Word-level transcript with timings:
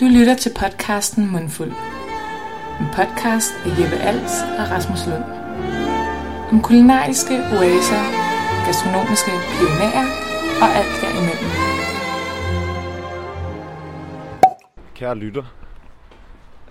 Du 0.00 0.04
lytter 0.04 0.34
til 0.34 0.52
podcasten 0.60 1.32
Mundfuld. 1.32 1.72
En 2.80 2.86
podcast 2.98 3.52
af 3.66 3.70
Jeppe 3.78 3.96
Als 4.10 4.34
og 4.58 4.64
Rasmus 4.72 5.06
Lund. 5.10 5.24
Om 6.52 6.62
kulinariske 6.62 7.34
oaser, 7.34 8.04
gastronomiske 8.66 9.30
pionerer 9.54 10.06
og 10.62 10.68
alt 10.78 10.94
derimellem. 11.02 11.50
Kære 14.94 15.14
lytter, 15.14 15.44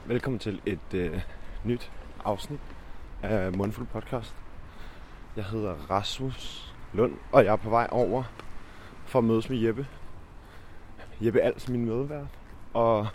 velkommen 0.05 0.39
til 0.39 0.62
et 0.66 0.94
øh, 0.94 1.21
nyt 1.64 1.91
afsnit 2.25 2.59
af 3.23 3.52
Mundfuld 3.52 3.88
Podcast. 3.88 4.36
Jeg 5.36 5.46
hedder 5.46 5.73
Rasmus 5.73 6.73
Lund, 6.94 7.14
og 7.32 7.46
jeg 7.46 7.52
er 7.52 7.55
på 7.55 7.70
vej 7.70 7.88
over 7.91 8.23
for 9.05 9.20
at 9.20 9.25
mødes 9.25 9.50
med 9.50 9.57
Jeppe. 9.57 9.88
Jeppe 11.21 11.41
Als, 11.41 11.70
min 11.70 11.86
medvært, 11.86 12.28
og 12.78 13.07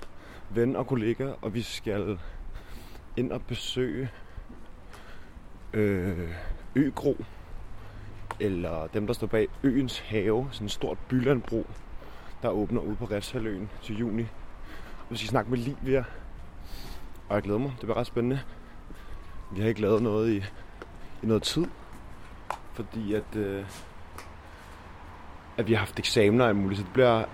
ven 0.51 0.77
og 0.77 0.87
kollega, 0.87 1.33
og 1.43 1.55
vi 1.55 1.63
skal 1.63 2.19
ind 3.17 3.33
og 3.33 3.43
besøge 3.43 4.11
øh, 5.73 6.31
Øgro, 6.75 7.17
eller 8.41 8.87
dem, 8.87 9.07
der 9.07 9.15
står 9.15 9.27
bag 9.27 9.49
Øens 9.63 9.99
Have, 9.99 10.49
sådan 10.53 10.65
en 10.65 10.69
stort 10.69 10.99
bylandbro, 11.09 11.67
der 12.43 12.49
åbner 12.49 12.81
ud 12.81 12.97
på 12.97 13.05
Refshaløen 13.05 13.71
til 13.83 13.99
juni. 13.99 14.27
Vi 15.11 15.17
skal 15.17 15.29
snakke 15.29 15.51
med 15.51 15.59
Livia, 15.59 16.05
og 17.29 17.35
jeg 17.35 17.43
glæder 17.43 17.59
mig. 17.59 17.71
Det 17.71 17.81
bliver 17.81 17.97
ret 17.97 18.07
spændende. 18.07 18.41
Vi 19.53 19.61
har 19.61 19.69
ikke 19.69 19.81
lavet 19.81 20.03
noget 20.03 20.33
i, 20.33 20.45
i 21.23 21.27
noget 21.27 21.43
tid, 21.43 21.67
fordi 22.73 23.15
at, 23.15 23.37
øh, 23.37 23.65
at 25.57 25.69
vi 25.69 25.73
har 25.73 25.79
haft 25.79 25.99
eksamener 25.99 26.45
og 26.47 26.57
muligt, 26.57 26.79
så 26.79 26.85
det 26.85 26.93
bliver 26.93 27.25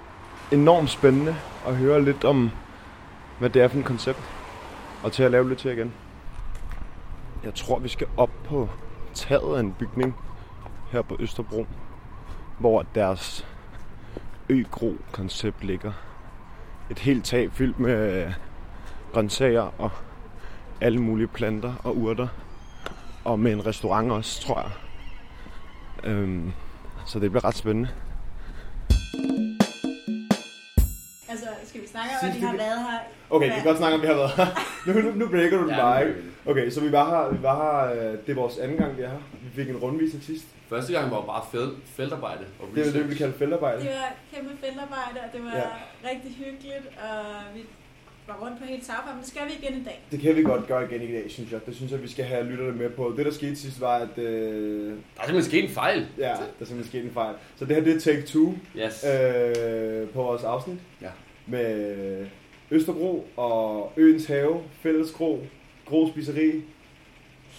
enormt 0.52 0.90
spændende 0.90 1.36
at 1.66 1.76
høre 1.76 2.04
lidt 2.04 2.24
om, 2.24 2.50
hvad 3.38 3.50
det 3.50 3.62
er 3.62 3.68
for 3.68 3.78
et 3.78 3.84
koncept, 3.84 4.22
og 5.02 5.12
til 5.12 5.22
at 5.22 5.30
lave 5.30 5.48
lidt 5.48 5.58
til 5.58 5.70
igen. 5.70 5.92
Jeg 7.44 7.55
tror, 7.55 7.78
vi 7.78 7.88
skal 7.88 8.06
op 8.16 8.30
på 8.44 8.68
taget 9.14 9.56
af 9.56 9.60
en 9.60 9.72
bygning 9.72 10.14
her 10.90 11.02
på 11.02 11.16
Østerbro, 11.20 11.66
hvor 12.58 12.82
deres 12.94 13.46
øgro-koncept 14.48 15.64
ligger. 15.64 15.92
Et 16.90 16.98
helt 16.98 17.24
tag 17.24 17.52
fyldt 17.52 17.78
med 17.78 18.24
øh, 18.27 18.33
grøntsager 19.12 19.72
og 19.78 19.90
alle 20.80 21.02
mulige 21.02 21.28
planter 21.28 21.74
og 21.84 21.96
urter. 21.96 22.28
Og 23.24 23.38
med 23.38 23.52
en 23.52 23.66
restaurant 23.66 24.12
også, 24.12 24.42
tror 24.42 24.60
jeg. 24.60 24.70
Øhm, 26.05 26.52
så 27.06 27.18
det 27.18 27.30
bliver 27.30 27.44
ret 27.44 27.55
spændende. 27.56 27.88
Altså, 28.90 29.47
skal 31.69 31.80
vi 31.83 31.86
snakke 31.86 32.11
om, 32.22 32.28
at 32.28 32.34
de 32.34 32.41
har 32.41 32.52
været 32.56 32.78
her? 32.91 32.98
Okay, 33.30 33.47
vi 33.48 33.52
kan 33.55 33.64
godt 33.64 33.78
snakke 33.78 33.94
om, 33.97 34.02
vi 34.02 34.06
har 34.06 34.14
været 34.14 34.30
her. 34.30 34.47
Nu, 34.86 34.92
nu, 35.00 35.11
nu 35.20 35.28
breaker 35.28 35.56
du 35.58 35.62
den 35.62 35.70
Ja, 35.70 35.77
bare, 35.80 36.08
ikke? 36.08 36.20
Okay, 36.47 36.70
så 36.70 36.80
vi 36.80 36.92
var 36.92 37.06
her, 37.11 37.36
vi 37.36 37.42
var 37.42 37.56
her, 37.62 37.92
øh, 38.11 38.12
det 38.27 38.30
er 38.33 38.34
vores 38.34 38.58
anden 38.58 38.77
gang, 38.77 38.97
vi 38.97 39.02
er 39.02 39.08
her. 39.08 39.22
Vi 39.42 39.62
fik 39.62 39.69
en 39.70 39.77
rundvisning 39.77 40.24
sidst. 40.24 40.44
Første 40.69 40.92
gang 40.92 41.11
var 41.11 41.20
bare 41.20 41.42
felt, 41.52 41.72
feltarbejde 41.96 42.44
og 42.61 42.69
Det 42.74 42.83
er 42.83 42.86
jo 42.92 42.98
det, 42.98 43.11
vi 43.11 43.14
kalder 43.14 43.39
feltarbejde. 43.39 43.80
Det 43.80 43.89
var 43.91 44.12
kæmpe 44.34 44.50
feltarbejde, 44.61 45.19
og 45.27 45.33
det 45.33 45.44
var 45.44 45.56
Ja. 45.56 46.08
rigtig 46.11 46.30
hyggeligt, 46.44 46.86
og 47.02 47.24
vi 47.55 47.61
var 48.27 48.39
rundt 48.46 48.58
på 48.61 48.64
hele 48.66 48.84
Sagfarm, 48.84 49.14
men 49.14 49.22
det 49.22 49.28
skal 49.30 49.42
vi 49.48 49.52
igen 49.66 49.80
i 49.80 49.84
dag. 49.84 50.02
Det 50.11 50.20
kan 50.20 50.36
vi 50.36 50.42
godt 50.42 50.66
gøre 50.66 50.84
igen 50.84 51.02
i 51.08 51.12
dag, 51.12 51.24
synes 51.28 51.52
jeg. 51.52 51.66
Det 51.66 51.77
synes 51.77 51.92
jeg, 51.92 52.02
vi 52.02 52.08
skal 52.08 52.24
have 52.24 52.44
lytterne 52.44 52.72
med 52.72 52.91
på. 52.91 53.14
Det, 53.16 53.27
der 53.27 53.33
skete 53.33 53.56
sidst, 53.56 53.80
var, 53.80 53.94
at... 53.96 54.19
Øh, 54.19 54.24
Der 54.24 54.92
er 55.20 55.24
simpelthen 55.27 55.42
sket 55.50 55.64
en 55.64 55.70
fejl. 55.70 56.06
ja, 56.19 56.22
der 56.24 56.30
er 56.33 56.64
simpelthen 56.64 56.84
sket 56.84 57.05
en 57.05 57.11
fejl. 57.14 57.34
Så 57.56 57.64
det 57.64 57.77
her, 57.77 57.83
det 57.84 57.96
er 57.96 58.00
take 58.00 58.22
two 58.22 58.55
Yes. 58.77 59.05
øh, 59.05 60.08
på 60.08 60.22
vores 60.22 60.44
afsnit. 60.44 60.78
Ja. 61.02 61.08
Med 61.48 62.27
Østerbro 62.70 63.27
og 63.36 63.92
Øens 63.96 64.27
Have, 64.27 64.62
Fælleskro, 64.82 65.46
Gro 65.86 66.08
Spiseri. 66.10 66.62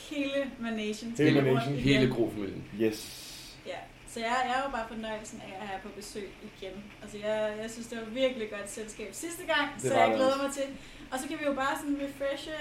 Hele 0.09 0.51
Managen. 0.59 1.13
Hele 1.17 1.39
igen. 1.39 1.57
Hele 1.75 2.13
grofamilien. 2.13 2.63
Yes. 2.81 3.25
Ja, 3.65 3.79
så 4.07 4.19
jeg, 4.19 4.35
jeg 4.45 4.55
er 4.59 4.63
jo 4.65 4.71
bare 4.71 4.85
fornøjelsen 4.87 5.41
af 5.47 5.53
at 5.61 5.67
have 5.67 5.79
på 5.83 5.89
besøg 5.95 6.29
igen. 6.43 6.75
Altså, 7.01 7.17
jeg, 7.17 7.53
jeg 7.61 7.69
synes, 7.71 7.87
det 7.87 7.97
var 7.97 8.09
virkelig 8.13 8.49
godt 8.49 8.69
selskab 8.71 9.09
sidste 9.11 9.43
gang, 9.53 9.67
Det 9.75 9.81
så 9.91 9.93
jeg 9.97 10.07
det 10.07 10.15
glæder 10.15 10.31
også. 10.31 10.43
mig 10.43 10.51
til. 10.53 10.67
Og 11.11 11.19
så 11.19 11.27
kan 11.27 11.37
vi 11.39 11.45
jo 11.45 11.53
bare 11.53 11.75
sådan 11.81 11.97
refreshe 12.07 12.51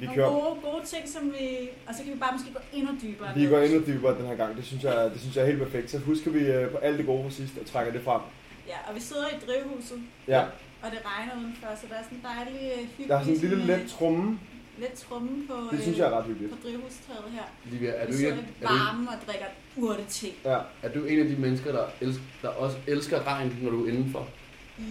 Vi 0.00 0.06
nogle 0.06 0.16
kører, 0.16 0.30
gode, 0.30 0.54
gode 0.72 0.84
ting, 0.92 1.08
som 1.08 1.22
vi... 1.32 1.46
Og 1.88 1.94
så 1.94 2.00
kan 2.04 2.12
vi 2.14 2.18
bare 2.18 2.32
måske 2.36 2.50
gå 2.52 2.60
endnu 2.78 2.92
dybere 3.02 3.28
vi 3.34 3.46
går 3.46 3.58
endnu 3.58 3.80
dybere 3.86 4.18
den 4.18 4.26
her 4.26 4.36
gang. 4.42 4.56
Det 4.56 4.64
synes 4.64 4.82
jeg, 4.84 5.10
det 5.12 5.20
synes 5.20 5.36
jeg 5.36 5.42
er 5.42 5.46
helt 5.52 5.62
perfekt. 5.66 5.90
Så 5.90 5.98
husker 5.98 6.30
vi 6.30 6.38
øh, 6.38 6.70
på 6.70 6.76
alt 6.76 6.98
det 6.98 7.06
gode 7.06 7.22
fra 7.24 7.30
sidst 7.30 7.58
og 7.60 7.66
trækker 7.66 7.92
det 7.92 8.02
frem. 8.02 8.20
Ja, 8.68 8.76
og 8.88 8.94
vi 8.94 9.00
sidder 9.00 9.28
i 9.28 9.38
drivhuset, 9.46 10.02
Ja, 10.28 10.42
og 10.82 10.90
det 10.90 11.00
regner 11.06 11.32
udenfor, 11.40 11.68
så 11.80 11.86
der 11.90 11.94
er 11.94 12.02
sådan 12.02 12.18
en 12.18 12.24
dejlig 12.24 12.72
øh, 12.72 12.84
hyggelig... 12.88 13.08
der 13.08 13.16
er 13.16 13.20
sådan 13.22 13.34
en 13.34 13.40
lille 13.40 13.56
øh, 13.62 13.66
let 13.68 13.90
trumme. 13.90 14.38
let 14.78 14.92
trumme 14.92 15.46
på, 15.46 15.54
Det 15.72 15.82
synes 15.82 15.98
jeg 15.98 16.06
er 16.06 16.18
ret 16.18 16.24
hyggeligt. 16.24 16.52
på 16.52 16.58
drivhustræet 16.68 17.24
her. 17.32 17.42
Livia, 17.64 17.90
er 17.90 18.06
Vi 18.06 18.12
du, 18.12 18.16
sidder 18.18 18.32
en, 18.32 18.38
lidt 18.38 18.48
er, 18.62 18.68
du, 18.68 18.74
varme 18.74 19.08
og 19.10 19.16
drikker 19.26 19.46
urte-te. 19.76 20.28
Ja, 20.44 20.58
er 20.82 20.88
du 20.94 21.04
en 21.04 21.20
af 21.20 21.28
de 21.28 21.36
mennesker, 21.36 21.72
der, 21.72 21.86
elsker, 22.00 22.22
der 22.42 22.48
også 22.48 22.78
elsker 22.86 23.26
regn, 23.26 23.58
når 23.62 23.70
du 23.70 23.84
er 23.84 23.88
indenfor? 23.88 24.28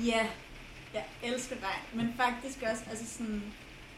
Ja, 0.06 0.28
jeg 0.94 1.06
elsker 1.24 1.56
regn, 1.56 1.84
men 1.94 2.14
faktisk 2.18 2.58
også, 2.72 2.84
altså 2.90 3.06
sådan, 3.18 3.44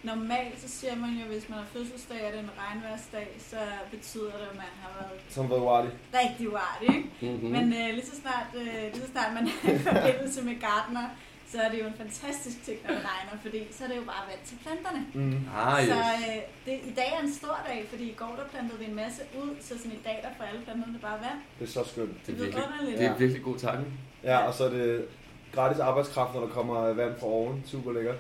normalt 0.04 0.62
så 0.62 0.70
siger 0.78 0.96
man 0.96 1.10
jo, 1.10 1.26
hvis 1.34 1.50
man 1.50 1.58
har 1.58 1.66
fødselsdag 1.74 2.26
og 2.26 2.32
det 2.32 2.40
er 2.40 2.44
en 2.44 2.50
regnværsdag, 2.64 3.28
så 3.40 3.58
betyder 3.92 4.32
det, 4.42 4.48
at 4.52 4.56
man 4.56 4.72
har 4.84 4.92
været 5.00 5.20
som 5.30 5.50
ved 5.50 5.58
Wardy. 5.58 5.90
rigtig 6.14 6.50
uartig, 6.54 6.90
ikke? 6.96 7.34
Mm-hmm. 7.34 7.50
Men 7.50 7.66
øh, 7.74 7.90
lige, 7.96 8.06
så 8.06 8.16
snart, 8.22 8.50
øh, 8.56 8.84
lige 8.94 9.02
så 9.06 9.12
snart 9.12 9.34
man 9.34 9.44
er 9.64 9.74
i 9.76 9.80
forbindelse 9.80 10.42
med 10.44 10.56
gardner, 10.68 11.08
så 11.52 11.58
er 11.62 11.70
det 11.72 11.80
jo 11.82 11.86
en 11.86 11.98
fantastisk 12.04 12.58
ting, 12.64 12.78
når 12.84 12.94
det 12.96 13.04
regner, 13.12 13.34
fordi 13.42 13.60
så 13.72 13.84
er 13.84 13.88
det 13.88 13.98
jo 14.02 14.06
bare 14.14 14.24
vand 14.30 14.44
til 14.50 14.58
planterne. 14.64 15.02
Mm. 15.14 15.40
ah, 15.58 15.84
yes. 15.84 15.90
Så 15.94 16.00
øh, 16.28 16.42
det, 16.66 16.76
i 16.92 16.94
dag 17.00 17.10
er 17.18 17.22
en 17.28 17.34
stor 17.34 17.56
dag, 17.68 17.80
fordi 17.92 18.06
i 18.14 18.16
går 18.22 18.34
der 18.40 18.46
plantede 18.54 18.80
vi 18.80 18.86
en 18.86 18.96
masse 18.96 19.22
ud, 19.42 19.52
så 19.62 19.78
sådan 19.78 19.92
i 19.92 20.04
dag 20.08 20.18
der 20.24 20.30
får 20.38 20.44
alle 20.50 20.62
planterne 20.66 21.00
bare 21.08 21.20
vand. 21.26 21.40
Det 21.60 21.66
er 21.68 21.72
så 21.78 21.84
skønt. 21.92 22.26
det, 22.26 22.34
er 22.34 22.38
det 22.38 22.42
er 22.42 22.44
virkelig, 22.46 22.64
underligt. 22.68 23.00
det 23.00 23.08
er 23.08 23.18
virkelig 23.24 23.44
god 23.44 23.58
tanke. 23.58 23.86
Ja, 24.24 24.38
og 24.48 24.54
så 24.54 24.64
er 24.66 24.70
det 24.70 25.06
gratis 25.54 25.80
arbejdskraft, 25.80 26.34
når 26.34 26.42
der 26.42 26.48
kommer 26.48 26.94
vand 26.94 27.20
fra 27.20 27.28
oven. 27.28 27.64
Super 27.68 27.92
lækkert. 27.92 28.16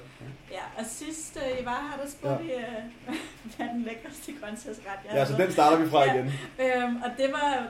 Ja, 0.51 0.61
og 0.77 0.85
sidst 0.87 1.37
øh, 1.37 1.61
I 1.61 1.65
var 1.65 1.89
her, 1.91 2.03
der 2.03 2.09
spurgte 2.11 2.45
ja. 2.45 2.53
I, 2.53 2.57
øh, 2.59 3.15
hvad 3.57 3.67
den 3.67 3.81
lækreste 3.83 4.31
grøntsagsret, 4.41 4.85
jeg 5.05 5.13
Ja, 5.13 5.25
så 5.25 5.33
den 5.37 5.51
starter 5.51 5.77
vi 5.77 5.89
fra 5.89 6.03
Ja. 6.03 6.13
igen. 6.13 6.25
Øhm, 6.59 6.95
og 7.01 7.09
det 7.17 7.31
var 7.31 7.67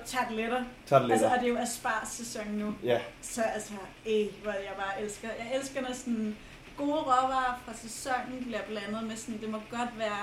det 0.99 1.01
lidt. 1.07 1.11
Altså, 1.11 1.27
og 1.27 1.39
det 1.39 1.43
er 1.49 1.53
jo 1.53 1.57
asparges-sæson 1.57 2.47
nu. 2.47 2.73
Ja, 2.83 2.99
Så 3.21 3.41
altså, 3.41 3.73
øh, 4.09 4.25
hvor 4.43 4.51
jeg 4.51 4.73
bare 4.77 5.01
elsker. 5.03 5.27
Jeg 5.27 5.55
elsker, 5.59 5.81
når 5.81 5.93
sådan 5.93 6.35
gode 6.77 6.99
råvarer 7.01 7.61
fra 7.65 7.73
sæsonen 7.73 8.43
bliver 8.45 8.61
blandet 8.67 9.03
med 9.03 9.15
sådan, 9.15 9.41
det 9.41 9.49
må 9.49 9.57
godt 9.71 9.89
være 9.97 10.21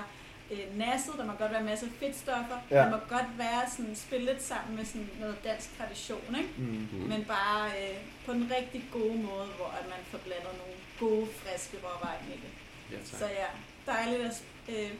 øh, 0.52 0.78
nasset, 0.78 1.14
der 1.18 1.24
må 1.30 1.32
godt 1.42 1.52
være 1.52 1.62
masser 1.70 1.86
af 1.86 1.92
fedtstoffer, 2.00 2.58
Ja. 2.70 2.76
ja. 2.76 2.82
der 2.84 2.90
må 2.90 2.96
godt 3.16 3.30
være 3.44 3.62
sådan, 3.76 3.94
spille 4.06 4.26
lidt 4.30 4.42
sammen 4.42 4.76
med 4.76 4.84
sådan 4.84 5.10
noget 5.20 5.36
dansk 5.44 5.68
tradition, 5.78 6.28
ikke? 6.40 6.50
mm. 6.58 6.88
Mm. 6.92 7.08
Men 7.12 7.24
bare 7.24 7.64
øh, 7.82 7.96
på 8.26 8.32
den 8.32 8.44
rigtig 8.58 8.82
gode 8.92 9.16
måde, 9.28 9.48
hvor 9.58 9.70
at 9.80 9.84
man 9.94 10.00
får 10.10 10.18
blandet 10.26 10.52
nogle 10.62 10.76
gode, 11.02 11.26
friske 11.40 11.76
råvarer 11.84 12.18
ind 12.22 12.30
i 12.36 12.38
det. 12.44 12.52
Ja, 12.92 12.96
tak. 12.96 13.18
Så 13.20 13.26
ja, 13.40 13.48
dejligt 13.92 14.22
at 14.28 14.42
øh, 14.68 14.90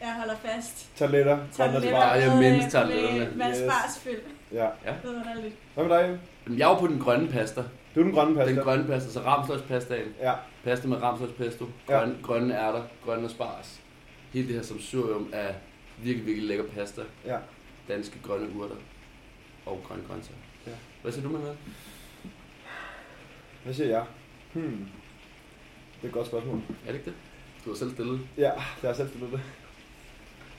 jeg 0.00 0.14
holder 0.14 0.36
fast. 0.36 0.76
Spar. 0.96 1.06
Ej, 1.06 2.20
jeg 2.20 2.36
mindes 2.38 2.72
tarteletterne. 2.72 3.18
Med, 3.18 3.32
med 3.32 3.46
Yes. 3.50 3.58
asparsfyld. 3.60 4.20
Ja. 4.52 4.68
Det 4.84 5.04
er 5.04 5.08
underligt. 5.08 5.54
Hvad 5.74 5.84
med 5.84 5.98
dig? 5.98 6.18
Men 6.46 6.58
Jeg 6.58 6.64
er 6.64 6.68
jo 6.68 6.78
på 6.78 6.86
den 6.86 6.98
grønne 6.98 7.28
pasta. 7.28 7.62
Du 7.94 8.00
er 8.00 8.04
den 8.04 8.12
grønne 8.12 8.34
pasta. 8.36 8.52
Den 8.54 8.62
grønne 8.62 8.84
pasta, 8.84 9.10
så 9.10 9.20
ramsløgspastaen. 9.20 10.14
Ja, 10.20 10.32
Pasta 10.64 10.88
med 10.88 11.02
ramsløgspesto, 11.02 11.66
Ja. 11.88 11.98
grønne, 11.98 12.16
grønne 12.22 12.54
ærter, 12.54 12.82
grønne 13.04 13.24
asparges. 13.26 13.80
Hele 14.32 14.46
det 14.48 14.54
her 14.54 14.62
samsurium 14.62 15.28
af 15.32 15.54
virkelig, 16.02 16.26
virkelig 16.26 16.48
lækker 16.48 16.64
pasta. 16.64 17.02
ja. 17.26 17.38
Danske 17.88 18.18
grønne 18.22 18.56
urter 18.56 18.74
og 19.66 19.80
grønne 19.88 20.04
grøntsager. 20.08 20.38
Ja. 20.66 20.72
Hvad 21.02 21.12
siger 21.12 21.22
du 21.26 21.32
med 21.32 21.40
med? 21.40 21.54
Hvad 23.64 23.74
siger 23.74 23.88
jeg? 23.88 24.04
Hmm. 24.52 24.88
Det 25.96 26.02
er 26.02 26.06
et 26.06 26.12
godt 26.12 26.26
spørgsmål. 26.26 26.56
Er 26.56 26.92
det 26.92 26.94
ikke 26.94 27.04
det? 27.04 27.14
Du 27.64 27.70
har 27.70 27.76
selv 27.76 27.90
stillet. 27.92 28.20
Ja, 28.36 28.42
det 28.52 28.52
har 28.80 28.88
jeg 28.88 28.96
selv 28.96 29.08
stillet 29.08 29.32
det. 29.32 29.40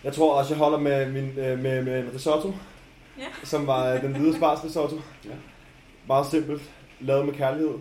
Jeg 0.04 0.14
tror 0.14 0.40
også, 0.40 0.54
jeg 0.54 0.58
holder 0.58 0.78
med, 0.80 1.12
min, 1.12 1.30
øh, 1.30 1.60
med, 1.60 1.84
med 1.84 2.00
en 2.00 2.14
risotto, 2.14 2.54
Ja. 3.20 3.28
som 3.44 3.68
var 3.68 3.94
øh, 3.94 4.02
den 4.02 4.16
hvide 4.16 4.36
spars 4.38 4.64
risotto. 4.66 4.96
Ja. 5.26 5.30
Meget 6.08 6.26
simpelt. 6.28 6.72
Lavet 7.00 7.26
med 7.26 7.34
kærlighed. 7.34 7.74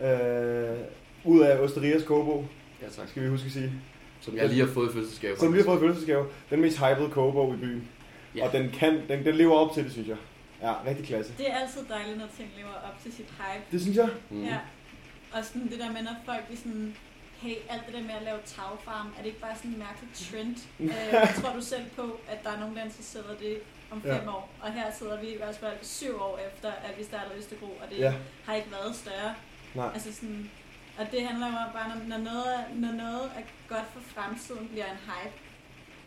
Øh, 0.00 0.78
ud 1.24 1.40
af 1.40 1.58
Osterias 1.58 2.02
kogebog, 2.04 2.48
Ja, 2.82 2.88
tak. 2.88 3.08
skal 3.08 3.22
vi 3.22 3.28
huske 3.28 3.46
at 3.46 3.52
sige. 3.52 3.72
Som 4.20 4.36
jeg 4.36 4.48
lige 4.48 4.66
har 4.66 4.72
fået 4.74 4.90
i 4.90 4.92
fødselsdagsgave. 4.92 5.36
Som 5.38 5.52
lige 5.52 5.62
har 5.62 5.70
fået 5.70 5.80
fødselsdagsgave. 5.80 6.26
Den 6.50 6.60
mest 6.60 6.78
hypede 6.78 7.10
kogebog 7.10 7.54
i 7.54 7.56
byen. 7.56 7.88
Ja. 8.36 8.46
Og 8.46 8.52
den, 8.52 8.70
kan, 8.70 9.02
den, 9.08 9.24
den 9.24 9.34
lever 9.34 9.54
op 9.56 9.74
til 9.74 9.84
det, 9.84 9.92
synes 9.92 10.08
jeg. 10.08 10.16
Ja, 10.62 10.74
rigtig 10.86 11.06
klasse. 11.06 11.32
Det 11.38 11.50
er 11.50 11.54
altid 11.54 11.80
dejligt, 11.88 12.18
når 12.18 12.26
ting 12.36 12.48
lever 12.56 12.70
op 12.88 13.02
til 13.02 13.12
sit 13.12 13.26
hype. 13.40 13.64
Det 13.72 13.80
synes 13.80 13.96
jeg. 13.96 14.08
Mm. 14.30 14.44
Ja. 14.44 14.58
Og 15.32 15.44
sådan 15.44 15.68
det 15.70 15.78
der 15.78 15.92
med, 15.92 16.02
når 16.02 16.16
folk 16.26 16.44
er 16.52 16.56
sådan, 16.56 16.96
hey, 17.42 17.54
alt 17.68 17.82
det 17.86 17.94
der 17.94 18.02
med 18.02 18.14
at 18.20 18.22
lave 18.22 18.38
tagfarm, 18.46 19.06
er 19.06 19.18
det 19.22 19.26
ikke 19.26 19.40
bare 19.40 19.56
sådan 19.56 19.70
en 19.70 19.78
mærkelig 19.78 20.10
trend? 20.14 20.56
øh, 20.92 21.42
tror 21.42 21.52
du 21.56 21.62
selv 21.62 21.82
på, 21.96 22.20
at 22.28 22.38
der 22.44 22.50
er 22.50 22.60
nogen, 22.60 22.74
der 22.74 22.80
er 22.80 22.84
interesseret 22.84 23.36
i 23.40 23.44
det 23.44 23.58
om 23.90 24.02
Ja. 24.04 24.18
fem 24.18 24.28
år? 24.28 24.50
Og 24.62 24.72
her 24.72 24.86
sidder 24.98 25.20
vi 25.20 25.26
i 25.26 25.36
hvert 25.36 25.56
fald 25.56 25.76
syv 25.82 26.14
år 26.20 26.40
efter, 26.48 26.68
at 26.70 26.98
vi 26.98 27.04
startede 27.04 27.34
Østerbro, 27.38 27.66
og 27.82 27.86
det 27.90 27.98
Ja. 27.98 28.12
har 28.44 28.54
ikke 28.54 28.70
været 28.70 28.96
større. 28.96 29.34
Nej. 29.74 29.90
Altså 29.94 30.12
sådan, 30.14 30.50
Og 31.00 31.06
det 31.12 31.20
handler 31.28 31.46
jo 31.46 31.56
om 31.66 31.72
bare, 31.78 31.88
når, 31.88 31.98
når, 32.12 32.24
noget, 32.30 32.46
er- 32.58 32.74
når 32.74 32.92
noget 33.04 33.24
er 33.38 33.42
godt 33.74 33.86
for 33.94 34.00
fremtiden, 34.14 34.68
bliver 34.68 34.84
en 34.94 35.00
hype, 35.10 35.34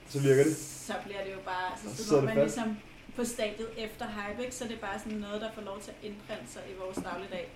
Så 0.09 0.19
virker 0.19 0.43
det. 0.43 0.57
så 0.57 0.93
bliver 1.05 1.23
det 1.25 1.31
jo 1.33 1.39
bare, 1.45 1.69
så, 1.83 1.97
så, 1.97 2.07
så 2.09 2.17
er 2.17 2.21
man 2.21 2.35
fast. 2.35 2.43
ligesom 2.57 2.77
på 3.15 3.23
stadiet 3.25 3.69
efter 3.77 4.05
hype, 4.17 4.43
ikke? 4.43 4.55
så 4.55 4.63
er 4.63 4.67
det 4.67 4.79
bare 4.79 4.99
sådan 4.99 5.17
noget, 5.17 5.41
der 5.41 5.51
får 5.51 5.61
lov 5.61 5.81
til 5.81 5.91
at 5.91 5.97
indprinte 6.09 6.47
sig 6.53 6.61
i 6.71 6.73
vores 6.83 6.97
dagligdag. 7.09 7.47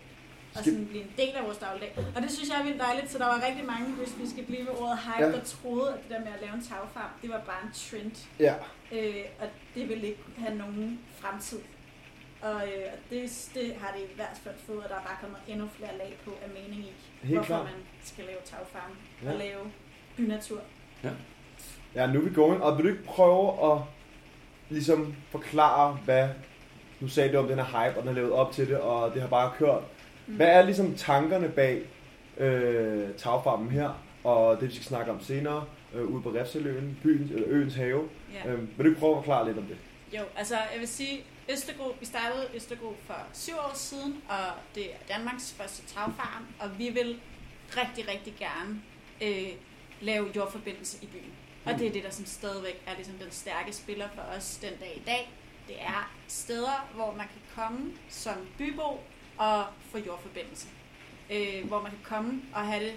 Og 0.55 0.63
sådan 0.63 0.85
blive 0.87 1.03
en 1.03 1.13
del 1.17 1.29
af 1.39 1.43
vores 1.43 1.57
dagligdag. 1.57 1.91
Og 2.15 2.21
det 2.21 2.31
synes 2.31 2.49
jeg 2.49 2.59
er 2.59 2.63
vildt 2.63 2.79
dejligt, 2.79 3.11
så 3.11 3.17
der 3.17 3.25
var 3.25 3.43
rigtig 3.47 3.65
mange, 3.65 3.87
hvis 3.93 4.13
vi 4.21 4.29
skal 4.29 4.43
blive 4.45 4.61
ved 4.67 4.73
ordet 4.81 4.97
hype, 5.07 5.25
Ja. 5.25 5.31
der 5.31 5.43
troede, 5.43 5.93
at 5.93 5.99
det 6.03 6.09
der 6.11 6.19
med 6.19 6.27
at 6.35 6.41
lave 6.41 6.53
en 6.53 6.63
tagfarm, 6.63 7.09
det 7.21 7.29
var 7.29 7.39
bare 7.51 7.61
en 7.67 7.71
trend. 7.73 8.15
Ja. 8.39 8.53
Øh, 8.91 9.25
og 9.39 9.47
det 9.75 9.89
vil 9.89 10.03
ikke 10.03 10.23
have 10.37 10.55
nogen 10.55 10.99
fremtid. 11.19 11.59
Og, 12.41 12.61
øh, 12.63 12.85
det, 13.09 13.49
det 13.53 13.75
har 13.81 13.91
det 13.97 14.01
i 14.11 14.15
hvert 14.15 14.37
fald 14.43 14.55
fået, 14.67 14.83
at 14.83 14.89
der 14.89 14.95
er 14.95 15.01
bare 15.01 15.17
kommet 15.21 15.39
endnu 15.47 15.67
flere 15.77 15.97
lag 15.97 16.17
på 16.25 16.31
af 16.43 16.49
mening 16.49 16.81
i, 16.85 16.93
Helt 17.21 17.33
hvorfor 17.33 17.45
klart. 17.47 17.63
man 17.63 17.73
skal 18.03 18.25
lave 18.25 18.37
tagfarm 18.45 18.91
Ja. 19.23 19.27
ja. 19.27 19.33
og 19.33 19.39
lave 19.39 19.59
bynatur. 20.17 20.59
Ja, 21.95 22.07
nu 22.07 22.19
er 22.19 22.23
vi 22.23 22.33
going. 22.35 22.63
Og 22.63 22.77
vil 22.77 22.85
du 22.85 22.89
ikke 22.89 23.03
prøve 23.03 23.73
at 23.73 23.81
ligesom 24.69 25.15
forklare, 25.29 25.97
hvad... 26.05 26.29
Nu 26.99 27.07
sagde 27.07 27.33
du 27.33 27.37
om 27.37 27.47
den 27.47 27.57
her 27.59 27.65
hype, 27.65 27.97
og 27.97 28.03
den 28.03 28.07
har 28.07 28.13
levet 28.15 28.31
op 28.31 28.51
til 28.51 28.67
det, 28.67 28.77
og 28.79 29.13
det 29.13 29.21
har 29.21 29.29
bare 29.29 29.51
kørt. 29.57 29.83
Mm. 30.27 30.35
Hvad 30.35 30.47
er 30.47 30.61
ligesom 30.61 30.95
tankerne 30.95 31.49
bag 31.49 31.81
øh, 32.37 33.13
tagfarmen 33.17 33.71
her, 33.71 34.03
og 34.23 34.59
det 34.59 34.69
vi 34.69 34.73
skal 34.73 34.85
snakke 34.85 35.11
om 35.11 35.21
senere, 35.21 35.65
øh, 35.95 36.03
ude 36.05 36.21
på 36.21 36.29
Refseløen, 36.29 36.97
byens, 37.03 37.31
eller 37.31 37.47
øens 37.49 37.75
have? 37.75 38.09
Ja. 38.45 38.49
Øh, 38.51 38.59
vil 38.77 38.85
du 38.85 38.89
ikke 38.89 38.99
prøve 38.99 39.17
at 39.17 39.23
forklare 39.23 39.45
lidt 39.47 39.57
om 39.57 39.63
det? 39.63 39.77
Jo, 40.17 40.23
altså 40.37 40.55
jeg 40.55 40.79
vil 40.79 40.87
sige, 40.87 41.23
Østergro, 41.49 41.95
vi 41.99 42.05
startede 42.05 42.49
Østergro 42.53 42.95
for 43.05 43.27
syv 43.33 43.53
år 43.55 43.71
siden, 43.75 44.23
og 44.29 44.45
det 44.75 44.94
er 44.94 44.97
Danmarks 45.07 45.53
første 45.53 45.85
tagfarm, 45.85 46.45
og 46.59 46.79
vi 46.79 46.89
vil 46.89 47.21
rigtig, 47.77 48.07
rigtig 48.07 48.35
gerne 48.39 48.81
øh, 49.21 49.53
lave 50.01 50.31
jordforbindelse 50.35 50.97
i 51.01 51.05
byen. 51.05 51.33
Og 51.65 51.79
det 51.79 51.88
er 51.88 51.91
det, 51.91 52.03
der 52.03 52.09
som 52.09 52.25
stadigvæk 52.25 52.81
er 52.85 52.95
ligesom 52.95 53.15
den 53.15 53.31
stærke 53.31 53.73
spiller 53.73 54.09
for 54.15 54.21
os 54.21 54.57
den 54.61 54.73
dag 54.79 54.94
i 54.97 55.03
dag. 55.05 55.31
Det 55.67 55.81
er 55.81 56.13
steder, 56.27 56.89
hvor 56.94 57.11
man 57.11 57.27
kan 57.27 57.41
komme 57.55 57.94
som 58.09 58.35
bybo 58.57 58.99
og 59.38 59.65
få 59.91 59.97
jordforbindelse. 59.97 60.67
Øh, 61.29 61.67
hvor 61.67 61.81
man 61.81 61.91
kan 61.91 61.99
komme 62.03 62.41
og 62.53 62.67
have 62.67 62.85
det 62.85 62.94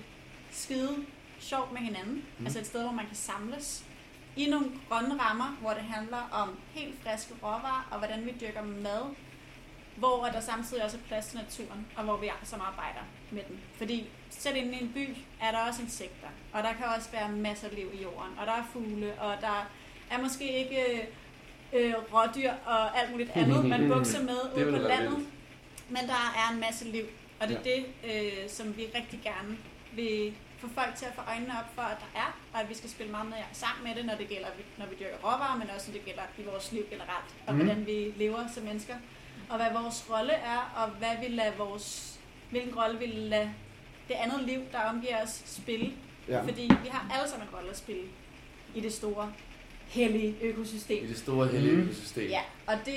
skide 0.50 1.06
sjovt 1.40 1.72
med 1.72 1.80
hinanden. 1.80 2.24
Mm. 2.38 2.44
Altså 2.44 2.58
et 2.58 2.66
sted, 2.66 2.82
hvor 2.82 2.92
man 2.92 3.06
kan 3.06 3.16
samles 3.16 3.84
i 4.36 4.46
nogle 4.50 4.66
grønne 4.88 5.22
rammer, 5.22 5.56
hvor 5.60 5.70
det 5.70 5.82
handler 5.82 6.28
om 6.32 6.58
helt 6.72 7.02
friske 7.02 7.34
råvarer 7.42 7.88
og 7.90 7.98
hvordan 7.98 8.26
vi 8.26 8.34
dyrker 8.40 8.62
mad, 8.62 9.02
hvor 9.96 10.28
der 10.32 10.40
samtidig 10.40 10.84
også 10.84 10.96
er 10.96 11.00
plads 11.08 11.26
til 11.26 11.38
naturen, 11.38 11.86
og 11.96 12.04
hvor 12.04 12.16
vi 12.16 12.30
samarbejder 12.42 13.00
med 13.30 13.42
den. 13.48 13.60
Fordi 13.78 14.08
selv 14.30 14.56
inde 14.56 14.72
i 14.72 14.82
en 14.82 14.92
by 14.94 15.16
er 15.40 15.50
der 15.50 15.58
også 15.58 15.82
insekter, 15.82 16.28
og 16.52 16.62
der 16.62 16.72
kan 16.72 16.86
også 16.96 17.10
være 17.12 17.32
masser 17.32 17.68
af 17.68 17.74
liv 17.74 17.90
i 17.94 18.02
jorden, 18.02 18.38
og 18.38 18.46
der 18.46 18.52
er 18.52 18.64
fugle, 18.72 19.14
og 19.20 19.40
der 19.40 19.70
er 20.10 20.22
måske 20.22 20.58
ikke 20.58 21.08
øh, 21.72 21.94
rådyr 22.12 22.52
og 22.66 22.98
alt 22.98 23.10
muligt 23.10 23.30
andet, 23.34 23.64
man 23.74 23.88
bukser 23.88 24.22
med 24.22 24.38
ude 24.56 24.64
på 24.64 24.88
landet. 24.88 25.16
vildt. 25.16 25.28
Men 25.88 26.02
der 26.08 26.32
er 26.36 26.52
en 26.54 26.60
masse 26.60 26.84
liv, 26.84 27.04
og 27.40 27.48
det 27.48 27.56
er 27.56 27.62
det, 27.62 27.86
øh, 28.04 28.48
som 28.48 28.76
vi 28.76 28.86
rigtig 28.94 29.20
gerne 29.22 29.56
vil 29.92 30.34
få 30.60 30.68
folk 30.74 30.94
til 30.96 31.06
at 31.06 31.14
få 31.14 31.22
øjnene 31.28 31.52
op 31.60 31.74
for, 31.74 31.82
at 31.82 31.96
der 32.04 32.20
er, 32.20 32.38
og 32.54 32.60
at 32.60 32.68
vi 32.68 32.74
skal 32.74 32.90
spille 32.90 33.12
meget 33.12 33.28
mere 33.28 33.44
sammen 33.52 33.84
med 33.84 33.94
det, 33.94 34.04
når 34.06 34.14
det 34.14 34.28
gælder, 34.28 34.48
når 34.78 34.86
vi 34.86 34.94
dyrker 35.00 35.16
råvarer, 35.24 35.56
men 35.58 35.70
også 35.74 35.90
når 35.90 35.92
det 35.98 36.04
gælder 36.04 36.22
i 36.38 36.42
vores 36.42 36.72
liv 36.72 36.84
generelt, 36.90 37.30
og 37.46 37.54
mm. 37.54 37.60
hvordan 37.60 37.86
vi 37.86 38.12
lever 38.16 38.48
som 38.54 38.62
mennesker, 38.62 38.94
og 39.50 39.56
hvad 39.56 39.82
vores 39.82 40.06
rolle 40.10 40.32
er, 40.32 40.72
og 40.76 40.88
hvad 40.90 41.14
vi 41.22 41.28
lader 41.34 41.52
vores, 41.56 42.18
hvilken 42.50 42.74
rolle 42.74 42.98
vi 42.98 43.06
lader 43.06 43.48
det 44.08 44.14
andet 44.14 44.42
liv, 44.42 44.60
der 44.72 44.80
omgiver 44.80 45.22
os, 45.22 45.42
spille. 45.46 45.92
Ja. 46.28 46.42
Fordi 46.42 46.62
vi 46.82 46.88
har 46.88 47.06
alle 47.14 47.28
sammen 47.30 47.48
en 47.48 47.54
rolle 47.54 47.70
at 47.70 47.78
spille 47.78 48.02
i 48.74 48.80
det 48.80 48.92
store, 48.92 49.32
hellige 49.88 50.36
økosystem. 50.42 51.04
I 51.04 51.08
det 51.08 51.18
store 51.18 51.46
hellige 51.48 51.76
Mm. 51.76 51.82
økosystem. 51.82 52.28
Ja, 52.28 52.40
og 52.66 52.74
det, 52.86 52.96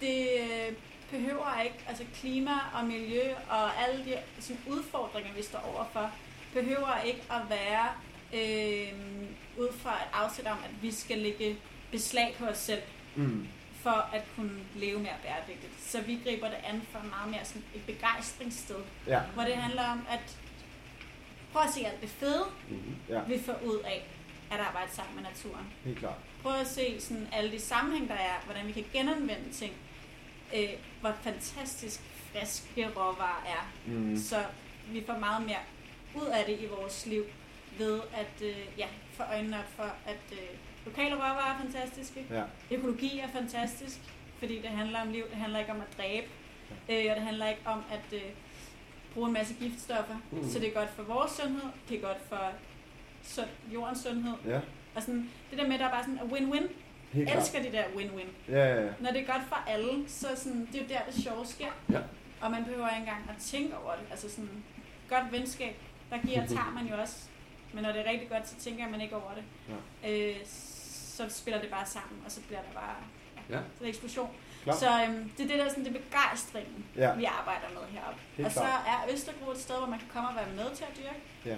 det 0.00 0.28
øh, 0.40 0.72
behøver 1.10 1.60
ikke, 1.64 1.76
altså 1.88 2.04
klima 2.14 2.50
og 2.74 2.84
miljø 2.84 3.22
og 3.50 3.82
alle 3.82 4.04
de 4.04 4.14
sådan, 4.40 4.62
udfordringer, 4.68 5.32
vi 5.32 5.42
står 5.42 5.72
overfor, 5.74 6.10
behøver 6.54 7.00
ikke 7.00 7.22
at 7.30 7.40
være 7.50 7.88
øh, 8.34 8.92
ud 9.58 9.72
fra 9.72 9.94
et 9.94 10.08
afsæt 10.12 10.46
om, 10.46 10.58
at 10.64 10.82
vi 10.82 10.90
skal 10.92 11.18
lægge 11.18 11.56
beslag 11.90 12.34
på 12.38 12.44
os 12.44 12.58
selv 12.58 12.82
Mm. 13.16 13.48
for 13.82 13.90
at 14.12 14.22
kunne 14.36 14.60
leve 14.74 14.98
mere 14.98 15.12
bæredygtigt. 15.22 15.72
Så 15.80 16.00
vi 16.00 16.20
griber 16.24 16.46
det 16.48 16.56
an 16.64 16.82
fra 16.92 16.98
meget 17.02 17.30
mere 17.30 17.44
sådan 17.44 17.62
et 17.74 17.82
begejstringssted, 17.86 18.76
Ja. 19.06 19.20
hvor 19.34 19.42
det 19.42 19.54
handler 19.54 19.84
om 19.90 20.06
at 20.10 20.36
prøve 21.52 21.64
at 21.64 21.70
se 21.74 21.86
alt 21.86 22.00
det 22.00 22.08
fede, 22.10 22.44
Mm-hmm. 22.68 22.94
Ja. 23.08 23.20
vi 23.22 23.38
får 23.46 23.60
ud 23.64 23.78
af 23.84 24.06
at 24.50 24.60
arbejde 24.60 24.92
sammen 24.92 25.14
med 25.16 25.22
naturen. 25.24 25.66
Helt 25.84 25.98
klart. 25.98 26.14
prøve 26.42 26.60
at 26.60 26.66
se 26.66 27.00
sådan 27.00 27.28
alle 27.32 27.52
de 27.52 27.60
sammenhæng, 27.60 28.08
der 28.08 28.14
er, 28.14 28.42
hvordan 28.44 28.66
vi 28.66 28.72
kan 28.72 28.84
genanvende 28.92 29.52
ting, 29.52 29.72
øh, 30.56 30.68
hvor 31.00 31.12
fantastisk 31.22 32.00
friske 32.32 32.88
råvarer 32.96 33.44
er. 33.46 33.72
Mm. 33.86 34.16
Så 34.18 34.44
vi 34.88 35.02
får 35.06 35.18
meget 35.18 35.46
mere 35.46 35.58
ud 36.14 36.26
af 36.26 36.44
det 36.46 36.60
i 36.60 36.66
vores 36.66 37.06
liv 37.06 37.24
ved 37.78 38.00
at 38.14 38.42
øh, 38.46 38.56
ja, 38.78 38.86
få 39.12 39.22
øjnene 39.32 39.58
op 39.58 39.64
for, 39.76 39.82
at 40.06 40.20
øh, 40.32 40.38
lokale 40.86 41.14
råvarer 41.14 41.54
er 41.54 41.58
fantastiske, 41.58 42.26
Ja. 42.30 42.42
økologi 42.70 43.18
er 43.18 43.28
fantastisk, 43.28 43.98
fordi 44.38 44.56
det 44.58 44.70
handler 44.70 45.00
om 45.00 45.10
liv, 45.10 45.24
det 45.30 45.36
handler 45.36 45.58
ikke 45.58 45.72
om 45.72 45.80
at 45.80 45.98
dræbe, 45.98 46.26
øh, 46.88 47.06
og 47.10 47.16
det 47.16 47.24
handler 47.24 47.48
ikke 47.48 47.62
om 47.64 47.82
at 47.92 48.12
øh, 48.12 48.22
bruge 49.14 49.26
en 49.26 49.32
masse 49.34 49.54
giftstoffer. 49.54 50.16
Mm. 50.30 50.48
Så 50.48 50.58
det 50.58 50.68
er 50.68 50.72
godt 50.72 50.90
for 50.90 51.02
vores 51.02 51.30
sundhed, 51.30 51.70
det 51.88 51.96
er 51.96 52.00
godt 52.00 52.18
for 52.28 52.52
sund, 53.22 53.46
jordens 53.74 53.98
sundhed, 53.98 54.34
Ja. 54.46 54.60
og 54.94 55.02
sådan, 55.02 55.30
det 55.50 55.58
der 55.58 55.68
med, 55.68 55.78
der 55.78 55.84
er 55.86 55.90
bare 55.90 56.02
sådan 56.04 56.18
en 56.24 56.30
win-win, 56.32 56.66
Helt 57.12 57.24
jeg 57.28 57.32
klart. 57.32 57.38
elsker 57.38 57.62
de 57.62 57.72
der 57.72 57.84
win-win. 57.84 58.52
Ja, 58.52 58.64
ja, 58.74 58.84
ja. 58.84 58.90
Når 59.00 59.10
det 59.10 59.20
er 59.20 59.26
godt 59.32 59.42
for 59.48 59.56
alle, 59.66 60.08
så 60.08 60.28
sådan, 60.36 60.68
det 60.72 60.74
er 60.80 60.82
jo 60.82 60.88
der, 60.88 61.12
det 61.12 61.22
sjove 61.22 61.46
sker. 61.46 61.66
Ja. 61.92 62.00
Og 62.40 62.50
man 62.50 62.64
behøver 62.64 62.88
ikke 62.88 62.98
engang 62.98 63.30
at 63.36 63.42
tænke 63.42 63.76
over 63.78 63.92
det. 63.92 64.04
Altså 64.10 64.30
sådan, 64.30 64.64
godt 65.08 65.32
venskab, 65.32 65.74
der 66.10 66.18
giver 66.26 66.42
og 66.42 66.48
tager 66.48 66.72
man 66.74 66.86
jo 66.86 67.00
også. 67.00 67.16
Men 67.72 67.82
når 67.82 67.92
det 67.92 68.00
er 68.06 68.10
rigtig 68.10 68.28
godt, 68.28 68.48
så 68.48 68.54
tænker 68.56 68.88
man 68.88 69.00
ikke 69.00 69.16
over 69.16 69.32
det. 69.34 69.44
Ja. 70.02 70.30
Øh, 70.30 70.36
så 71.16 71.28
spiller 71.28 71.60
det 71.60 71.70
bare 71.70 71.86
sammen, 71.86 72.22
og 72.24 72.30
så 72.30 72.40
bliver 72.40 72.60
der 72.62 72.72
bare 72.80 72.96
ja, 73.50 73.56
Ja. 73.56 73.60
en 73.80 73.86
eksplosion. 73.86 74.30
Klar. 74.62 74.74
Så 74.76 75.04
øhm, 75.04 75.30
det 75.36 75.44
er 75.44 75.48
det 75.48 75.58
der 75.58 75.68
sådan, 75.68 75.84
det 75.84 75.96
er 75.96 76.00
begejstringen, 76.00 76.86
Ja. 76.96 77.14
vi 77.14 77.24
arbejder 77.24 77.68
med 77.74 77.82
heroppe. 78.00 78.20
Helt 78.36 78.46
og 78.46 78.52
så 78.52 78.60
er 78.64 79.06
Østerbro 79.12 79.50
et 79.50 79.58
sted, 79.60 79.76
hvor 79.76 79.86
man 79.86 79.98
kan 79.98 80.08
komme 80.12 80.28
og 80.28 80.34
være 80.34 80.48
med 80.56 80.74
til 80.76 80.84
at 80.84 80.96
dyrke. 80.96 81.20
Ja. 81.44 81.56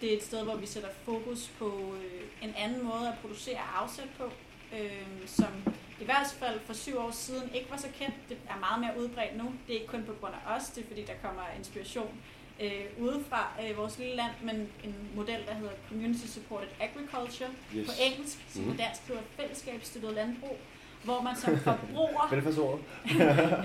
Det 0.00 0.12
er 0.12 0.16
et 0.16 0.22
sted, 0.22 0.44
hvor 0.44 0.56
vi 0.56 0.66
sætter 0.66 0.88
fokus 1.04 1.48
på 1.58 1.94
øh, 2.04 2.48
en 2.48 2.54
anden 2.56 2.84
måde 2.84 3.08
at 3.08 3.14
producere 3.20 3.58
afsæt 3.82 4.08
på, 4.18 4.24
øh, 4.78 5.06
som 5.26 5.48
i 6.00 6.04
hvert 6.04 6.26
fald 6.38 6.60
for 6.66 6.72
syv 6.72 6.98
år 6.98 7.10
siden 7.10 7.54
ikke 7.54 7.70
var 7.70 7.76
så 7.76 7.88
kendt. 7.98 8.14
Det 8.28 8.38
er 8.48 8.58
meget 8.60 8.80
mere 8.80 9.02
udbredt 9.04 9.36
nu. 9.36 9.54
Det 9.66 9.74
er 9.76 9.80
ikke 9.80 9.92
kun 9.92 10.04
på 10.04 10.12
grund 10.20 10.34
af 10.34 10.56
os, 10.56 10.64
det 10.68 10.82
er 10.84 10.88
fordi, 10.88 11.04
der 11.04 11.12
kommer 11.22 11.42
inspiration 11.58 12.20
øh, 12.60 12.70
udefra 12.98 13.48
øh, 13.62 13.76
vores 13.76 13.98
lille 13.98 14.16
land, 14.16 14.30
men 14.42 14.56
en 14.84 14.94
model, 15.14 15.40
der 15.48 15.54
hedder 15.54 15.72
Community 15.88 16.26
Supported 16.26 16.68
Agriculture 16.80 17.50
Yes. 17.76 17.86
på 17.86 17.92
engelsk, 18.06 18.38
som 18.48 18.62
på 18.64 18.68
Mhm. 18.68 18.78
dansk 18.78 19.06
hedder 19.08 19.22
fællesskabsstøttet 19.36 20.14
landbrug, 20.14 20.56
hvor 21.04 21.20
man 21.22 21.36
som 21.36 21.58
forbruger 21.58 22.28
Velfærdsordet. 22.34 22.84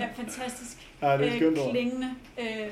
er 0.00 0.08
fantastisk 0.22 0.88
Ja, 1.02 1.18
det 1.18 1.28
er 1.28 1.36
skønt 1.36 1.58
ord. 1.58 1.70
klingende. 1.70 2.14
Øh, 2.38 2.68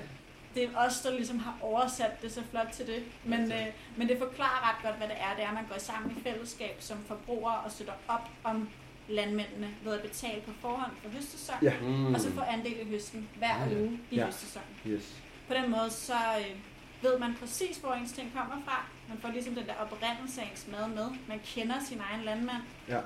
det 0.55 0.65
er 0.65 0.69
os, 0.87 1.01
der 1.01 1.11
ligesom 1.11 1.39
har 1.39 1.57
oversat 1.61 2.23
det 2.23 2.33
så 2.33 2.43
flot 2.51 2.67
til 2.73 2.87
det. 2.87 3.03
Men, 3.25 3.53
øh, 3.53 3.67
men 3.97 4.09
det 4.09 4.19
forklarer 4.19 4.69
ret 4.69 4.83
godt, 4.85 4.97
hvad 4.97 5.09
det 5.09 5.17
er. 5.21 5.35
Det 5.37 5.45
er, 5.45 5.49
at 5.49 5.55
man 5.55 5.65
går 5.71 5.79
sammen 5.79 6.17
i 6.19 6.23
fællesskab 6.23 6.77
som 6.79 6.99
forbrugere 7.09 7.57
og 7.59 7.71
støtter 7.73 7.93
op 8.09 8.29
om 8.45 8.69
landmændene 9.09 9.69
ved 9.85 9.93
at 9.95 10.03
betale 10.03 10.41
på 10.41 10.51
forhånd 10.61 10.91
for 11.03 11.11
høstsæson, 11.11 11.55
Ja. 11.63 11.73
Mm. 11.83 12.15
og 12.15 12.21
så 12.21 12.31
få 12.33 12.41
andel 12.41 12.73
i 12.81 12.91
høsten 12.91 13.29
hver 13.39 13.59
Ja, 13.65 13.69
ja. 13.75 13.81
uge 13.81 14.01
i 14.11 14.17
Ja. 14.17 14.25
høstsæsonen. 14.25 14.67
Yes. 14.87 15.23
På 15.49 15.55
den 15.55 15.71
måde, 15.71 15.91
så 15.91 16.15
øh, 16.39 16.57
ved 17.03 17.19
man 17.19 17.35
præcis, 17.41 17.77
hvor 17.77 17.93
ens 17.93 18.13
ting 18.13 18.33
kommer 18.37 18.63
fra. 18.65 18.87
Man 19.09 19.19
får 19.19 19.29
ligesom 19.29 19.55
den 19.55 19.67
der 19.67 19.75
oprindelse 19.75 20.43
af 20.43 20.51
ens 20.51 20.67
mad 20.71 20.89
med. 20.89 21.07
Man 21.29 21.41
kender 21.47 21.75
sin 21.89 22.01
egen 22.11 22.25
landmand. 22.25 22.63
Ja. 22.89 23.01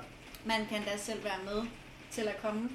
Man 0.45 0.65
kan 0.65 0.83
da 0.83 0.97
selv 0.97 1.23
være 1.23 1.39
med 1.45 1.67
til 2.11 2.21
at 2.21 2.41
komme 2.41 2.69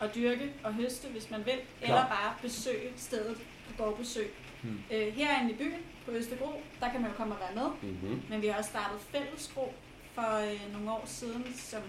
og 0.00 0.14
dyrke 0.14 0.52
og 0.64 0.74
høste, 0.74 1.08
hvis 1.08 1.30
man 1.30 1.44
vil, 1.46 1.54
Klar. 1.80 1.88
eller 1.88 2.08
bare 2.08 2.34
besøge 2.42 2.92
stedet 2.96 3.36
på 3.68 3.82
gårdbesøg. 3.82 4.34
Hmm. 4.62 4.80
Øh, 4.92 5.14
herinde 5.14 5.50
i 5.52 5.54
byen, 5.56 5.80
på 6.04 6.10
Østerbro, 6.10 6.62
der 6.80 6.90
kan 6.90 7.00
man 7.00 7.10
jo 7.10 7.16
komme 7.16 7.34
og 7.34 7.40
være 7.40 7.54
med, 7.64 7.90
Mm-hmm. 7.90 8.22
men 8.28 8.42
vi 8.42 8.46
har 8.46 8.58
også 8.58 8.70
startet 8.70 9.00
Fællesgro 9.00 9.74
for 10.14 10.36
øh, 10.52 10.72
nogle 10.72 10.90
år 10.90 11.02
siden, 11.06 11.54
som 11.56 11.80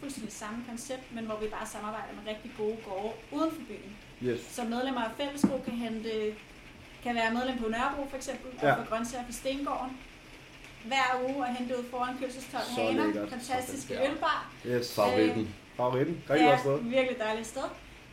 fuldstændig 0.00 0.32
samme 0.32 0.64
koncept, 0.68 1.14
men 1.14 1.24
hvor 1.26 1.36
vi 1.40 1.46
bare 1.48 1.66
samarbejder 1.66 2.14
med 2.14 2.32
rigtig 2.34 2.50
gode 2.58 2.76
gårde 2.84 3.12
uden 3.32 3.50
for 3.50 3.60
byen. 3.68 3.96
Yes. 4.22 4.40
Så 4.50 4.64
medlemmer 4.64 5.00
af 5.00 5.10
Fællesgro 5.16 5.58
kan 5.64 5.72
hente 5.74 6.34
kan 7.02 7.14
være 7.14 7.34
medlem 7.34 7.58
på 7.58 7.68
Nørrebro 7.68 8.08
for 8.08 8.16
eksempel, 8.16 8.50
og 8.58 8.62
Ja. 8.62 8.74
få 8.74 8.84
grøntsager 8.84 9.24
fra 9.24 9.32
Stengården 9.32 9.98
hver 10.84 11.22
uge 11.28 11.36
og 11.46 11.54
hente 11.56 11.78
ud 11.78 11.84
foran 11.90 12.18
købselstolv 12.18 12.62
Så 12.76 12.82
haner. 12.82 13.26
Fantastiske 13.28 13.88
fedt. 13.96 14.10
ølbar. 14.10 14.52
Yes. 14.66 14.94
Favoritten. 14.94 15.54
Favoritten. 15.76 16.22
Rigtig 16.30 16.48
godt 16.48 16.60
sted. 16.60 16.78
virkelig 16.82 17.18
dejligt 17.18 17.46
sted. 17.46 17.62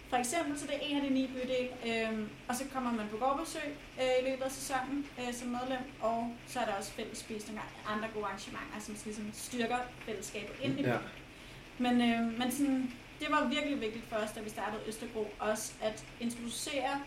For 0.10 0.18
eksempel, 0.18 0.60
så 0.60 0.66
det 0.68 0.76
er 0.76 0.80
en 0.82 0.96
af 0.98 1.02
de 1.04 1.10
ni 1.10 1.28
bydele, 1.28 1.70
øh, 2.12 2.20
og 2.48 2.56
så 2.56 2.64
kommer 2.74 2.92
man 2.92 3.08
på 3.12 3.18
gårdbesøg 3.18 3.70
øh, 4.02 4.06
i 4.22 4.30
løbet 4.30 4.44
af 4.44 4.52
sæsonen 4.52 5.06
øh, 5.20 5.34
som 5.34 5.48
medlem, 5.48 5.84
og 6.02 6.32
så 6.48 6.60
er 6.60 6.66
der 6.66 6.74
også 6.74 6.92
fælles 6.92 7.18
spisninger 7.18 7.62
og 7.86 7.92
andre 7.94 8.08
gode 8.14 8.26
arrangementer, 8.26 8.80
som 8.80 8.96
ligesom 9.06 9.30
styrker 9.34 9.78
fællesskabet 10.06 10.56
ind 10.62 10.80
i 10.80 10.84
Ja. 10.84 10.98
Men, 11.78 12.02
øh, 12.02 12.40
men 12.40 12.52
sådan, 12.52 12.92
det 13.20 13.28
var 13.30 13.48
virkelig 13.48 13.82
vigtigt 13.82 14.06
for 14.10 14.16
os, 14.16 14.32
da 14.32 14.40
vi 14.42 14.50
startede 14.50 14.82
Østerbro, 14.88 15.28
også 15.40 15.72
at 15.82 16.04
introducere 16.20 17.02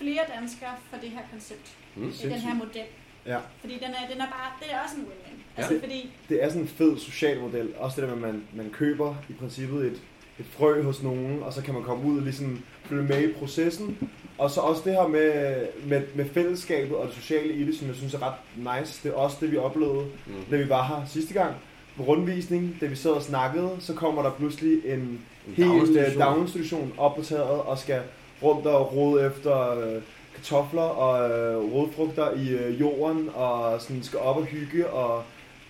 flere 0.00 0.20
danskere 0.40 0.70
for 0.90 0.96
det 1.02 1.10
her 1.10 1.20
koncept, 1.32 1.76
Mm. 1.96 2.08
i 2.08 2.22
den 2.22 2.32
her 2.32 2.54
model. 2.54 2.82
Ja. 3.26 3.38
Fordi 3.60 3.74
den 3.74 3.82
er, 3.84 4.12
den 4.12 4.20
er 4.20 4.26
bare, 4.26 4.50
det 4.60 4.72
er 4.72 4.78
også 4.84 4.96
en 4.96 5.02
win-win. 5.02 5.38
Altså, 5.56 5.74
Ja. 5.74 5.80
fordi 5.80 6.10
Det 6.28 6.42
er 6.44 6.48
sådan 6.48 6.62
en 6.62 6.68
fed 6.68 6.98
social 6.98 7.40
model. 7.40 7.68
Også 7.78 8.00
det 8.00 8.08
der 8.08 8.16
med, 8.16 8.28
at 8.28 8.34
man, 8.34 8.42
man 8.54 8.70
køber 8.70 9.14
i 9.28 9.32
princippet 9.32 9.86
et, 9.86 10.00
et 10.38 10.46
frø 10.50 10.82
hos 10.82 11.02
nogen, 11.02 11.42
og 11.42 11.52
så 11.52 11.62
kan 11.62 11.74
man 11.74 11.82
komme 11.82 12.04
ud 12.10 12.16
og 12.18 12.22
ligesom 12.22 12.62
følge 12.84 13.02
med 13.02 13.28
i 13.28 13.32
processen. 13.32 14.10
Og 14.38 14.50
så 14.50 14.60
også 14.60 14.82
det 14.84 14.92
her 14.92 15.08
med, 15.08 15.56
med, 15.86 16.02
med 16.14 16.24
fællesskabet 16.34 16.96
og 16.96 17.06
det 17.06 17.14
sociale 17.14 17.52
i 17.54 17.64
det, 17.66 17.74
som 17.78 17.86
jeg 17.88 17.96
synes 17.96 18.14
er 18.14 18.18
ret 18.22 18.78
nice. 18.80 19.02
Det 19.02 19.08
er 19.14 19.16
også 19.16 19.36
det, 19.40 19.52
vi 19.52 19.56
oplevede, 19.56 20.06
Mm. 20.26 20.32
da 20.50 20.56
vi 20.56 20.68
var 20.68 20.84
her 20.86 21.06
sidste 21.06 21.34
gang. 21.34 21.54
På 21.96 22.02
rundvisning, 22.02 22.76
da 22.80 22.86
vi 22.86 22.96
sad 22.96 23.10
og 23.10 23.22
snakkede, 23.22 23.70
så 23.78 23.94
kommer 23.94 24.22
der 24.22 24.30
pludselig 24.30 24.72
en 24.84 24.98
En 24.98 25.20
hel 25.56 25.66
daginstitution. 25.66 25.96
daginstitution. 25.96 26.20
daginstitution 26.20 26.92
op 26.98 27.16
på 27.16 27.22
taget 27.22 27.42
og 27.44 27.78
skal 27.78 28.02
rundt 28.42 28.66
og 28.66 28.96
rode 28.96 29.26
efter 29.26 29.78
øh, 29.80 30.02
kartofler 30.34 30.82
og 30.82 31.30
øh, 31.30 31.72
rodfrugter 31.72 32.30
i 32.30 32.48
øh, 32.48 32.80
jorden 32.80 33.30
og 33.34 33.80
sådan 33.80 34.02
skal 34.02 34.18
op 34.18 34.36
og 34.36 34.44
hygge 34.44 34.86
og 34.90 35.22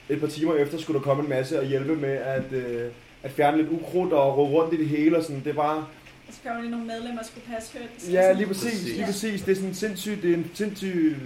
et 0.09 0.21
par 0.21 0.27
timer 0.27 0.55
efter 0.55 0.79
skulle 0.79 0.99
der 0.99 1.05
komme 1.05 1.23
en 1.23 1.29
masse 1.29 1.61
og 1.61 1.67
hjælpe 1.67 1.97
med 1.97 2.13
at, 2.15 2.53
øh, 2.53 2.91
at 3.23 3.31
fjerne 3.31 3.57
lidt 3.57 3.69
ukrudt 3.71 4.13
og 4.13 4.37
rode 4.39 4.51
rundt 4.51 4.75
i 4.75 4.77
det 4.77 4.89
hele 4.89 5.17
og 5.17 5.23
sådan. 5.23 5.41
Det 5.45 5.51
er 5.51 5.55
bare, 5.55 5.87
så 6.31 6.39
kommer 6.47 6.61
lige 6.61 6.71
nogle 6.71 6.87
medlemmer, 6.87 7.23
der 7.23 7.29
skulle 7.29 7.45
passe 7.55 7.79
høns. 7.79 8.13
ja 8.13 8.31
og 8.31 8.35
lige 8.37 8.47
præcis, 8.47 8.63
Præcis. 8.73 8.95
lige 8.97 9.05
præcis. 9.07 9.43
Det 9.43 9.53
er 9.53 9.57
sådan 9.57 9.75
sindssygt, 9.75 10.23
det 10.23 10.31
er 10.31 10.35
en 10.35 10.51
sindssyg, 10.55 11.17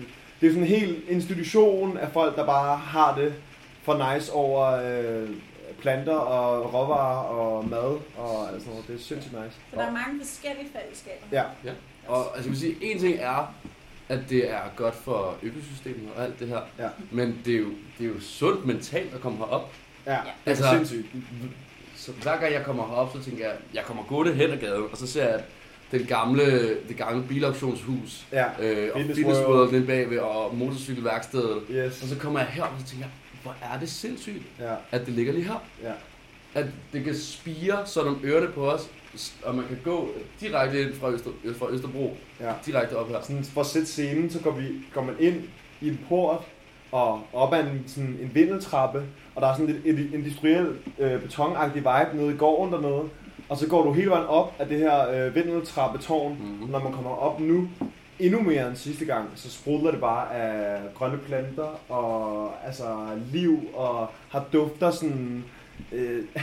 det 0.41 0.47
er 0.47 0.51
sådan 0.51 0.63
en 0.63 0.69
hel 0.69 0.97
institution 1.09 1.97
af 1.99 2.13
folk, 2.13 2.37
der 2.37 2.47
bare 2.47 2.77
har 2.77 3.17
det 3.21 3.35
for 3.83 4.15
nice 4.15 4.33
over 4.33 4.67
øh, 4.69 5.29
planter 5.81 6.15
og 6.17 6.75
råvarer 6.75 7.23
og 7.25 7.69
mad 7.69 7.99
og 8.17 8.49
alt 8.49 8.61
sådan 8.63 8.71
noget. 8.73 8.87
Det 8.89 8.95
er 8.95 8.99
sindssygt 8.99 9.35
nice. 9.45 9.57
Så 9.71 9.77
der 9.77 9.83
er 9.87 9.93
mange 9.93 10.21
forskellige 10.25 10.69
fællesskaber. 10.81 11.27
Ja, 11.33 11.43
Og 12.09 12.25
altså, 12.37 12.43
jeg 12.43 12.51
vil 12.51 12.59
sige, 12.61 12.77
en 12.81 12.99
ting 12.99 13.17
er, 13.21 13.55
at 14.09 14.19
det 14.31 14.51
er 14.51 14.61
godt 14.77 14.95
for 14.95 15.35
økosystemet 15.43 16.09
og 16.17 16.25
alt 16.25 16.41
det 16.41 16.49
her. 16.49 16.61
Ja. 16.79 16.89
Men 17.11 17.41
det 17.45 17.55
er, 17.55 17.59
jo, 17.59 17.69
det 17.99 18.05
er 18.05 18.09
jo 18.09 18.21
sundt 18.21 18.67
mentalt 18.67 19.15
at 19.15 19.21
komme 19.21 19.39
herop. 19.39 19.73
ja, 20.07 20.11
det 20.13 20.19
er 20.19 20.51
Altså- 20.51 20.71
sindssygt. 20.75 21.07
Så 21.97 22.13
hver 22.23 22.37
gang 22.41 22.53
jeg 22.53 22.65
kommer 22.65 22.87
herop, 22.89 23.13
så 23.13 23.23
tænker 23.23 23.45
jeg, 23.47 23.57
jeg 23.75 23.83
kommer 23.85 24.03
gående 24.03 24.35
hen 24.35 24.51
ad 24.51 24.57
gaden, 24.59 24.85
og 24.93 24.97
så 24.99 25.07
ser 25.07 25.29
jeg 25.29 25.43
den 25.93 26.07
gamle, 26.07 26.45
det 26.89 26.97
gamle 26.97 27.27
bilauktionshus, 27.29 28.27
Ja, 28.33 28.45
øh, 28.61 28.91
og 28.95 29.01
Fitness 29.01 29.41
World. 29.41 29.73
Inde 29.73 29.87
bagved, 29.87 30.19
og 30.19 30.57
motorcykelværkstedet. 30.57 31.63
yes. 31.71 32.03
Og 32.03 32.09
så 32.09 32.17
kommer 32.19 32.41
jeg 32.41 32.49
herop, 32.49 32.69
og 32.75 32.81
så 32.81 32.87
tænker 32.87 33.05
jeg, 33.07 33.13
hvor 33.43 33.55
er 33.63 33.79
det 33.79 33.89
sindssygt, 33.91 34.43
Ja, 34.61 34.75
at 34.91 35.07
det 35.07 35.15
ligger 35.15 35.33
lige 35.33 35.45
her. 35.45 35.63
ja. 35.83 35.93
At 36.55 36.67
det 36.93 37.05
kan 37.05 37.17
spire 37.17 37.87
sådan 37.87 38.09
om 38.11 38.21
ørerne 38.25 38.49
på 38.53 38.71
os, 38.71 38.91
og 39.45 39.55
man 39.55 39.65
kan 39.69 39.79
gå 39.85 40.09
direkte 40.41 40.83
ind 40.83 40.95
fra, 40.95 41.11
Øster, 41.11 41.31
fra 41.59 41.67
Østerbro, 41.71 42.17
ja. 42.41 42.53
direkte 42.67 42.97
op 42.97 43.09
her. 43.09 43.21
Sådan, 43.23 43.45
for 43.45 43.61
at 43.61 43.67
sætte 43.67 43.87
scenen, 43.89 44.31
så 44.31 44.41
går, 44.41 44.51
vi, 44.51 44.65
går 44.95 45.03
man 45.05 45.15
ind 45.21 45.43
i 45.81 45.89
en 45.89 46.01
port, 46.09 46.39
og 46.93 47.23
op 47.33 47.53
ad 47.53 47.61
en, 47.61 47.85
sådan 47.87 48.19
en 48.23 48.31
vindeltrappe, 48.35 49.03
og 49.35 49.43
der 49.43 49.49
er 49.49 49.57
sådan 49.57 49.67
lidt 49.83 49.99
et 49.99 50.15
industriel 50.15 50.77
øh, 50.99 51.21
betonagtig 51.23 51.77
vibe 51.77 52.17
nede 52.23 52.35
i 52.35 52.37
gården 52.37 52.73
dernede. 52.73 53.09
Og 53.49 53.57
så 53.57 53.69
går 53.69 53.85
du 53.85 53.93
hele 53.93 54.11
vejen 54.11 54.27
op 54.27 54.55
af 54.59 54.69
det 54.69 54.79
her 54.79 55.09
øh, 55.27 55.35
vindeltrappetårn, 55.35 56.33
Mhm. 56.41 56.71
når 56.71 56.79
man 56.79 56.93
kommer 56.93 57.11
op 57.11 57.41
nu, 57.41 57.69
endnu 58.21 58.41
mere 58.43 58.69
end 58.69 58.77
sidste 58.77 59.05
gang, 59.05 59.31
så 59.35 59.51
sprudler 59.51 59.91
det 59.91 60.01
bare 60.01 60.35
af 60.35 60.81
grønne 60.95 61.19
planter 61.19 61.81
og 61.89 62.53
altså 62.67 62.97
liv 63.33 63.71
og 63.75 64.11
har 64.31 64.45
dufter 64.53 64.91
sådan... 64.91 65.45
Øh, 65.93 66.25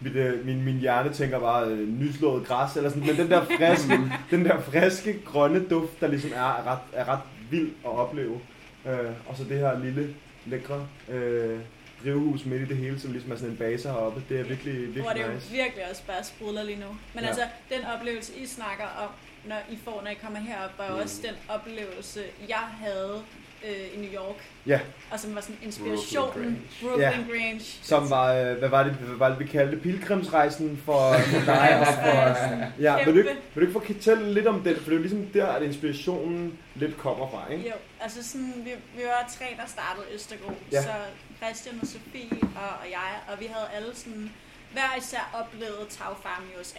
mit, 0.00 0.14
øh, 0.16 0.46
min, 0.46 0.64
min 0.64 0.74
hjerne 0.78 1.12
tænker 1.12 1.38
bare 1.40 1.66
øh, 1.68 1.88
nyslået 1.88 2.46
græs 2.46 2.76
eller 2.76 2.90
sådan, 2.90 3.06
men 3.06 3.16
den 3.16 3.30
der 3.30 3.44
friske, 3.44 4.00
den 4.36 4.44
der 4.44 4.60
friske 4.60 5.22
grønne 5.24 5.68
duft, 5.68 6.00
der 6.00 6.06
ligesom 6.06 6.30
er, 6.34 6.40
er 6.40 6.66
ret, 6.72 6.78
er 6.92 7.08
ret 7.08 7.20
vild 7.50 7.70
at 7.84 7.90
opleve. 7.90 8.40
Øh, 8.86 9.10
og 9.26 9.36
så 9.36 9.44
det 9.44 9.58
her 9.58 9.78
lille, 9.78 10.14
lækre 10.46 10.86
øh, 11.08 11.58
drivhus 12.04 12.44
midt 12.44 12.62
i 12.62 12.64
det 12.64 12.76
hele, 12.76 13.00
som 13.00 13.12
ligesom 13.12 13.32
er 13.32 13.36
sådan 13.36 13.50
en 13.50 13.56
base 13.56 13.88
heroppe. 13.88 14.22
Det 14.28 14.40
er 14.40 14.44
virkelig, 14.44 14.74
virkelig 14.74 15.02
Hvor 15.02 15.12
det 15.12 15.22
jo 15.22 15.32
nice. 15.34 15.50
virkelig 15.52 15.84
også 15.90 16.02
bare 16.06 16.24
sprudler 16.24 16.62
lige 16.62 16.78
nu. 16.80 16.86
Men 17.14 17.22
Ja. 17.22 17.28
altså, 17.28 17.42
den 17.70 17.78
oplevelse, 17.96 18.32
I 18.36 18.46
snakker 18.46 18.84
om, 18.84 19.08
når 19.48 19.56
I 19.70 19.78
får, 19.84 20.00
når 20.04 20.10
I 20.10 20.14
kommer 20.14 20.38
herop, 20.38 20.70
var 20.78 20.86
jo 20.86 20.94
Mm. 20.94 21.00
også 21.02 21.22
den 21.22 21.34
oplevelse, 21.48 22.20
jeg 22.48 22.56
havde 22.80 23.22
øh, 23.66 23.94
i 23.94 23.96
New 24.06 24.10
York. 24.22 24.36
Ja. 24.66 24.80
Og 25.10 25.20
som 25.20 25.34
var 25.34 25.40
sådan 25.40 25.56
inspirationen. 25.62 26.32
Brooklyn 26.32 26.56
Brooklyn 26.80 27.00
Ja. 27.02 27.10
Grange. 27.10 27.60
Som 27.82 28.10
var, 28.10 28.32
øh, 28.34 28.56
hvad 28.58 28.68
var 28.68 28.82
det, 28.82 28.92
hvad 28.92 29.16
var 29.16 29.28
det 29.28 29.38
vi 29.38 29.44
kaldte, 29.46 29.76
pilgrimsrejsen 29.76 30.82
for, 30.84 31.12
for 31.32 31.40
dig 31.52 31.78
og 31.80 31.86
for... 31.86 32.82
Ja, 32.82 33.04
vil 33.04 33.14
du, 33.14 33.18
ikke, 33.18 33.30
vil 33.54 33.66
du 33.66 33.68
ikke 33.78 33.92
fortælle 33.94 34.34
lidt 34.34 34.46
om 34.46 34.62
det? 34.62 34.76
For 34.76 34.84
det 34.84 34.90
er 34.92 34.96
jo 34.96 35.00
ligesom 35.02 35.26
der, 35.26 35.46
at 35.46 35.62
inspirationen 35.62 36.58
lidt 36.74 36.98
kommer 36.98 37.30
fra, 37.30 37.52
ikke? 37.52 37.68
Jo, 37.68 37.74
altså 38.00 38.28
sådan, 38.30 38.52
vi, 38.64 38.70
vi 38.96 39.02
var 39.04 39.30
tre, 39.38 39.44
der 39.60 39.66
startede 39.66 40.06
Østergro. 40.14 40.52
Ja. 40.72 40.82
Så 40.82 40.88
Christian 41.42 41.78
og 41.82 41.86
Sofie 41.86 42.28
og, 42.42 42.68
og 42.82 42.86
jeg, 42.90 43.10
og 43.28 43.40
vi 43.40 43.46
havde 43.46 43.66
alle 43.76 43.96
sådan, 43.96 44.30
hver 44.72 44.94
især 44.98 45.30
oplevet 45.34 45.86
tagfarm 45.90 46.42
i 46.56 46.60
USA. 46.60 46.78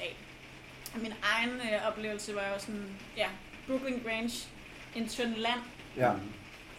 Min 0.96 1.14
egen 1.24 1.50
øh, 1.52 1.88
oplevelse 1.88 2.36
var 2.36 2.48
jo 2.48 2.60
sådan, 2.60 2.90
ja, 3.18 3.28
Brooklyn 3.68 4.00
Grange, 4.06 4.48
en 4.96 5.10
tynd 5.10 5.36
land, 5.36 5.60
Ja. 5.98 6.12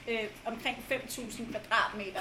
øh, 0.08 0.24
omkring 0.44 0.76
5.000 0.90 1.50
kvadratmeter 1.50 2.20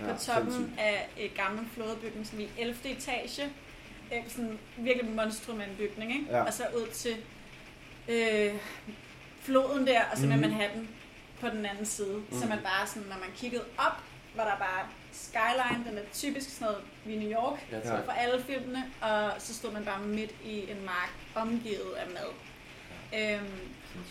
ja 0.00 0.12
på 0.12 0.18
toppen 0.18 0.52
sindssygt. 0.52 0.80
af 0.80 1.08
et 1.16 1.34
gammel 1.34 1.66
flådebygning, 1.74 2.26
som 2.26 2.40
i 2.40 2.48
11. 2.58 2.76
etage. 2.90 3.44
Øh, 4.12 4.22
sådan 4.28 4.58
virkelig 4.76 5.10
monstrum 5.10 5.60
af 5.60 5.64
en 5.66 5.76
bygning, 5.78 6.12
ikke? 6.12 6.26
Ja. 6.30 6.42
Og 6.42 6.52
så 6.52 6.62
ud 6.76 6.86
til 6.92 7.16
øh, 8.08 8.54
floden 9.42 9.86
der, 9.86 10.02
og 10.12 10.18
så 10.18 10.26
med 10.26 10.32
Mhm. 10.36 10.40
Manhattan 10.40 10.88
på 11.40 11.48
den 11.48 11.66
anden 11.66 11.86
side. 11.86 12.16
Mm. 12.16 12.26
Så 12.32 12.38
Mhm. 12.38 12.48
man 12.48 12.58
bare 12.62 12.86
sådan, 12.86 13.08
når 13.08 13.16
man 13.16 13.28
kiggede 13.36 13.64
op, 13.78 14.02
var 14.36 14.44
der 14.44 14.56
bare 14.56 14.86
skyline, 15.18 15.84
den 15.90 15.98
er 15.98 16.02
typisk 16.12 16.50
sådan 16.50 16.66
noget 16.66 16.84
ved 17.04 17.16
New 17.16 17.30
York, 17.40 17.66
Ja, 17.72 17.76
Ja. 17.76 18.00
for 18.00 18.12
alle 18.12 18.42
filmene, 18.44 18.84
og 19.02 19.32
så 19.38 19.54
stod 19.54 19.72
man 19.72 19.84
bare 19.84 20.00
midt 20.00 20.30
i 20.44 20.70
en 20.70 20.84
mark, 20.84 21.10
omgivet 21.34 21.92
af 21.96 22.06
mad. 22.06 22.30
Øhm, 23.14 23.60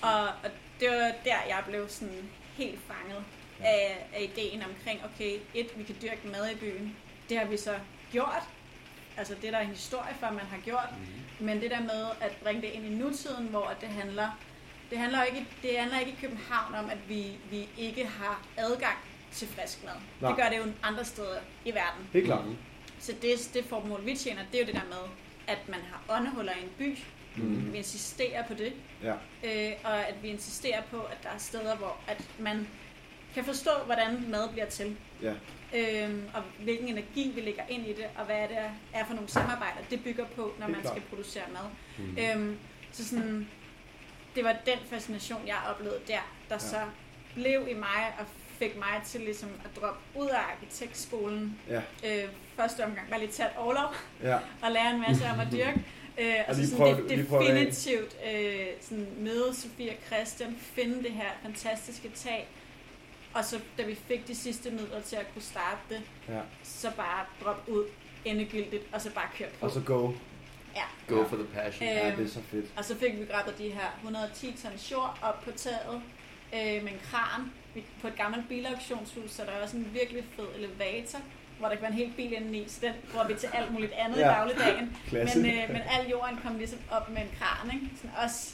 og, 0.01 0.23
og 0.23 0.49
det 0.79 0.89
var 0.89 1.11
der, 1.23 1.37
jeg 1.47 1.63
blev 1.67 1.89
sådan 1.89 2.29
helt 2.57 2.79
fanget 2.87 3.23
af, 3.59 4.07
af 4.13 4.21
ideen 4.21 4.63
omkring, 4.63 5.01
okay, 5.05 5.39
et, 5.53 5.67
vi 5.77 5.83
kan 5.83 5.95
dyrke 6.01 6.27
mad 6.27 6.49
i 6.51 6.55
byen. 6.55 6.95
Det 7.29 7.37
har 7.39 7.45
vi 7.45 7.57
så 7.57 7.79
gjort. 8.11 8.43
Altså 9.17 9.35
det 9.35 9.47
er 9.47 9.51
der 9.51 9.59
en 9.59 9.67
historie 9.67 10.15
for, 10.19 10.29
man 10.29 10.45
har 10.45 10.57
gjort. 10.65 10.89
Mhm. 10.97 11.45
Men 11.45 11.61
det 11.61 11.71
der 11.71 11.81
med 11.81 12.05
at 12.21 12.31
bringe 12.43 12.61
det 12.61 12.67
ind 12.69 12.85
i 12.85 12.89
nutiden, 12.89 13.47
hvor 13.47 13.73
det 13.81 13.89
handler, 13.89 14.29
det 14.89 14.97
handler 14.97 15.23
ikke, 15.23 15.45
det 15.61 15.79
handler 15.79 15.99
ikke 15.99 16.11
i 16.11 16.17
København 16.21 16.75
om, 16.75 16.89
at 16.89 17.09
vi, 17.09 17.37
vi 17.49 17.69
ikke 17.77 18.05
har 18.07 18.41
adgang 18.57 18.97
til 19.31 19.48
frisk 19.48 19.84
mad. 19.84 19.93
Nej. 20.22 20.29
Det 20.31 20.38
gør 20.43 20.50
det 20.50 20.57
jo 20.57 20.63
andre 20.84 21.05
steder 21.05 21.39
i 21.65 21.72
verden. 21.74 22.07
Helt 22.13 22.25
klart. 22.25 22.46
Mhm. 22.46 22.57
Så 23.00 23.12
det, 23.22 23.50
det 23.53 23.65
formål, 23.65 24.05
vi 24.05 24.15
tjener, 24.15 24.41
det 24.51 24.57
er 24.57 24.62
jo 24.62 24.65
det 24.67 24.75
der 24.75 24.88
med, 24.89 25.10
at 25.48 25.57
man 25.69 25.79
har 25.79 26.17
åndehuller 26.17 26.53
i 26.53 26.63
en 26.63 26.69
by. 26.77 26.98
Mhm. 27.36 27.72
Vi 27.74 27.77
insisterer 27.77 28.48
på 28.48 28.53
det. 28.53 28.74
Ja. 29.03 29.13
Øh, 29.43 29.72
og 29.84 30.07
at 30.07 30.15
vi 30.24 30.27
insisterer 30.27 30.81
på, 30.91 31.01
at 31.01 31.17
der 31.24 31.29
er 31.29 31.38
steder, 31.38 31.75
hvor 31.75 31.98
at 32.07 32.24
man 32.39 32.67
kan 33.34 33.46
forstå, 33.46 33.72
hvordan 33.86 34.25
mad 34.29 34.50
bliver 34.50 34.65
til. 34.65 34.98
Ja. 35.22 35.34
Øhm, 35.75 36.29
og 36.34 36.43
hvilken 36.63 36.88
energi 36.88 37.31
vi 37.36 37.41
lægger 37.41 37.63
ind 37.69 37.86
i 37.88 37.93
det, 37.93 38.05
og 38.17 38.25
hvad 38.25 38.48
det 38.48 38.57
er 38.93 39.05
for 39.05 39.13
nogle 39.13 39.29
samarbejder, 39.29 39.77
det 39.89 40.03
bygger 40.03 40.25
på, 40.36 40.53
når 40.60 40.67
man 40.67 40.81
klart. 40.81 40.93
skal 40.93 41.01
producere 41.10 41.43
mad. 41.53 42.05
Mhm. 42.05 42.17
Øhm, 42.19 42.57
så 42.91 43.05
sådan, 43.07 43.48
det 44.36 44.43
var 44.43 44.55
den 44.65 44.77
fascination, 44.89 45.48
jeg 45.48 45.55
oplevede 45.69 46.00
der, 46.07 46.19
der 46.50 46.55
Ja. 46.55 46.60
så 46.60 46.77
blev 47.34 47.67
i 47.69 47.74
mig 47.74 48.13
og 48.19 48.25
fik 48.59 48.75
mig 48.77 49.01
til 49.05 49.21
ligesom 49.21 49.49
at 49.65 49.81
droppe 49.81 49.99
ud 50.15 50.27
af 50.27 50.39
arkitektskolen. 50.51 51.59
Ja. 51.69 51.81
Øh, 52.05 52.29
første 52.55 52.85
omgang 52.85 53.11
var 53.11 53.17
lidt 53.17 53.31
tæt 53.31 53.49
overlov 53.57 53.93
Ja. 54.23 54.37
og 54.61 54.71
lære 54.71 54.91
en 54.93 54.99
masse 55.01 55.25
om 55.33 55.39
at 55.39 55.47
dyrke. 55.51 55.85
Øh, 56.19 56.33
og 56.47 56.55
så 56.55 56.61
lige 56.61 56.69
sådan 56.71 56.95
prøve- 56.95 57.07
det, 57.09 57.29
definitivt 57.29 58.15
øh, 58.33 58.65
sådan 58.81 59.07
møde 59.17 59.55
Sofie 59.55 59.89
og 59.91 59.95
Christian, 60.07 60.55
finde 60.59 61.03
det 61.03 61.11
her 61.11 61.29
fantastiske 61.43 62.09
tag, 62.15 62.47
og 63.33 63.45
så 63.45 63.59
da 63.77 63.83
vi 63.83 63.95
fik 64.07 64.27
de 64.27 64.35
sidste 64.35 64.71
midler 64.71 65.01
til 65.01 65.15
at 65.15 65.25
kunne 65.33 65.41
starte 65.41 65.77
det, 65.89 66.01
Ja. 66.29 66.39
så 66.63 66.91
bare 66.97 67.25
droppe 67.43 67.71
ud 67.71 67.85
endegyldigt, 68.25 68.83
og 68.91 69.01
så 69.01 69.11
bare 69.11 69.27
køre 69.37 69.49
på. 69.59 69.65
Og 69.65 69.71
så 69.71 69.79
go. 69.81 70.11
Ja. 70.75 71.15
Go 71.15 71.23
for 71.27 71.35
the 71.35 71.45
passion. 71.53 71.89
Øh, 71.89 71.95
Ja, 71.95 72.11
det 72.15 72.25
er 72.25 72.29
så 72.29 72.41
fedt. 72.51 72.65
Og 72.77 72.85
så 72.85 72.95
fik 72.97 73.19
vi 73.19 73.25
grabbet 73.25 73.57
de 73.57 73.69
her 73.69 73.95
110 74.03 74.55
tons 74.63 74.91
jord 74.91 75.17
op 75.21 75.41
på 75.41 75.51
taget 75.51 76.01
øh, 76.53 76.83
med 76.83 76.91
en 76.91 76.99
kran 77.11 77.41
på 78.01 78.07
et 78.07 78.15
gammelt 78.15 78.50
bilauktionshus, 78.50 79.31
så 79.31 79.43
der 79.46 79.51
er 79.51 79.63
også 79.63 79.77
en 79.77 79.89
virkelig 79.93 80.24
fed 80.36 80.46
elevator 80.55 81.19
hvor 81.60 81.67
der 81.67 81.75
kan 81.75 81.81
være 81.81 81.91
en 81.91 81.98
hel 81.98 82.13
bil 82.15 82.34
indeni, 82.34 82.63
så 82.67 82.79
den 82.81 82.93
bruger 83.12 83.27
vi 83.27 83.34
til 83.36 83.50
alt 83.53 83.74
muligt 83.74 83.91
andet 83.91 84.17
Ja. 84.17 84.22
i 84.31 84.34
dagligdagen. 84.34 84.98
Klasse. 85.10 85.39
Men, 85.41 85.51
øh, 85.51 85.67
men 85.69 85.81
al 85.89 86.10
jorden 86.10 86.38
kom 86.43 86.57
ligesom 86.57 86.79
op 86.91 87.10
med 87.10 87.22
en 87.22 87.27
kran, 87.39 87.72
ikke? 87.74 87.86
Sådan 87.96 88.12
også 88.24 88.53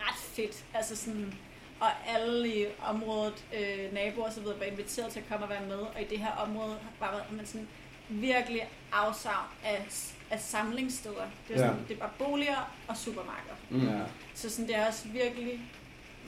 ret 0.00 0.16
fedt. 0.18 0.64
Altså 0.74 0.96
sådan, 0.96 1.34
og 1.80 1.88
alle 2.08 2.48
i 2.62 2.66
området, 2.86 3.44
øh, 3.60 3.92
naboer 3.94 4.30
videre, 4.40 4.58
var 4.58 4.64
inviteret 4.64 5.12
til 5.12 5.20
at 5.20 5.28
komme 5.28 5.44
og 5.46 5.50
være 5.50 5.66
med. 5.66 5.78
Og 5.78 6.00
i 6.00 6.04
det 6.04 6.18
her 6.18 6.30
område 6.32 6.76
var 7.00 7.26
man 7.30 7.46
sådan 7.46 7.68
virkelig 8.08 8.68
afsavn 8.92 9.46
af, 9.64 9.86
af 10.30 10.40
samlingssteder. 10.40 11.24
Det 11.48 11.56
var, 11.56 11.62
sådan, 11.62 11.76
Ja. 11.88 11.88
det 11.94 12.00
var 12.00 12.10
boliger 12.18 12.72
og 12.88 12.96
supermarkeder. 12.96 13.56
Mm. 13.70 13.88
Ja. 13.88 14.00
Så 14.34 14.50
sådan, 14.50 14.66
det 14.68 14.74
har 14.76 14.86
også 14.86 15.08
virkelig 15.08 15.60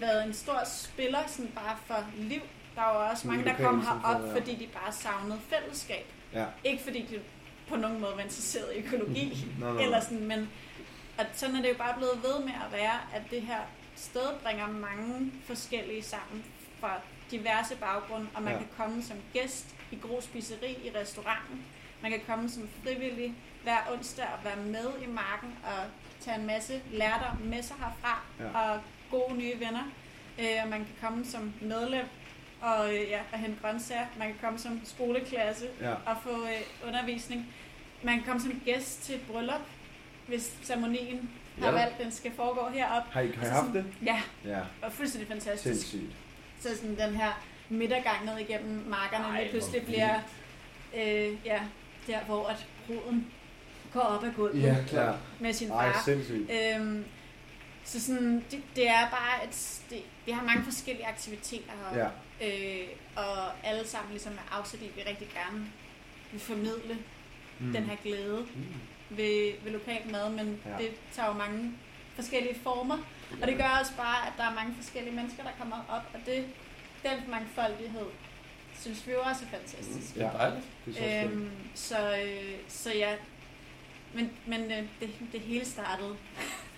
været 0.03 0.27
en 0.27 0.35
stor 0.35 0.61
spiller 0.65 1.19
sådan 1.27 1.53
bare 1.55 1.77
for 1.87 2.05
liv. 2.17 2.41
Der 2.75 2.81
var 2.83 3.11
også 3.11 3.27
mange, 3.29 3.45
der 3.45 3.55
kom 3.57 3.81
herop, 3.87 4.23
ja. 4.27 4.35
fordi 4.35 4.55
de 4.55 4.67
bare 4.67 4.93
savnede 4.93 5.39
fællesskab. 5.49 6.07
Ja. 6.33 6.45
Ikke 6.65 6.83
fordi 6.83 7.03
de 7.03 7.21
på 7.69 7.77
nogen 7.77 8.01
måde 8.01 8.13
var 8.17 8.23
interesseret 8.23 8.67
i 8.77 8.79
økologi, 8.79 9.47
Nå, 9.61 9.73
nå. 9.73 9.79
eller 9.81 10.01
sådan, 10.01 10.27
men 10.27 10.51
og 11.19 11.25
sådan 11.33 11.57
er 11.57 11.61
det 11.63 11.69
jo 11.69 11.75
bare 11.79 11.95
blevet 11.97 12.23
ved 12.23 12.45
med 12.45 12.53
at 12.67 12.73
være, 12.73 12.99
at 13.15 13.23
det 13.31 13.43
her 13.43 13.61
sted 13.97 14.27
bringer 14.43 14.67
mange 14.67 15.33
forskellige 15.47 16.03
sammen 16.03 16.45
fra 16.81 16.91
diverse 17.31 17.77
baggrunde, 17.77 18.27
og 18.35 18.43
man 18.43 18.53
Ja. 18.53 18.59
kan 18.59 18.69
komme 18.77 19.03
som 19.03 19.17
gæst 19.33 19.67
i 19.91 19.97
Gro 20.03 20.21
Spiseri 20.21 20.73
i 20.85 20.91
restauranten. 21.01 21.65
Man 22.03 22.11
kan 22.11 22.21
komme 22.27 22.51
som 22.51 22.69
frivillig 22.85 23.35
hver 23.63 23.79
onsdag 23.93 24.25
og 24.39 24.45
være 24.45 24.57
med 24.57 24.87
i 25.03 25.07
marken 25.07 25.55
og 25.65 25.85
tage 26.21 26.37
en 26.39 26.47
masse 26.47 26.81
lærdom 26.93 27.37
med 27.41 27.63
sig 27.63 27.77
herfra 27.77 28.23
Ja. 28.41 28.59
og 28.61 28.81
gode 29.19 29.39
nye 29.39 29.55
venner. 29.61 29.93
Øh, 30.39 30.47
og 30.65 30.69
man 30.69 30.79
kan 30.79 30.95
komme 31.09 31.25
som 31.25 31.53
medlem 31.61 32.05
og, 32.61 32.95
øh, 32.95 33.01
ja, 33.11 33.21
og 33.33 33.39
hente 33.39 33.57
grøntsager. 33.63 34.07
Man 34.19 34.27
kan 34.29 34.37
komme 34.43 34.59
som 34.59 34.81
skoleklasse 34.85 35.67
Ja. 35.81 35.93
og 35.93 36.17
få 36.23 36.43
øh, 36.43 36.89
undervisning. 36.89 37.47
Man 38.03 38.15
kan 38.15 38.23
komme 38.27 38.41
som 38.43 38.61
gæst 38.65 39.03
til 39.03 39.15
et 39.15 39.21
bryllup, 39.33 39.61
hvis 40.27 40.53
ceremonien 40.63 41.31
har 41.59 41.67
Ja. 41.67 41.73
valgt, 41.73 41.99
den 41.99 42.13
skal 42.13 42.33
foregå 42.37 42.69
heroppe. 42.75 43.11
Har 43.13 43.21
I, 43.21 43.27
har 43.27 43.33
I 43.33 43.37
Altså 43.37 43.53
haft 43.53 43.67
sådan- 43.67 43.75
det? 44.01 44.07
Ja, 44.07 44.23
Ja, 44.45 44.61
og 44.83 44.93
fuldstændig 44.93 45.29
fantastisk. 45.29 45.63
sindssygt. 45.91 46.17
Så 46.61 46.77
sådan 46.77 46.97
den 46.99 47.17
her 47.17 47.43
midtergang 47.69 48.25
ned 48.25 48.39
igennem 48.39 48.85
markerne 48.89 49.25
Ej, 49.25 49.41
lige 49.41 49.51
pludselig 49.51 49.81
hvor 49.81 49.87
bliver 49.93 50.15
øh, 50.97 51.37
ja, 51.47 51.61
der, 52.07 52.21
hvor 52.21 52.47
at 52.47 52.67
bruden 52.87 53.27
går 53.93 54.01
op 54.01 54.25
ad 54.25 54.31
gulvet 54.37 54.63
Ja, 54.63 54.77
klart. 54.89 55.15
med 55.41 55.53
sin 55.53 55.71
Ej, 55.71 55.93
far. 55.93 56.03
sindssygt. 56.05 56.51
Øhm, 56.51 57.05
så 57.85 58.01
sådan, 58.01 58.45
det, 58.51 58.63
det 58.77 58.89
er 58.89 59.11
bare, 59.11 59.45
et, 59.49 59.81
det, 59.91 60.03
vi 60.27 60.33
har 60.33 60.43
mange 60.45 60.65
forskellige 60.65 61.07
aktiviteter 61.07 61.73
heroppe. 61.81 62.13
Ja. 62.41 62.81
Øh, 62.81 62.89
og 63.17 63.67
alle 63.67 63.87
sammen 63.89 64.11
ligesom 64.11 64.33
er 64.33 64.57
afsat 64.59 64.81
i, 64.81 64.85
at 64.89 64.97
vi 64.97 65.03
rigtig 65.07 65.29
gerne 65.35 65.67
vil 66.33 66.41
formidle 66.41 66.99
Mm. 67.59 67.67
mm. 67.67 67.73
den 67.73 67.85
her 67.85 67.97
glæde 68.03 68.47
Mm. 68.55 68.65
ved, 69.17 69.53
ved 69.65 69.73
lokal 69.73 70.03
mad, 70.11 70.31
men 70.31 70.61
Ja. 70.67 70.71
ja. 70.71 70.79
det 70.79 70.91
tager 71.13 71.29
jo 71.29 71.35
mange 71.35 71.73
forskellige 72.15 72.55
former. 72.63 72.99
Og 73.43 73.49
det 73.49 73.57
gør 73.57 73.79
også 73.81 73.93
bare, 73.97 74.27
at 74.27 74.33
der 74.37 74.45
er 74.45 74.55
mange 74.55 74.75
forskellige 74.75 75.15
mennesker, 75.15 75.43
der 75.43 75.51
kommer 75.59 75.77
op, 75.89 76.03
og 76.15 76.21
det, 76.27 76.47
den 77.03 77.31
mangfoldighed 77.31 78.07
synes 78.81 79.07
vi 79.07 79.13
jo 79.13 79.21
også 79.21 79.45
er 79.45 79.59
fantastisk. 79.59 80.15
Det 80.15 80.23
er 80.23 80.33
dejligt. 80.33 80.65
Det 80.87 80.97
er. 81.13 81.25
Øhm, 81.25 81.51
så, 81.75 82.17
øh, 82.25 82.55
så 82.69 82.95
ja, 82.95 83.15
men, 84.15 84.31
men 84.47 84.61
øh, 84.73 84.83
det, 85.01 85.11
det 85.33 85.41
hele 85.41 85.65
startede 85.65 86.17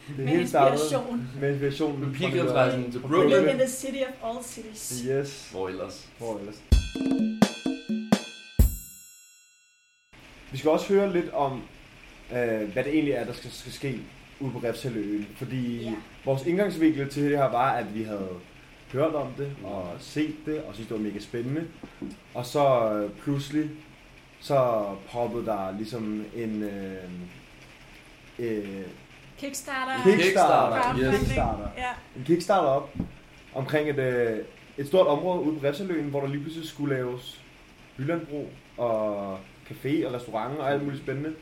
Det 0.08 0.18
med 0.18 0.26
hele 0.26 0.40
inspiration. 0.42 1.28
med 1.40 1.50
inspiration. 1.50 2.00
Med 2.00 2.14
pilgrimsrejsen 2.14 2.92
til 2.92 2.98
Brooklyn. 2.98 3.28
Living 3.28 3.50
in 3.50 3.58
the 3.58 3.68
city 3.68 3.98
of 4.08 4.30
all 4.30 4.44
cities. 4.44 5.04
Yes. 5.08 5.48
Hvor 5.52 5.68
ellers? 5.68 6.08
Hvor 6.18 6.38
ellers? 6.38 6.62
Vi 10.52 10.58
skal 10.58 10.70
også 10.70 10.88
høre 10.94 11.12
lidt 11.12 11.30
om, 11.32 11.62
øh, 12.32 12.72
hvad 12.72 12.84
det 12.84 12.92
egentlig 12.94 13.12
er, 13.12 13.24
der 13.24 13.32
skal, 13.32 13.50
skal 13.50 13.72
ske 13.72 14.00
ude 14.40 14.52
på 14.52 14.58
Refshaløen. 14.58 15.26
Fordi 15.36 15.82
Ja. 15.82 15.92
vores 16.24 16.46
indgangsvinkel 16.46 17.08
til 17.08 17.22
det 17.30 17.38
her 17.38 17.44
var, 17.50 17.70
at 17.72 17.94
vi 17.94 18.02
havde 18.02 18.28
hørt 18.92 19.14
om 19.14 19.32
det 19.38 19.56
og 19.64 19.88
set 20.00 20.34
det, 20.46 20.62
og 20.62 20.74
synes 20.74 20.88
det 20.88 20.96
var 20.96 21.02
mega 21.02 21.18
spændende. 21.18 21.64
Og 22.34 22.46
så 22.46 22.92
øh, 22.92 23.10
pludselig, 23.22 23.70
så 24.40 24.84
poppede 25.12 25.46
der 25.46 25.76
ligesom 25.78 26.24
en... 26.36 26.62
Øh, 26.62 27.10
øh, 28.38 28.82
Kickstarter. 29.38 30.02
Kickstarter. 30.04 30.82
crowdfunding. 30.82 31.18
Kickstarter. 31.18 31.68
Ja. 31.76 31.90
en 32.16 32.24
kickstarter 32.24 32.68
op 32.68 32.94
omkring 33.54 33.90
et, 33.90 33.98
øh, 33.98 34.38
et 34.78 34.86
stort 34.86 35.06
område 35.06 35.40
ude 35.40 35.60
på 35.60 35.66
Refsaløen, 35.66 36.04
hvor 36.10 36.20
der 36.20 36.28
lige 36.28 36.40
pludselig 36.40 36.68
skulle 36.68 36.94
laves 36.96 37.40
bylandbrug 37.96 38.48
og 38.76 39.34
café 39.70 40.06
og 40.06 40.12
restaurant 40.12 40.58
og 40.58 40.70
alt 40.72 40.82
muligt 40.84 41.02
spændende. 41.02 41.34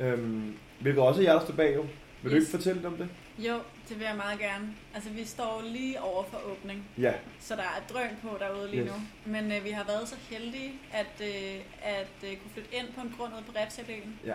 Øhm, 0.00 0.54
hvilket 0.80 1.02
også 1.02 1.20
er 1.20 1.24
jer, 1.24 1.32
der 1.32 1.44
står 1.44 1.54
bag 1.54 1.74
jo. 1.74 1.86
Vil 2.22 2.32
du 2.32 2.36
Yes. 2.36 2.42
ikke 2.48 2.56
fortælle 2.56 2.88
om 2.88 2.96
det? 2.96 3.08
Jo, 3.38 3.54
det 3.88 3.98
vil 3.98 4.04
jeg 4.06 4.16
meget 4.16 4.38
gerne. 4.38 4.68
Altså, 4.94 5.10
vi 5.10 5.24
står 5.24 5.62
lige 5.72 6.00
over 6.02 6.24
for 6.30 6.38
åbning, 6.52 6.84
Ja. 6.98 7.12
så 7.40 7.56
der 7.56 7.62
er 7.62 7.80
drøn 7.92 8.08
på 8.22 8.36
derude 8.40 8.70
lige 8.70 8.82
Yes. 8.82 8.90
nu. 8.90 9.32
Men 9.32 9.52
øh, 9.52 9.64
vi 9.64 9.70
har 9.70 9.84
været 9.84 10.08
så 10.08 10.16
heldige 10.30 10.72
at, 10.92 11.06
øh, 11.20 11.60
at 11.82 12.08
øh, 12.24 12.30
kunne 12.36 12.50
flytte 12.54 12.74
ind 12.74 12.86
på 12.94 13.00
en 13.00 13.14
grund 13.18 13.32
ude 13.34 13.42
på 13.42 13.52
Repsaløen, 13.58 14.18
Ja. 14.26 14.32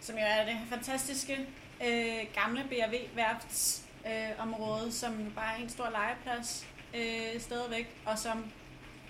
som 0.00 0.14
jo 0.16 0.22
er 0.26 0.44
det 0.44 0.54
her 0.54 0.66
fantastiske 0.76 1.36
øh, 1.86 2.26
gamle 2.34 2.64
B&V 2.70 3.16
værfts 3.16 3.82
øh, 4.06 4.28
område, 4.38 4.92
som 4.92 5.32
bare 5.36 5.58
er 5.58 5.62
en 5.62 5.68
stor 5.68 5.90
legeplads 5.90 6.66
øh, 6.94 7.40
stadigvæk, 7.40 7.88
og 8.06 8.18
som 8.18 8.44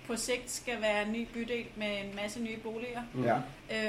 på 0.07 0.17
sigt 0.17 0.51
skal 0.51 0.83
være 0.83 1.03
en 1.03 1.13
ny 1.13 1.27
bydel 1.35 1.67
med 1.77 2.01
en 2.05 2.17
masse 2.17 2.41
nye 2.41 2.57
boliger. 2.59 3.03
Mm. 3.15 3.25
Ja. 3.25 3.37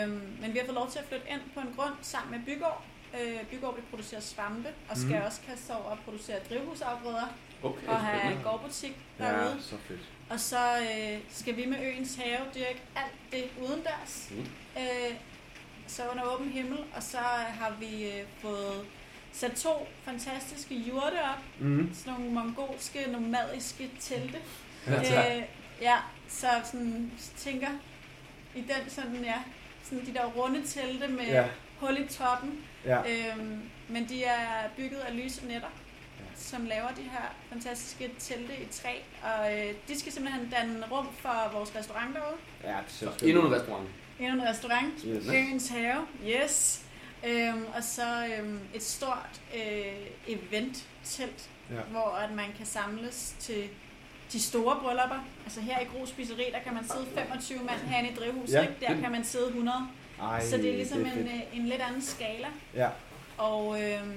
Øhm, 0.04 0.38
men 0.42 0.54
vi 0.54 0.58
har 0.60 0.66
fået 0.66 0.76
lov 0.76 0.90
til 0.92 1.00
at 1.00 1.06
flytte 1.06 1.26
ind 1.30 1.42
på 1.54 1.60
en 1.60 1.74
grund 1.78 1.94
sammen 2.02 2.32
med 2.40 2.56
Bygård. 2.56 2.84
Øh, 3.22 3.44
Bygård 3.52 3.76
vil 3.76 3.84
producere 3.90 4.22
svampe, 4.22 4.70
og 4.90 4.98
skal 4.98 5.16
Mhm. 5.16 5.26
også 5.26 5.42
kaste 5.50 5.72
over 5.76 5.92
at 5.92 5.98
producere 6.06 6.38
drivhusafgrøder 6.50 7.28
Okay, 7.64 7.88
og 7.88 8.00
have 8.00 8.20
spændende. 8.20 8.44
gårdbutik 8.44 8.98
derude. 9.18 9.50
Ja, 9.56 9.62
så 9.62 9.76
fedt. 9.88 10.00
Og 10.30 10.40
så 10.40 10.78
øh, 10.78 11.20
skal 11.30 11.56
vi 11.58 11.66
med 11.66 11.78
øens 11.84 12.16
have 12.16 12.40
dyrke 12.56 12.82
alt 12.96 13.14
det 13.32 13.50
udendørs. 13.62 14.28
Mm. 14.32 14.40
Øh, 14.78 15.16
så 15.96 16.04
under 16.12 16.24
åben 16.36 16.50
himmel, 16.50 16.78
og 16.96 17.04
så 17.04 17.18
har 17.60 17.74
vi 17.80 18.06
øh, 18.06 18.24
fået 18.42 18.86
sat 19.34 19.52
to 19.52 19.88
fantastiske 20.04 20.76
jurte 20.76 21.22
op. 21.34 21.44
Mm. 21.60 21.92
Sådan 21.94 22.14
nogle 22.14 22.32
mongolske, 22.34 23.06
nomadiske 23.12 23.92
telte. 24.00 24.38
Ja, 24.88 25.04
tak. 25.04 25.26
Øh, 25.32 25.42
ja, 25.82 25.96
så 26.28 26.48
sådan 26.64 27.12
tænker 27.38 27.70
i 28.56 28.62
den 28.62 28.90
sådan, 28.90 29.24
ja, 29.24 29.36
sådan 29.84 30.06
de 30.06 30.14
der 30.14 30.26
runde 30.26 30.62
telte 30.68 31.08
med 31.08 31.26
Ja. 31.26 31.46
hul 31.80 31.98
i 31.98 32.08
toppen. 32.08 32.60
Ja. 32.86 32.98
Øhm, 33.00 33.62
men 33.90 34.10
de 34.10 34.24
er 34.24 34.70
bygget 34.78 35.00
af 35.00 35.18
lyse 35.24 35.46
netter, 35.48 35.68
Ja. 36.20 36.24
som 36.36 36.66
laver 36.66 36.88
de 36.90 37.02
her 37.04 37.36
fantastiske 37.50 38.12
telte 38.20 38.54
i 38.62 38.66
træ. 38.72 38.96
Og 39.24 39.54
øh, 39.60 39.74
de 39.88 40.00
skal 40.00 40.12
simpelthen 40.12 40.50
danne 40.50 40.86
rum 40.92 41.08
for 41.20 41.50
vores 41.54 41.76
restaurant 41.76 42.16
derude. 42.16 42.38
Ja, 42.64 42.78
det 42.88 42.92
ser 42.94 43.12
Så 43.20 43.26
endnu 43.26 43.46
en 43.48 43.54
restaurant. 43.54 43.88
Endnu 44.20 44.42
en 44.42 44.48
restaurant. 44.50 44.94
Yes. 45.08 45.28
Øens 45.34 45.70
have. 45.70 46.08
Yes. 46.28 46.82
Øhm, 47.28 47.66
og 47.78 47.84
så 47.84 48.26
øhm, 48.40 48.60
et 48.74 48.84
stort 48.84 49.42
øh, 49.56 49.94
event-telt, 50.28 51.50
Ja. 51.72 51.82
hvor 51.92 52.18
at 52.28 52.32
man 52.32 52.46
kan 52.58 52.66
samles 52.66 53.36
til 53.40 53.70
de 54.34 54.42
store 54.42 54.76
bryllupper. 54.82 55.26
Altså 55.46 55.62
her 55.62 55.80
i 55.80 55.84
Gro 55.86 56.06
Spiseri, 56.06 56.44
der 56.52 56.60
kan 56.60 56.74
man 56.74 56.84
sidde 56.88 57.06
25 57.16 57.60
mand 57.60 57.80
herinde 57.80 58.10
i 58.10 58.16
drivhuset, 58.16 58.54
Ja, 58.54 58.62
ikke? 58.62 58.74
Der 58.82 59.02
kan 59.02 59.12
man 59.12 59.24
sidde 59.24 59.48
100. 59.48 59.78
Ej, 60.22 60.46
så 60.46 60.58
det 60.58 60.70
er 60.70 60.76
ligesom 60.76 60.98
det 61.04 61.08
er 61.08 61.12
en, 61.14 61.26
øh, 61.28 61.58
en 61.58 61.66
lidt 61.66 61.82
anden 61.82 62.02
skala. 62.02 62.48
Ja. 62.76 62.90
Og, 63.38 63.82
øhm, 63.84 64.14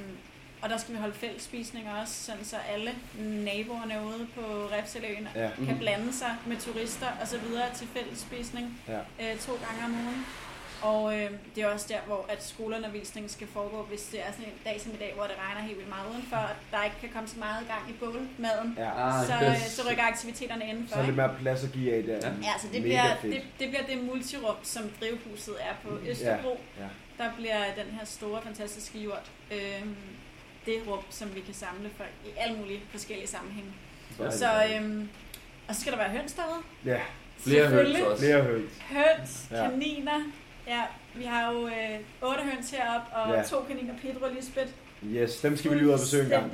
og 0.63 0.69
der 0.69 0.77
skal 0.77 0.95
vi 0.95 0.99
holde 1.01 1.15
fællesspisninger 1.15 2.01
også, 2.01 2.15
sådan 2.25 2.45
så 2.45 2.57
alle 2.75 2.91
naboerne 3.19 3.95
ude 4.07 4.27
på 4.35 4.41
Refsaløen 4.73 5.29
Ja. 5.35 5.51
kan 5.67 5.79
blande 5.79 6.13
sig 6.13 6.35
med 6.47 6.57
turister 6.57 7.07
og 7.21 7.29
så 7.29 7.39
videre 7.39 7.75
til 7.75 7.87
fællesspisning 7.97 8.81
Ja. 8.89 8.99
øh, 9.33 9.39
to 9.39 9.53
gange 9.53 9.85
om 9.85 9.93
ugen. 10.07 10.27
Og 10.83 11.19
øh, 11.19 11.31
det 11.55 11.63
er 11.63 11.67
også 11.69 11.87
der, 11.89 11.99
hvor 12.07 12.27
at 12.29 12.45
skoleundervisningen 12.45 13.29
skal 13.31 13.47
foregå, 13.53 13.83
hvis 13.83 14.03
det 14.03 14.21
er 14.27 14.33
sådan 14.33 14.45
en 14.45 14.53
dag 14.65 14.81
som 14.81 14.93
i 14.93 14.97
dag, 14.97 15.13
hvor 15.15 15.25
det 15.25 15.35
regner 15.45 15.61
helt 15.61 15.77
vildt 15.77 15.89
meget 15.89 16.11
udenfor, 16.11 16.37
og 16.37 16.49
der 16.71 16.85
ikke 16.85 16.97
kan 17.01 17.09
komme 17.09 17.29
så 17.29 17.39
meget 17.39 17.67
gang 17.69 17.91
i 17.91 17.93
bålmaden, 17.93 18.75
Ja. 18.79 18.91
Ah, 19.09 19.27
så, 19.27 19.33
yes. 19.33 19.63
øh, 19.63 19.69
så 19.69 19.91
rykker 19.91 20.03
aktiviteterne 20.03 20.65
indenfor. 20.69 20.95
Så 20.95 21.01
er 21.01 21.05
lidt 21.07 21.17
mere 21.17 21.35
plads 21.41 21.65
at 21.65 21.73
give 21.73 21.95
af 21.95 22.03
der. 22.03 22.13
Ja. 22.29 22.29
Ja, 22.43 22.53
så 22.63 22.67
det 22.73 22.83
bliver, 22.83 23.17
fedt. 23.23 23.35
det, 23.35 23.43
det 23.61 23.69
bliver 23.69 23.87
det 23.87 24.05
multirum, 24.05 24.57
som 24.63 24.83
drivhuset 25.01 25.55
er 25.61 25.75
på 25.89 25.99
Østerbro. 26.09 26.61
Ja, 26.79 26.83
ja. 26.83 26.89
Der 27.25 27.31
bliver 27.37 27.65
den 27.65 27.87
her 27.99 28.05
store, 28.05 28.43
fantastiske 28.43 28.99
jord. 28.99 29.23
Øh, 29.53 29.83
det 30.69 30.77
rum, 30.89 30.99
som 31.11 31.35
vi 31.35 31.41
kan 31.41 31.55
samle 31.55 31.91
folk 31.97 32.11
i 32.27 32.29
alle 32.37 32.57
mulige 32.59 32.81
forskellige 32.91 33.29
sammenhænge. 33.29 33.71
Ja. 34.21 34.31
Så, 34.31 34.47
øhm, 34.75 35.09
og 35.69 35.75
så 35.75 35.81
skal 35.81 35.93
der 35.93 35.99
være 35.99 36.09
høns 36.09 36.33
derude. 36.33 36.61
Ja, 36.85 37.01
Flere 37.39 37.67
høns 37.67 38.01
også. 38.01 38.25
flere 38.25 38.43
høns. 38.43 38.71
Høns, 38.91 39.47
Ja. 39.51 39.71
kaniner. 39.71 40.21
Ja, 40.67 40.83
vi 41.15 41.25
har 41.25 41.53
jo 41.53 41.67
øh, 41.67 41.99
otte 42.23 42.43
høns 42.53 42.71
heroppe, 42.71 43.13
og 43.17 43.35
Ja. 43.37 43.43
to 43.43 43.57
kaniner, 43.69 43.95
Pedro 44.03 44.25
og 44.25 44.31
Lisbeth. 44.37 44.69
Yes, 45.05 45.41
dem 45.41 45.57
skal 45.57 45.71
vi 45.71 45.77
lige 45.77 45.87
ud 45.89 45.93
og 45.93 45.99
besøge 45.99 46.25
en 46.25 46.31
gang. 46.31 46.53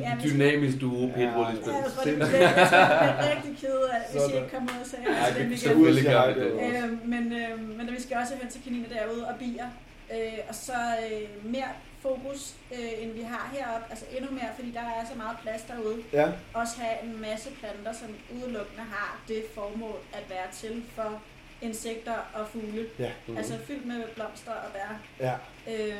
Ja, 0.00 0.16
Dynamisk 0.24 0.80
duo, 0.80 1.06
Pedro 1.06 1.20
Ja, 1.20 1.46
Ja, 1.46 1.50
Lisbeth. 1.50 1.76
jeg 1.76 1.92
tror, 1.94 2.02
det 2.04 2.18
jeg 2.18 2.20
jeg 2.20 3.14
bliver 3.18 3.36
rigtig 3.36 3.56
ked 3.60 3.80
af, 3.96 4.00
hvis 4.12 4.22
jeg 4.32 4.36
ikke 4.42 4.50
kommer 4.54 4.70
ud 4.76 4.80
og 4.80 4.86
sagde 4.86 5.04
Ja, 5.08 5.40
dem 5.42 5.48
det 5.50 5.62
igen. 5.62 5.76
ud 5.76 5.94
derude. 5.96 6.76
Øh, 6.84 7.08
men, 7.08 7.32
øh, 7.32 7.76
men 7.78 7.90
vi 7.96 8.00
skal 8.02 8.16
også 8.16 8.34
have 8.40 8.50
til 8.50 8.62
kaniner 8.64 8.88
derude 8.88 9.28
og 9.28 9.34
bier. 9.38 9.68
Øh, 10.14 10.38
og 10.48 10.54
så 10.54 10.72
øh, 11.12 11.52
mere 11.52 11.68
fokus, 12.02 12.54
øh, 12.72 13.02
end 13.02 13.12
vi 13.12 13.22
har 13.22 13.50
heroppe. 13.52 13.86
Altså 13.90 14.04
endnu 14.16 14.30
mere, 14.30 14.50
fordi 14.56 14.70
der 14.70 14.80
er 14.80 15.04
så 15.12 15.14
meget 15.16 15.36
plads 15.42 15.62
derude. 15.62 16.02
Ja, 16.12 16.28
Også 16.54 16.80
have 16.80 17.02
en 17.02 17.20
masse 17.20 17.50
planter, 17.60 17.92
som 17.92 18.08
udelukkende 18.36 18.82
har 18.82 19.20
det 19.28 19.44
formål 19.54 19.96
at 20.12 20.30
være 20.30 20.46
til 20.52 20.84
for 20.94 21.22
insekter 21.62 22.14
og 22.34 22.46
fugle. 22.48 22.86
ja, 22.98 23.10
Mhm. 23.26 23.36
Altså 23.36 23.58
fyldt 23.66 23.86
med 23.86 24.04
blomster 24.14 24.52
og 24.52 24.72
bær. 24.72 25.00
ja. 25.26 25.34
Øh, 25.74 25.94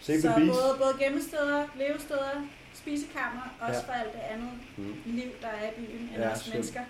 Save 0.00 0.20
så 0.20 0.32
både, 0.36 0.74
både 0.78 1.04
gemmesteder, 1.04 1.64
levesteder, 1.76 2.46
spisekammer, 2.74 3.54
også 3.60 3.80
Ja. 3.80 3.86
for 3.86 3.92
alt 3.92 4.12
det 4.12 4.20
andet 4.30 4.50
Mhm. 4.76 4.96
liv, 5.04 5.30
der 5.42 5.48
er 5.48 5.68
i 5.70 5.74
byen, 5.76 6.00
end 6.14 6.22
Ja, 6.22 6.34
skønt. 6.34 6.54
mennesker. 6.54 6.80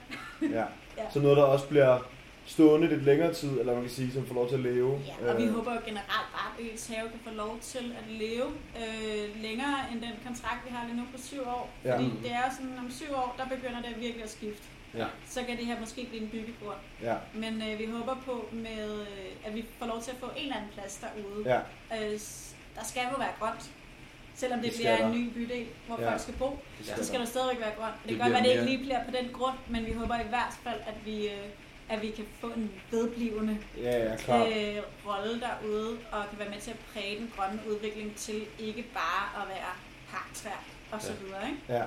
Ja. 0.43 0.65
Ja. 0.99 1.05
Så 1.13 1.21
noget, 1.21 1.37
der 1.37 1.43
også 1.43 1.69
bliver 1.69 2.11
stående 2.55 2.89
lidt 2.89 3.05
længere 3.05 3.33
tid, 3.35 3.53
eller 3.61 3.73
man 3.73 3.83
kan 3.83 3.91
sige, 3.91 4.13
som 4.13 4.27
får 4.27 4.35
lov 4.35 4.49
til 4.49 4.55
at 4.55 4.61
leve. 4.61 5.01
Ja, 5.23 5.33
og 5.33 5.39
vi 5.39 5.45
Øh, 5.45 5.53
håber 5.57 5.73
jo 5.77 5.81
generelt 5.91 6.29
bare, 6.37 6.51
at 6.59 6.65
Øens 6.65 6.87
Have 6.87 7.09
kan 7.15 7.21
få 7.29 7.31
lov 7.45 7.59
til 7.73 7.85
at 8.01 8.07
leve 8.25 8.49
øh, 8.83 9.43
længere 9.43 9.77
end 9.93 10.01
den 10.01 10.15
kontrakt, 10.27 10.61
vi 10.67 10.71
har 10.77 10.87
lige 10.87 10.97
nu 10.97 11.05
på 11.15 11.19
syv 11.29 11.41
år. 11.47 11.71
Ja. 11.85 11.95
Fordi 11.97 12.11
det 12.23 12.33
er 12.33 12.47
sådan, 12.57 12.79
om 12.79 12.91
syv 12.91 13.11
år, 13.15 13.35
der 13.39 13.47
begynder 13.57 13.81
det 13.87 14.01
virkelig 14.01 14.25
at 14.25 14.31
skifte. 14.31 14.63
Ja. 15.01 15.07
Så 15.29 15.41
kan 15.47 15.57
det 15.59 15.67
her 15.67 15.81
måske 15.81 16.07
blive 16.11 16.23
en 16.23 16.29
byggegrund. 16.29 16.81
Ja, 17.03 17.17
Men 17.35 17.63
øh, 17.67 17.79
vi 17.79 17.87
håber 17.97 18.17
på, 18.25 18.49
med, 18.53 19.01
øh, 19.01 19.47
at 19.47 19.55
vi 19.55 19.65
får 19.79 19.87
lov 19.87 20.03
til 20.03 20.11
at 20.11 20.17
få 20.21 20.27
en 20.37 20.43
eller 20.43 20.57
anden 20.57 20.71
plads 20.77 20.95
derude. 21.05 21.43
ja, 21.53 21.59
Øh, 21.97 22.19
der 22.77 22.85
skal 22.91 23.03
jo 23.13 23.17
være 23.19 23.35
grønt. 23.41 23.71
Selvom 24.35 24.61
det, 24.61 24.71
Det 24.71 24.79
bliver 24.79 24.95
skal 24.97 25.07
en 25.07 25.13
der. 25.13 25.19
ny 25.19 25.25
bydel, 25.37 25.67
hvor 25.87 26.01
Ja. 26.01 26.11
folk 26.11 26.21
skal 26.21 26.35
bo, 26.35 26.59
det 26.79 26.87
så 26.87 26.93
skal 26.93 27.05
skal 27.05 27.19
der. 27.19 27.25
der 27.25 27.31
stadigvæk 27.31 27.61
være 27.61 27.75
grønt. 27.79 27.95
Det, 28.03 28.09
Det 28.09 28.11
kan 28.17 28.19
godt 28.25 28.33
være, 28.33 28.41
at 28.41 28.45
det 28.45 28.53
ikke 28.53 28.65
lige 28.73 28.79
bliver 28.87 29.05
på 29.05 29.11
den 29.19 29.27
grund, 29.33 29.57
men 29.69 29.87
vi 29.87 29.93
håber 29.93 30.17
i 30.27 30.29
hvert 30.29 30.55
fald, 30.65 30.81
at 30.91 30.95
vi, 31.05 31.17
øh, 31.29 31.47
at 31.93 32.03
vi 32.03 32.11
kan 32.11 32.25
få 32.41 32.47
en 32.47 32.71
vedblivende 32.91 33.59
Ja, 33.79 34.11
ja, 34.11 34.17
klart. 34.17 34.49
øh, 34.49 34.77
rolle 35.07 35.41
derude, 35.41 35.99
og 36.13 36.25
kan 36.31 36.39
være 36.39 36.51
med 36.51 36.61
til 36.61 36.71
at 36.71 36.77
præge 36.93 37.19
den 37.19 37.33
grønne 37.37 37.61
udvikling 37.71 38.17
til 38.17 38.43
ikke 38.59 38.85
bare 38.95 39.43
at 39.43 39.49
være 39.49 39.73
parktræ 40.11 40.51
og 40.93 41.03
så 41.03 41.13
Ja. 41.13 41.25
videre. 41.25 41.49
Ikke? 41.49 41.59
Ja, 41.69 41.83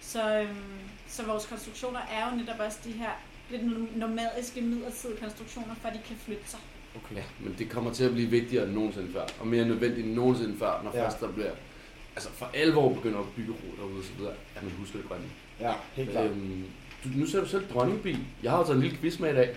Så, 0.00 0.38
øhm, 0.40 0.56
så 1.08 1.22
vores 1.26 1.46
konstruktioner 1.46 2.00
er 2.00 2.30
jo 2.30 2.36
netop 2.36 2.60
også 2.60 2.78
de 2.84 2.92
her 2.92 3.10
lidt 3.50 3.62
no- 3.62 3.98
nomadiske 3.98 4.60
midlertidige 4.60 5.18
konstruktioner, 5.20 5.74
for 5.80 5.88
at 5.88 5.94
de 5.94 6.00
kan 6.06 6.16
flytte 6.16 6.42
sig. 6.50 6.60
okay. 6.96 7.16
Ja, 7.16 7.22
men 7.40 7.54
det 7.58 7.70
kommer 7.70 7.92
til 7.92 8.04
at 8.04 8.12
blive 8.12 8.30
vigtigere 8.30 8.64
end 8.64 8.72
nogensinde 8.74 9.12
før, 9.12 9.24
og 9.40 9.46
mere 9.46 9.64
nødvendigt 9.64 10.06
end 10.06 10.14
nogensinde 10.14 10.58
før, 10.58 10.80
når 10.84 10.90
Ja. 10.94 10.98
ja. 10.98 11.04
først 11.06 11.20
der 11.20 11.32
bliver, 11.32 11.50
altså 12.16 12.30
for 12.30 12.50
alvor 12.54 12.94
begynder 12.94 13.18
at 13.18 13.26
bygge 13.36 13.52
ro 13.52 13.76
derude 13.76 13.98
og 13.98 14.04
så 14.04 14.12
videre, 14.18 14.34
at 14.56 14.62
man 14.62 14.72
husker 14.72 14.98
det 14.98 15.08
grønne. 15.08 15.24
Ja, 15.60 15.72
helt 15.94 16.10
klart. 16.10 16.24
Øhm, 16.26 16.64
du, 17.04 17.08
nu 17.14 17.26
ser 17.26 17.40
du 17.40 17.46
selv 17.48 17.64
dronningbi. 17.74 18.16
Jeg 18.42 18.50
har 18.50 18.62
taget 18.64 18.76
en 18.76 18.82
lille 18.82 18.96
quiz 18.98 19.18
med 19.18 19.30
i 19.32 19.34
dag. 19.34 19.50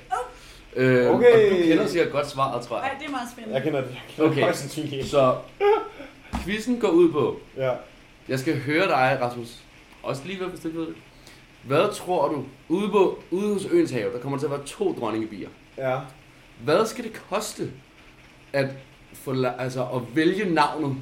Øhm, 0.76 1.08
Okay. 1.16 1.52
Og 1.52 1.58
du 1.60 1.64
kender 1.64 1.88
sikkert 1.88 2.12
godt 2.12 2.30
svaret, 2.30 2.66
tror 2.66 2.76
Nej, 2.78 2.86
jeg. 2.88 2.96
det 3.00 3.08
er 3.08 3.12
meget 3.12 3.28
spændende. 3.32 3.56
Jeg 3.56 3.64
kender 3.64 3.82
det. 3.82 3.90
Jeg 3.90 4.32
kender 4.32 4.32
Okay. 4.48 4.54
sandsynligt. 4.58 5.08
Så 5.08 5.36
quizzen 6.44 6.80
går 6.80 6.88
ud 6.90 7.12
på, 7.12 7.40
Ja. 7.58 7.72
jeg 8.28 8.40
skal 8.40 8.60
høre 8.62 8.88
dig, 8.88 9.18
Rasmus, 9.22 9.58
også 10.04 10.22
lige 10.26 10.40
ved, 10.40 10.48
hvis 10.48 10.60
du 10.60 10.70
ved 10.70 10.88
det. 10.88 10.96
Hvad 11.64 11.94
tror 11.94 12.28
du, 12.28 12.46
ude, 12.70 12.90
på, 12.90 13.24
ude 13.32 13.54
hos 13.54 13.66
Øens 13.72 13.92
Have, 13.92 14.14
der 14.14 14.20
kommer 14.20 14.38
til 14.38 14.46
at 14.46 14.52
være 14.52 14.64
to 14.66 14.96
dronningebier. 15.00 15.50
Ja. 15.78 16.00
Hvad 16.64 16.86
skal 16.86 17.04
det 17.04 17.22
koste 17.30 17.72
at, 18.54 18.66
få, 19.14 19.46
altså, 19.58 19.84
at 19.84 20.02
vælge 20.16 20.54
navnet 20.54 20.96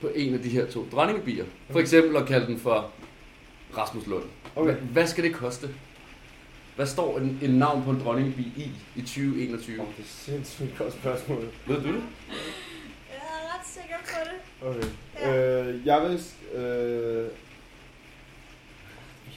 på 0.00 0.08
en 0.14 0.34
af 0.34 0.40
de 0.40 0.48
her 0.48 0.66
to 0.66 0.86
dronningebier? 0.92 1.44
For 1.70 1.78
eksempel 1.80 2.16
at 2.16 2.26
kalde 2.26 2.46
den 2.46 2.58
for 2.58 2.90
Rasmus 3.78 4.06
Lund. 4.06 4.24
Okay. 4.56 4.72
Hvad- 4.72 4.82
Hvad 4.82 5.06
skal 5.06 5.24
det 5.24 5.34
koste? 5.34 5.68
Hvad 6.76 6.86
står 6.86 7.18
en, 7.18 7.38
en 7.42 7.50
navn 7.50 7.84
på 7.84 7.90
en 7.90 8.00
dronningebi 8.00 8.42
i 8.56 8.70
i 8.96 9.00
2021? 9.02 9.80
Oh, 9.80 9.86
det 9.96 10.02
er 10.02 10.08
sindssygt 10.08 10.78
godt 10.78 10.92
spørgsmål. 10.92 11.48
Ved 11.66 11.76
du 11.76 11.88
det? 11.88 12.02
Jeg 13.08 13.16
er 13.20 13.58
ret 13.58 13.66
sikker 13.66 13.96
på 14.04 14.18
det. 14.24 14.68
Okay. 14.68 14.88
Ja. 15.20 15.62
Øh, 15.72 15.86
jeg 15.86 16.02
vil... 16.02 16.20
Øh... 16.60 17.26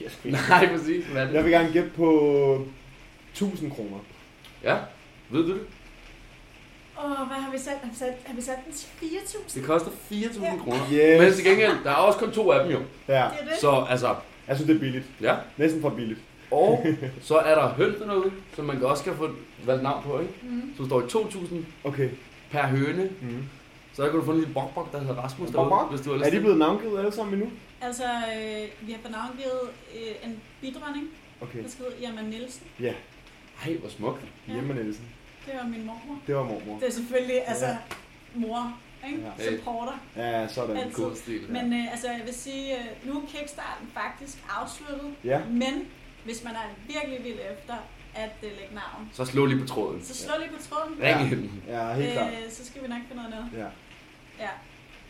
Jeg, 0.00 0.10
skal 0.10 0.26
ikke- 0.30 0.38
Nej, 0.48 0.68
præcis. 0.76 1.04
Hvad 1.06 1.28
jeg 1.28 1.44
vil 1.44 1.52
gerne 1.52 1.72
gætte 1.72 1.90
på 1.96 2.66
1000 3.32 3.70
kroner. 3.70 3.98
Ja, 4.62 4.76
ved 5.30 5.42
du 5.42 5.52
det? 5.54 5.60
Åh, 7.04 7.26
hvad 7.26 7.36
har 7.36 7.50
vi 7.52 7.58
sat? 7.58 7.74
Har 7.82 7.90
vi 7.90 7.96
sat, 7.96 8.14
har 8.26 8.34
vi 8.34 8.40
sat 8.40 8.56
den 8.64 8.72
til 8.72 8.86
4.000? 9.02 9.54
Det 9.54 9.64
koster 9.66 9.90
4.000 9.90 10.42
Ja. 10.44 10.56
kroner. 10.64 10.78
Yes. 10.92 11.20
Men 11.20 11.32
til 11.32 11.44
gengæld, 11.44 11.72
der 11.84 11.90
er 11.90 11.94
også 11.94 12.18
kun 12.18 12.30
to 12.32 12.50
af 12.50 12.64
dem 12.64 12.72
jo. 12.72 12.78
Ja, 12.78 13.14
Det 13.14 13.14
er 13.14 13.28
det. 13.44 13.58
Så 13.60 13.86
altså, 13.90 14.14
jeg 14.48 14.56
synes, 14.56 14.66
det 14.66 14.76
er 14.76 14.80
billigt. 14.80 15.04
ja. 15.20 15.34
Næsten 15.56 15.80
for 15.80 15.90
billigt. 15.90 16.20
Og 16.50 16.86
så 17.28 17.36
er 17.38 17.54
der 17.54 17.68
høns 17.68 17.96
derude, 17.98 18.30
som 18.56 18.64
man 18.64 18.82
også 18.84 19.04
kan 19.04 19.14
få 19.16 19.30
valgt 19.66 19.82
navn 19.82 20.02
på, 20.04 20.20
ikke? 20.20 20.32
Mm. 20.42 20.72
Så 20.76 20.86
står 20.86 21.00
i 21.00 21.04
2.000 21.04 21.54
Okay. 21.84 22.08
per 22.50 22.66
høne. 22.66 23.10
Mm. 23.22 23.44
Så 23.92 24.02
der 24.02 24.10
kan 24.10 24.18
du 24.20 24.24
få 24.24 24.30
en 24.32 24.38
lille 24.38 24.54
bok 24.54 24.92
der 24.92 24.98
hedder 25.00 25.14
Rasmus 25.14 25.50
derude, 25.50 25.86
hvis 25.90 26.00
du 26.00 26.10
har 26.10 26.16
lyst 26.18 26.26
Er 26.26 26.30
de 26.30 26.40
blevet 26.40 26.58
navngivet 26.58 26.98
alle 26.98 27.12
sammen 27.12 27.34
endnu? 27.34 27.50
Altså, 27.80 28.04
øh, 28.04 28.86
vi 28.86 28.92
har 28.92 28.98
fået 29.02 29.12
navngivet 29.12 29.60
øh, 29.94 30.28
en 30.30 30.40
bidronning, 30.60 31.08
Okay. 31.40 31.62
der 31.62 31.68
skal 31.68 31.84
hedde 31.84 32.04
Irma 32.06 32.22
Nielsen. 32.22 32.62
Ja, 32.80 32.92
Ej, 33.66 33.76
hvor 33.76 33.88
smukt. 33.88 34.22
Ja. 34.48 34.52
Hjemme 34.52 34.74
Nielsen. 34.74 35.04
Det 35.48 35.56
var 35.62 35.66
min 35.68 35.86
mormor. 35.86 36.18
Det 36.26 36.34
var 36.36 36.42
mormor. 36.44 36.78
Det 36.80 36.88
er 36.88 36.92
selvfølgelig, 36.92 37.48
altså, 37.48 37.66
Ja. 37.66 37.76
mor, 38.34 38.78
ikke? 39.08 39.20
Ja. 39.38 39.56
Supporter. 39.56 39.98
Ja, 40.16 40.48
sådan. 40.48 40.76
Altid. 40.76 40.92
God 41.04 41.16
stil. 41.16 41.40
Men 41.48 41.72
øh, 41.72 41.90
altså, 41.92 42.06
jeg 42.10 42.20
vil 42.26 42.34
sige, 42.34 42.76
øh, 42.78 42.84
nu 43.04 43.12
er 43.20 43.22
kickstarten 43.28 43.86
faktisk 43.94 44.38
afsluttet, 44.60 45.14
Ja. 45.24 45.38
men 45.50 45.74
hvis 46.24 46.44
man 46.44 46.52
er 46.54 46.66
virkelig 46.86 47.24
vild 47.24 47.38
efter 47.52 47.74
at 48.14 48.30
øh, 48.42 48.50
lægge 48.50 48.74
navn, 48.74 49.10
Så 49.12 49.24
slå 49.24 49.46
lige 49.46 49.60
på 49.60 49.66
tråden. 49.66 50.04
så 50.04 50.14
slå 50.14 50.32
lige 50.38 50.50
på 50.56 50.62
tråden. 50.68 50.92
Ring 51.02 51.20
Ja. 51.20 51.24
hende. 51.26 51.50
Ja, 51.68 51.92
helt 51.94 52.12
klart. 52.12 52.32
Øh, 52.32 52.50
så 52.50 52.66
skal 52.66 52.82
vi 52.82 52.88
nok 52.88 52.98
finde 53.08 53.22
noget 53.22 53.34
andet. 53.34 53.50
Ja. 53.62 53.68
Ja. 54.44 54.50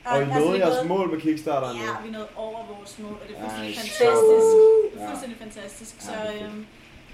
Og 0.05 0.19
I 0.19 0.23
altså, 0.23 0.39
nåede 0.39 0.53
vi 0.53 0.59
jeres 0.59 0.75
nåede- 0.75 0.89
mål 0.89 1.11
med 1.13 1.21
Kickstarteren 1.21 1.77
nu? 1.77 1.83
Ja, 1.85 1.93
vi 2.07 2.11
nåede 2.11 2.29
over 2.37 2.61
vores 2.77 2.99
mål, 2.99 3.13
og 3.23 3.29
det 3.29 3.37
er 3.37 3.41
Ej, 3.41 3.49
fuldstændig 3.49 3.93
så- 3.93 4.05
fantastisk. 4.05 4.47
Det 4.93 5.01
er 5.01 5.05
Ja. 5.05 5.11
fuldstændig 5.11 5.39
fantastisk. 5.45 5.95
Ja, 5.97 6.01
Så 6.07 6.13
er 6.13 6.47
øhm, 6.47 6.67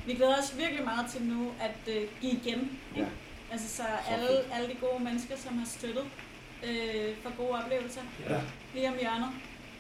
vi 0.07 0.15
glæder 0.15 0.37
os 0.43 0.59
virkelig 0.59 0.85
meget 0.85 1.07
til 1.13 1.23
nu 1.23 1.51
at 1.61 1.95
øh, 1.95 2.03
give 2.21 2.33
igen. 2.33 2.79
Ja. 2.97 3.05
Altså 3.53 3.77
så 3.77 3.83
alle, 4.11 4.29
alle 4.55 4.69
de 4.69 4.75
gode 4.81 5.05
mennesker, 5.05 5.37
som 5.37 5.59
har 5.59 5.67
støttet 5.67 6.05
øh, 6.69 7.09
for 7.23 7.31
gode 7.37 7.51
oplevelser, 7.65 8.01
Ja. 8.31 8.41
lige 8.75 8.89
om 8.89 8.95
hjørnet. 9.01 9.29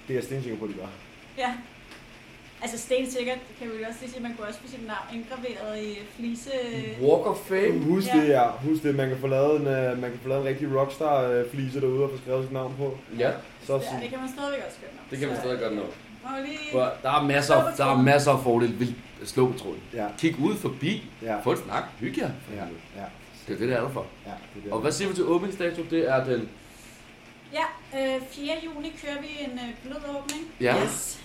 Det 0.08 0.14
er 0.14 0.18
jeg 0.18 0.24
stensikker 0.24 0.58
på, 0.58 0.66
de 0.66 0.72
gør. 0.72 0.86
Ja. 1.38 1.52
Altså 2.62 2.78
stensikkert 2.78 3.38
kan 3.58 3.66
vi 3.70 3.72
jo 3.82 3.84
også 3.88 3.98
lige 4.00 4.10
sige, 4.10 4.16
at 4.16 4.22
man 4.22 4.34
kunne 4.36 4.46
også 4.48 4.60
få 4.60 4.68
sit 4.68 4.86
navn 4.86 5.06
indgraveret 5.14 5.82
i 5.82 5.98
flise... 6.16 6.50
Walk 7.00 7.26
of 7.26 7.36
Fame. 7.36 7.78
Husk 7.84 8.06
Ja. 8.08 8.20
det, 8.20 8.28
ja. 8.28 8.50
Husk 8.50 8.82
det. 8.82 8.94
Man 8.94 9.08
kan 9.08 9.18
få 9.18 9.26
lavet 9.26 9.60
en, 9.60 9.66
uh, 9.66 9.98
man 10.02 10.10
kan 10.10 10.18
få 10.22 10.28
lavet 10.28 10.40
en 10.42 10.48
rigtig 10.48 10.76
rockstar-flise 10.76 11.80
derude 11.80 12.04
og 12.04 12.10
få 12.10 12.16
skrevet 12.16 12.44
sit 12.44 12.52
navn 12.52 12.74
på. 12.78 12.98
Ja, 13.18 13.30
Så 13.66 13.72
Ja, 13.72 14.00
det 14.02 14.10
kan 14.10 14.18
man 14.18 14.28
stadigvæk 14.36 14.62
også 14.68 14.78
gøre. 14.80 14.90
det 15.10 15.18
kan 15.18 15.28
man 15.28 15.36
stadig 15.36 15.58
godt 15.60 15.74
nå. 15.76 15.82
For 16.72 16.92
Der 17.02 17.10
er 17.10 17.22
masser, 17.22 17.70
der 17.76 17.86
er 17.86 17.96
masser 18.02 18.30
af 18.32 18.42
fordele 18.42 18.80
ved 18.80 18.88
at 19.22 19.28
slå 19.28 19.52
på 19.52 19.58
tråden. 19.58 19.80
Ja, 19.94 20.06
Kig 20.18 20.38
ud 20.40 20.56
forbi. 20.56 21.04
ja, 21.22 21.40
Få 21.40 21.50
en 21.50 21.56
snak. 21.58 21.82
Hygge 22.00 22.20
jer. 22.22 22.30
ja, 22.56 22.62
ja. 23.00 23.04
Det 23.48 23.54
er 23.54 23.58
det, 23.58 23.68
der 23.68 23.76
er 23.76 23.80
der 23.80 23.88
for. 23.90 24.06
ja 24.26 24.30
det 24.54 24.58
er 24.60 24.64
det. 24.64 24.72
Og 24.72 24.80
hvad 24.80 24.92
siger 24.92 25.08
vi 25.08 25.14
til 25.14 25.24
åbningsdato? 25.24 25.82
Det 25.90 26.08
er 26.10 26.24
den... 26.24 26.48
Ja, 27.52 27.64
øh, 28.16 28.22
4. 28.30 28.54
juni 28.64 28.92
kører 29.02 29.20
vi 29.20 29.28
en 29.44 29.50
øh, 29.52 29.74
blød 29.82 29.96
åbning. 30.16 30.42
Ja. 30.60 30.82
Yes. 30.84 31.20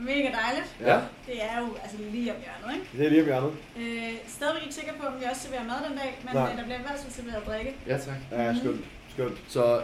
Mega 0.00 0.30
dejligt. 0.42 0.76
Ja. 0.80 1.00
Det 1.26 1.42
er 1.44 1.58
jo 1.60 1.66
altså 1.82 1.96
lige 2.12 2.30
om 2.34 2.36
hjørnet, 2.44 2.76
ikke? 2.76 2.98
Det 2.98 3.06
er 3.06 3.10
lige 3.10 3.20
om 3.22 3.26
hjørnet. 3.26 3.52
Øh, 3.78 4.12
stadigvæk 4.28 4.62
ikke 4.62 4.74
sikker 4.74 4.92
på, 5.00 5.06
om 5.06 5.12
vi 5.20 5.24
også 5.30 5.42
serverer 5.42 5.64
mad 5.64 5.88
den 5.88 5.96
dag, 5.98 6.18
men 6.24 6.34
Nej. 6.34 6.50
øh, 6.52 6.56
der 6.58 6.64
bliver 6.64 6.78
i 6.78 6.82
hvert 6.82 6.98
fald 7.00 7.12
serveret 7.12 7.46
drikke. 7.46 7.74
Ja, 7.86 7.98
tak. 7.98 8.14
Ja, 8.32 8.54
skønt. 8.60 8.84
Skønt. 9.14 9.38
Så 9.48 9.80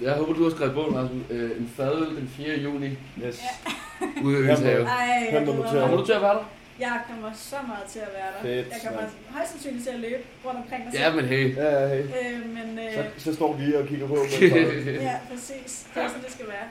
jeg 0.00 0.12
håber, 0.12 0.32
du 0.34 0.42
har 0.42 0.50
skrevet 0.50 0.74
bogen, 0.74 0.96
Rasmus. 0.96 1.22
Øh, 1.30 1.50
en 1.50 1.72
fadøl 1.76 2.16
den 2.16 2.28
4. 2.36 2.54
juni 2.58 2.88
Yes. 3.26 3.40
ude 4.24 4.34
i 4.38 4.42
Øens 4.42 4.60
Have. 4.60 4.82
Ej, 4.86 4.94
jeg 4.96 5.28
er? 5.30 5.44
Kommer 5.80 5.96
du 5.96 6.04
til 6.06 6.12
at 6.12 6.22
være 6.22 6.34
der? 6.34 6.44
Jeg 6.80 7.00
kommer 7.10 7.30
så 7.34 7.56
meget 7.66 7.84
til 7.88 7.98
at 7.98 8.08
være 8.14 8.26
der. 8.56 8.62
Fedt, 8.64 8.72
jeg 8.72 8.80
kommer 8.86 9.00
mand. 9.00 9.10
højst 9.30 9.50
sandsynligt 9.50 9.84
til 9.84 9.90
at 9.90 10.00
løbe 10.00 10.22
rundt 10.44 10.58
omkring 10.60 10.82
og 10.86 10.92
Ja, 10.94 11.14
men 11.14 11.24
hey. 11.24 11.56
Ja, 11.56 11.80
ja, 11.80 11.88
hey. 11.94 12.02
Øh, 12.02 12.48
men 12.54 12.78
øh, 12.78 12.94
Så, 12.94 13.04
så 13.24 13.34
står 13.34 13.56
vi 13.56 13.64
lige 13.64 13.78
og 13.78 13.86
kigger 13.88 14.06
på. 14.06 14.16
ja, 15.10 15.16
præcis. 15.30 15.86
Det 15.94 16.02
er 16.02 16.08
sådan, 16.08 16.22
det 16.24 16.32
skal 16.32 16.46
være. 16.48 16.66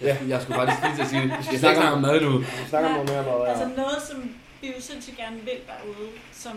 Ja, 0.00 0.16
jeg 0.28 0.42
skulle 0.42 0.56
faktisk 0.60 0.82
lige 0.84 0.94
til 0.96 1.02
at 1.02 1.08
sige 1.08 1.22
det. 1.22 1.52
Jeg 1.52 1.60
snakker 1.64 1.82
om 1.96 2.00
mad 2.02 2.20
nu. 2.20 2.38
Vi 2.38 2.46
snakker 2.68 2.88
om 2.88 2.94
noget 2.94 3.10
mere 3.10 3.24
mad, 3.38 3.48
Altså 3.48 3.64
ja. 3.68 3.76
noget, 3.82 3.98
som 4.10 4.18
vi 4.60 4.66
jo 4.66 4.80
sindssygt 4.80 5.16
gerne 5.16 5.36
vil 5.36 5.58
derude, 5.70 6.08
som 6.32 6.54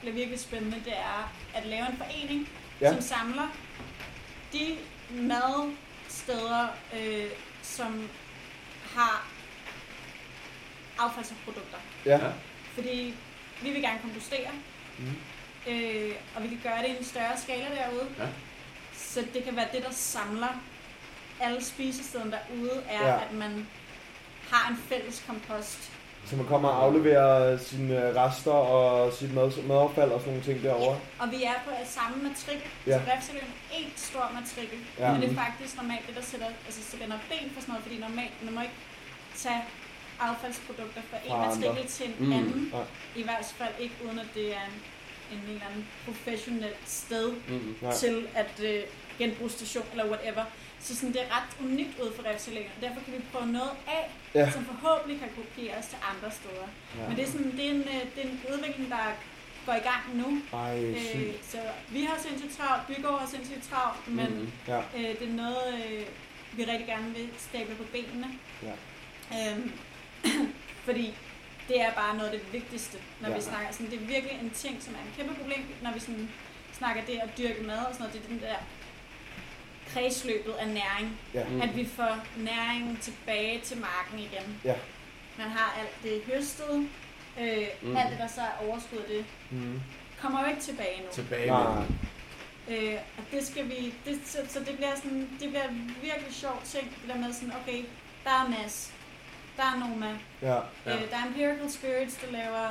bliver 0.00 0.14
virkelig 0.14 0.40
spændende, 0.40 0.76
det 0.84 0.92
er 1.14 1.32
at 1.58 1.66
lave 1.66 1.84
en 1.92 1.96
forening, 2.02 2.48
Ja. 2.80 2.92
som 2.92 3.00
samler 3.02 3.48
de 4.52 4.76
madsteder, 5.10 6.68
øh, 6.96 7.26
som 7.62 8.08
har 8.94 9.26
affaldsprodukter. 10.98 11.78
Ja. 12.06 12.18
Fordi 12.74 13.14
vi 13.62 13.70
vil 13.70 13.82
gerne 13.82 13.98
kompostere, 13.98 14.50
Mhm. 14.98 15.16
øh, 15.68 16.14
og 16.36 16.42
vi 16.42 16.48
kan 16.48 16.60
gøre 16.62 16.82
det 16.82 16.88
i 16.88 16.96
en 16.98 17.04
større 17.04 17.38
skala 17.38 17.64
derude. 17.74 18.06
Ja. 18.18 18.26
Så 18.94 19.24
det 19.34 19.44
kan 19.44 19.56
være 19.56 19.68
det, 19.72 19.82
der 19.82 19.90
samler 19.92 20.60
alle 21.40 21.64
spisestederne 21.64 22.30
derude, 22.30 22.82
er, 22.88 23.08
ja. 23.08 23.14
at 23.24 23.32
man 23.32 23.66
har 24.52 24.70
en 24.70 24.76
fælles 24.88 25.24
kompost. 25.26 25.92
Så 26.26 26.36
man 26.36 26.46
kommer 26.46 26.68
og 26.68 26.84
afleverer 26.84 27.56
sine 27.58 27.96
rester 28.22 28.50
og 28.76 29.12
sit 29.12 29.34
mad, 29.34 29.62
madaffald 29.62 30.10
og 30.10 30.20
sådan 30.20 30.32
nogle 30.34 30.46
ting 30.48 30.62
derovre. 30.62 30.96
Og 31.22 31.26
vi 31.30 31.42
er 31.44 31.56
på 31.64 31.70
samme 31.84 32.16
matrikel. 32.28 32.68
Ja. 32.86 32.90
Ja. 32.92 32.98
Så 33.04 33.10
Refsaløen 33.12 33.44
er 33.72 33.76
en 33.78 33.92
stor 33.96 34.30
matrikel. 34.38 34.78
Ja. 34.98 35.06
Ja. 35.06 35.12
Men 35.12 35.20
det 35.22 35.30
er 35.30 35.34
faktisk 35.44 35.76
normalt 35.76 36.06
det, 36.08 36.16
der 36.16 36.22
sætter, 36.22 36.46
altså 36.66 36.80
spænder 36.96 37.18
ben 37.30 37.50
for 37.54 37.60
sådan 37.60 37.72
noget, 37.72 37.84
fordi 37.86 37.98
normalt, 38.08 38.36
man 38.44 38.54
må 38.54 38.60
ikke 38.60 38.78
tage 39.44 39.62
affaldsprodukter 40.20 41.02
fra 41.10 41.18
en 41.26 41.32
matrikel 41.46 41.86
til 41.90 42.06
en 42.06 42.14
Mm. 42.26 42.32
anden. 42.32 42.68
Nej. 42.72 42.82
I 43.16 43.22
hvert 43.22 43.46
fald 43.60 43.74
ikke 43.78 43.94
uden 44.04 44.18
at 44.18 44.30
det 44.34 44.46
er 44.60 44.64
en, 44.70 44.76
en 45.34 45.40
eller 45.48 45.66
anden 45.70 45.86
professionel 46.06 46.74
sted 46.86 47.26
Mm. 47.48 47.74
Nej. 47.82 47.92
til 48.02 48.26
at 48.34 48.52
øh, 48.64 48.82
genbrugsstation 49.18 49.84
eller 49.92 50.06
whatever. 50.12 50.44
Så 50.80 50.96
sådan, 50.96 51.12
det 51.12 51.22
er 51.22 51.30
ret 51.36 51.50
unikt 51.66 51.98
ud 52.02 52.12
for 52.16 52.22
Refsaløen, 52.26 52.70
og 52.76 52.82
derfor 52.82 53.00
kan 53.04 53.12
vi 53.14 53.20
prøve 53.32 53.46
noget 53.46 53.70
af, 53.88 54.10
Ja. 54.34 54.50
som 54.50 54.64
forhåbentlig 54.64 55.20
kan 55.20 55.28
kopieres 55.36 55.86
til 55.86 55.98
andre 56.10 56.30
steder. 56.38 56.66
Ja. 56.98 57.08
Men 57.08 57.16
det 57.16 57.24
er, 57.26 57.30
sådan, 57.30 57.52
det, 57.56 57.66
er 57.66 57.70
en, 57.70 57.80
øh, 57.80 58.02
det 58.14 58.18
er 58.24 58.28
en 58.28 58.40
udvikling, 58.54 58.90
der 58.90 59.04
går 59.66 59.72
i 59.74 59.84
gang 59.90 60.04
nu. 60.14 60.28
Ej, 60.58 60.84
Øh, 60.84 61.34
så 61.42 61.58
vi 61.88 62.00
har 62.04 62.18
sindssygt 62.18 62.56
travlt, 62.56 62.86
Bygård 62.86 63.20
har 63.20 63.26
sindssygt 63.26 63.62
travlt, 63.70 64.08
men 64.08 64.30
Mm. 64.40 64.52
Ja. 64.68 64.78
øh, 64.96 65.02
det 65.18 65.22
er 65.28 65.32
noget, 65.44 65.66
øh, 65.90 66.04
vi 66.52 66.64
rigtig 66.64 66.86
gerne 66.86 67.14
vil 67.14 67.28
stable 67.38 67.74
på 67.74 67.84
benene. 67.92 68.28
Ja. 68.62 68.74
Øhm, 69.36 69.72
fordi 70.86 71.14
det 71.68 71.80
er 71.80 71.92
bare 71.92 72.16
noget 72.16 72.30
af 72.30 72.38
det 72.38 72.52
vigtigste, 72.52 72.98
når 73.20 73.28
ja. 73.28 73.34
vi 73.36 73.40
snakker. 73.40 73.72
Sådan, 73.72 73.90
det 73.90 74.00
er 74.02 74.06
virkelig 74.06 74.38
en 74.42 74.50
ting, 74.50 74.82
som 74.82 74.94
er 74.94 74.98
en 74.98 75.12
kæmpe 75.16 75.34
problem, 75.40 75.62
når 75.82 75.92
vi 75.92 76.00
sådan, 76.00 76.28
snakker 76.72 77.02
det 77.04 77.18
at 77.22 77.28
dyrke 77.38 77.62
mad 77.62 77.78
og 77.78 77.94
sådan 77.94 77.98
noget. 77.98 78.12
Det 78.14 78.22
er 78.24 78.28
den 78.28 78.40
der 78.40 78.56
kredsløbet 79.94 80.52
af 80.52 80.68
næring. 80.68 81.18
Ja. 81.34 81.44
Mm. 81.44 81.60
At 81.62 81.76
vi 81.76 81.86
får 81.86 82.16
næringen 82.36 82.96
tilbage 82.96 83.60
til 83.60 83.76
marken 83.78 84.18
igen. 84.18 84.60
Ja. 84.64 84.74
Man 85.38 85.48
har 85.48 85.78
alt 85.80 86.02
det 86.02 86.22
høstet, 86.34 86.88
øh, 87.40 87.66
Mm. 87.82 87.96
alt 87.96 88.10
det, 88.10 88.18
der 88.18 88.26
så 88.26 88.40
er 88.40 88.66
overskud 88.68 88.98
det, 89.08 89.24
Mm. 89.50 89.80
kommer 90.20 90.40
jo 90.42 90.48
ikke 90.48 90.60
tilbage 90.60 91.00
nu. 91.00 91.06
Tilbage 91.12 91.46
Nej. 91.46 91.74
med. 91.74 91.84
Øh, 92.78 92.94
og 93.18 93.24
det 93.32 93.46
skal 93.46 93.68
vi, 93.68 93.94
det, 94.04 94.20
så, 94.24 94.38
så 94.48 94.58
det 94.58 94.76
bliver 94.76 94.96
sådan, 94.96 95.28
det 95.40 95.48
bliver 95.48 95.66
virkelig 96.02 96.34
sjov 96.34 96.60
ting, 96.64 96.96
det 97.02 97.14
der 97.14 97.20
med 97.20 97.32
sådan, 97.32 97.52
okay, 97.62 97.84
der 98.24 98.30
er 98.30 98.48
Mads, 98.48 98.92
der 99.56 99.62
er 99.62 99.88
Noma, 99.88 100.06
Ja. 100.42 100.48
Ja. 100.54 100.60
ja. 100.86 100.94
øh, 100.96 101.10
der 101.10 101.16
er 101.16 101.26
Empirical 101.26 101.70
Spirits, 101.70 102.14
der 102.16 102.32
laver 102.32 102.68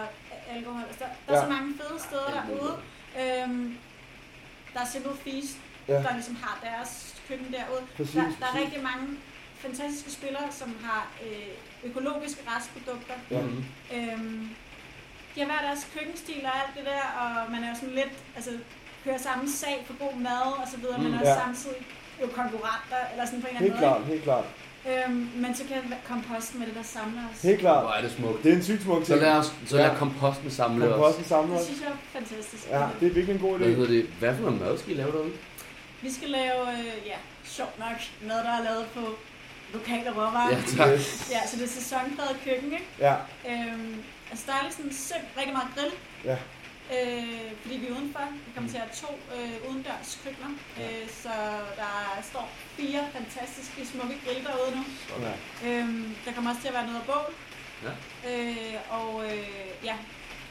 alkohol, 0.55 0.81
altså, 0.87 0.99
der, 0.99 1.05
der 1.27 1.33
Ja. 1.33 1.39
er 1.39 1.43
så 1.45 1.49
mange 1.53 1.73
fede 1.77 1.99
steder 1.99 2.31
derude. 2.47 2.77
Øhm, 3.19 3.77
der 4.73 4.79
er 4.79 4.85
Simple 4.85 5.11
Feast, 5.23 5.57
ja. 5.87 5.93
der 5.93 6.13
ligesom 6.13 6.35
har 6.35 6.59
deres 6.63 7.08
køkken 7.29 7.49
derude. 7.57 7.83
Præcis, 7.97 8.15
Der, 8.15 8.21
der 8.21 8.47
er 8.47 8.51
præcis. 8.51 8.61
rigtig 8.63 8.81
mange 8.89 9.07
fantastiske 9.65 10.11
spillere, 10.19 10.47
som 10.61 10.69
har 10.87 11.01
øh, 11.25 11.51
økologiske 11.89 12.41
restprodukter. 12.51 13.17
Ja. 13.35 13.41
Mm. 13.41 13.63
Øhm, 13.95 14.49
de 15.33 15.37
har 15.41 15.47
hver 15.51 15.61
deres 15.67 15.83
køkkenstil 15.95 16.41
og 16.49 16.53
alt 16.61 16.73
det 16.77 16.85
der, 16.91 17.03
og 17.21 17.29
man 17.53 17.59
er 17.63 17.69
jo 17.73 17.75
sådan 17.81 17.95
lidt, 18.01 18.13
altså 18.37 18.51
kører 19.03 19.17
samme 19.27 19.43
sag 19.61 19.77
for 19.87 19.95
god 20.05 20.15
mad 20.27 20.45
og 20.61 20.67
så 20.73 20.77
videre, 20.81 20.97
Mm, 20.97 21.03
men 21.03 21.13
også 21.13 21.31
ja. 21.31 21.39
samtidig 21.45 21.81
jo 22.21 22.27
konkurrenter, 22.39 23.01
eller 23.11 23.25
sådan 23.25 23.41
på 23.41 23.47
en 23.47 23.55
eller 23.55 23.65
Helt 23.67 23.73
anden 23.73 23.89
måde. 23.89 23.99
klart, 23.99 24.13
helt 24.13 24.23
klart. 24.29 24.45
Øhm, 24.89 25.29
men 25.43 25.55
så 25.55 25.63
kan 25.71 25.77
komposten 26.07 26.59
med 26.59 26.67
det, 26.67 26.75
der 26.75 26.83
samler 26.83 27.21
os. 27.33 27.41
Helt 27.41 27.59
klart. 27.59 27.83
Hvor 27.83 27.91
er 27.91 28.01
det 28.01 28.11
smukt. 28.11 28.43
Det 28.43 28.51
er 28.51 28.55
en 28.55 28.63
sygt 28.63 28.81
smuk 28.83 29.01
Så 29.05 29.07
ting. 29.13 29.21
lad, 29.21 29.31
os, 29.31 29.53
så 29.67 29.77
Ja. 29.77 29.87
lad 29.87 29.95
komposten 29.97 30.51
samle 30.51 30.85
os. 30.85 30.91
Komposten 30.91 31.25
samler 31.25 31.51
Det 31.53 31.59
os. 31.59 31.65
synes 31.65 31.81
jeg 31.81 31.89
er 31.89 32.19
fantastisk. 32.19 32.67
Ja, 32.69 32.87
det 32.99 33.07
er 33.07 33.11
virkelig 33.17 33.33
en 33.35 33.41
god 33.41 33.57
Hvad 33.57 33.67
idé. 33.67 33.71
hedder 33.71 33.87
det? 33.87 34.05
Hvad 34.19 34.35
for 34.35 34.41
noget 34.43 34.59
mad 34.61 34.77
skal 34.77 34.91
I 34.91 34.95
lave 34.95 35.11
derude? 35.11 35.31
Vi 36.01 36.11
skal 36.13 36.29
lave, 36.29 36.71
øh, 36.79 36.85
ja, 37.05 37.17
sjovt 37.45 37.79
nok, 37.79 37.97
noget, 38.21 38.45
der 38.45 38.51
er 38.51 38.63
lavet 38.63 38.87
på 38.93 39.15
lokale 39.73 40.11
råvarer. 40.11 40.49
Ja, 40.55 40.61
tak. 40.77 40.89
Yes. 40.89 41.27
Ja, 41.31 41.47
så 41.47 41.57
det 41.57 41.63
er 41.63 41.67
sæsonpræget 41.67 42.37
køkken, 42.43 42.73
ikke? 42.73 42.85
Ja, 42.99 43.15
Øhm, 43.49 44.03
altså, 44.31 44.45
der 44.47 44.53
er 44.53 44.63
ligesom 44.63 44.85
sim- 44.89 45.37
rigtig 45.37 45.53
meget 45.53 45.67
grill. 45.75 45.91
Ja. 46.25 46.37
Øh, 46.95 47.51
fordi 47.61 47.77
vi 47.77 47.87
er 47.87 47.91
udenfor. 47.91 48.21
Vi 48.45 48.51
kommer 48.55 48.69
til 48.69 48.77
at 48.77 48.83
have 48.83 48.95
to 49.07 49.19
øh, 49.35 49.69
udendørs 49.69 50.19
køkkener. 50.23 50.49
Ja. 50.79 50.83
Øh, 50.85 51.09
så 51.09 51.29
der 51.75 52.21
står 52.31 52.49
fire 52.77 53.01
fantastiske 53.13 53.85
smukke 53.85 54.15
grill 54.25 54.43
derude 54.45 54.75
nu. 54.75 54.83
ja. 55.25 55.33
Øhm, 55.69 56.15
der 56.25 56.31
kommer 56.31 56.49
også 56.49 56.61
til 56.61 56.67
at 56.67 56.73
være 56.73 56.85
noget 56.85 56.99
af 56.99 57.05
bål. 57.05 57.33
Ja. 57.83 57.93
Øh, 58.31 58.75
og 58.89 59.25
øh, 59.25 59.47
ja, 59.83 59.95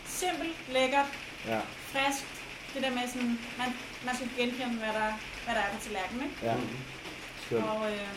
simpelt, 0.06 0.56
lækkert, 0.72 1.06
ja. 1.46 1.58
frisk. 1.92 2.24
Det 2.74 2.82
der 2.82 2.90
med 2.90 3.02
sådan, 3.12 3.38
man, 3.60 3.68
man 4.06 4.14
skal 4.16 4.28
genkende, 4.38 4.74
hvad 4.82 4.92
der, 5.00 5.10
hvad 5.44 5.54
der 5.56 5.60
er 5.66 5.70
på 5.74 5.78
tallerkenen, 5.84 6.22
ikke? 6.24 6.36
ja. 6.46 6.54
Skønt. 7.46 7.64
Og 7.64 7.80
øh, 7.92 8.08